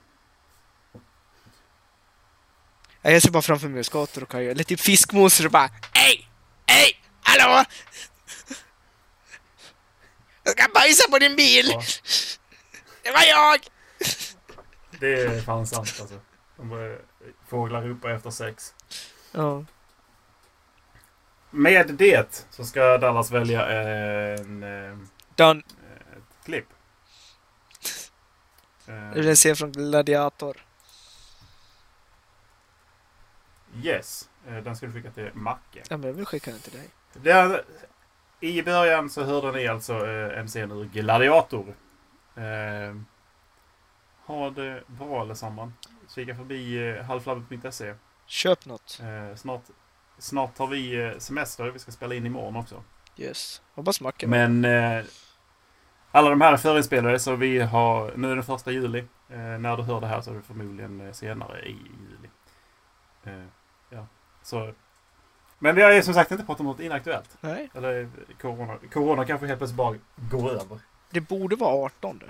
Ja, 3.02 3.12
Jag 3.12 3.22
ser 3.22 3.32
bara 3.32 3.42
framför 3.42 3.68
mig 3.68 3.84
skator 3.84 4.24
och 4.24 4.30
kajor. 4.30 4.52
Eller 4.52 4.64
typ 4.64 4.80
fiskmåsar 4.80 5.46
och 5.46 5.52
bara 5.52 5.70
Hej! 5.94 6.30
Hej! 6.66 6.92
Hallå! 7.22 7.66
Jag 10.44 10.52
ska 10.58 10.68
bajsa 10.74 11.12
på 11.12 11.20
din 11.20 11.36
bil! 11.36 11.70
Ja. 11.72 11.82
Det 13.04 13.12
var 13.12 13.24
jag! 13.24 13.60
Det 15.00 15.14
är 15.14 15.42
fan 15.42 15.68
sant 15.68 15.98
alltså. 16.02 16.20
De 16.58 16.98
Fåglar 17.48 17.82
ropar 17.82 18.10
efter 18.10 18.30
sex. 18.30 18.74
Ja. 19.32 19.66
Med 21.50 21.88
det 21.94 22.46
så 22.50 22.66
ska 22.66 22.98
Dallas 22.98 23.32
välja 23.32 23.68
en, 23.68 24.64
eh, 24.64 24.98
Done. 25.36 25.62
ett 26.18 26.46
klipp. 26.46 26.68
Eh, 28.88 29.14
vill 29.14 29.26
jag 29.26 29.38
se 29.38 29.56
från 29.56 29.72
Gladiator. 29.72 30.58
Yes. 33.84 34.30
Eh, 34.48 34.58
Den 34.58 34.76
ska 34.76 34.86
du 34.86 34.94
skicka 34.94 35.12
till 35.12 35.30
Macke. 35.34 35.84
Ja, 35.90 35.98
men 35.98 36.08
jag 36.08 36.14
vill 36.14 36.26
skicka 36.26 36.52
den 36.52 36.60
till 36.60 36.74
dig. 36.74 36.90
Där, 37.14 37.64
I 38.40 38.64
början 38.64 39.10
så 39.10 39.24
hörde 39.24 39.52
ni 39.52 39.68
alltså 39.68 40.08
eh, 40.08 40.46
scen 40.46 40.72
ur 40.72 40.86
Gladiator. 40.86 41.76
Eh, 42.36 42.96
ha 44.26 44.50
det 44.50 44.84
bra 44.88 45.22
allesammans. 45.22 45.74
Kika 46.16 46.36
förbi 46.36 46.90
eh, 46.90 47.04
halvflabbet.se. 47.06 47.94
Köp 48.26 48.66
något. 48.66 49.00
Eh, 49.02 49.36
snart, 49.36 49.62
snart 50.18 50.56
tar 50.56 50.68
vi 50.68 51.04
eh, 51.04 51.18
semester. 51.18 51.64
Vi 51.64 51.80
ska 51.80 51.92
spela 51.92 52.16
in 52.16 52.26
imorgon 52.26 52.56
också. 52.56 52.84
Yes. 53.18 53.62
Hoppas 53.74 54.02
Macke 54.02 54.28
Men 54.28 54.66
eh, 54.66 55.04
alla 56.12 56.30
de 56.30 56.42
här 56.42 56.54
är 56.54 56.58
förinspelade 56.58 57.20
så 57.20 57.36
vi 57.36 57.60
har, 57.60 58.14
nu 58.16 58.32
är 58.32 58.36
det 58.36 58.44
första 58.44 58.72
juli. 58.72 59.00
Eh, 59.30 59.38
när 59.38 59.78
du 59.78 59.84
hör 59.84 60.02
det 60.02 60.08
här 60.08 60.22
så 60.22 60.32
är 60.32 60.36
det 60.36 60.42
förmodligen 60.42 61.02
eh, 61.02 61.12
senare 61.12 61.62
i 61.62 61.72
juli. 61.72 62.30
Ja, 64.52 64.66
så. 64.68 64.74
Men 65.60 65.76
vi 65.76 65.82
har 65.82 65.92
ju 65.92 66.04
som 66.04 66.14
sagt 66.14 66.32
inte 66.32 66.44
pratat 66.44 66.60
om 66.60 66.66
något 66.66 66.80
inaktuellt. 66.80 67.38
Nej. 67.42 67.70
Eller 67.74 68.10
corona. 68.42 68.78
Corona 68.94 69.26
kanske 69.26 69.48
helt 69.48 69.60
plötsligt 69.60 69.78
bara 69.78 69.96
går 70.16 70.50
över. 70.52 70.80
Det 71.10 71.22
borde 71.22 71.56
vara 71.56 71.86
18. 71.86 72.24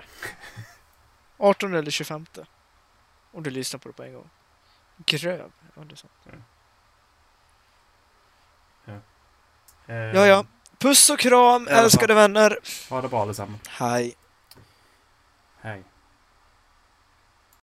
18 1.38 1.74
eller 1.78 1.90
25. 1.90 2.26
Om 3.32 3.42
du 3.42 3.50
lyssnar 3.50 3.78
på 3.80 3.88
det 3.88 3.92
på 3.94 4.02
en 4.02 4.14
gång. 4.14 4.30
Gröv. 5.06 5.52
Ja, 5.76 5.82
det 5.84 5.94
är 5.94 5.96
sant. 5.96 6.12
Eh, 9.86 9.94
Ja, 9.96 10.26
ja. 10.26 10.44
Puss 10.78 11.10
och 11.10 11.18
kram, 11.18 11.68
älskade 11.68 12.14
vänner. 12.14 12.58
Ha 12.90 13.00
det 13.00 13.08
bra 13.08 13.22
allesammans. 13.22 13.60
Hej. 13.68 14.14
Hej. 15.60 15.84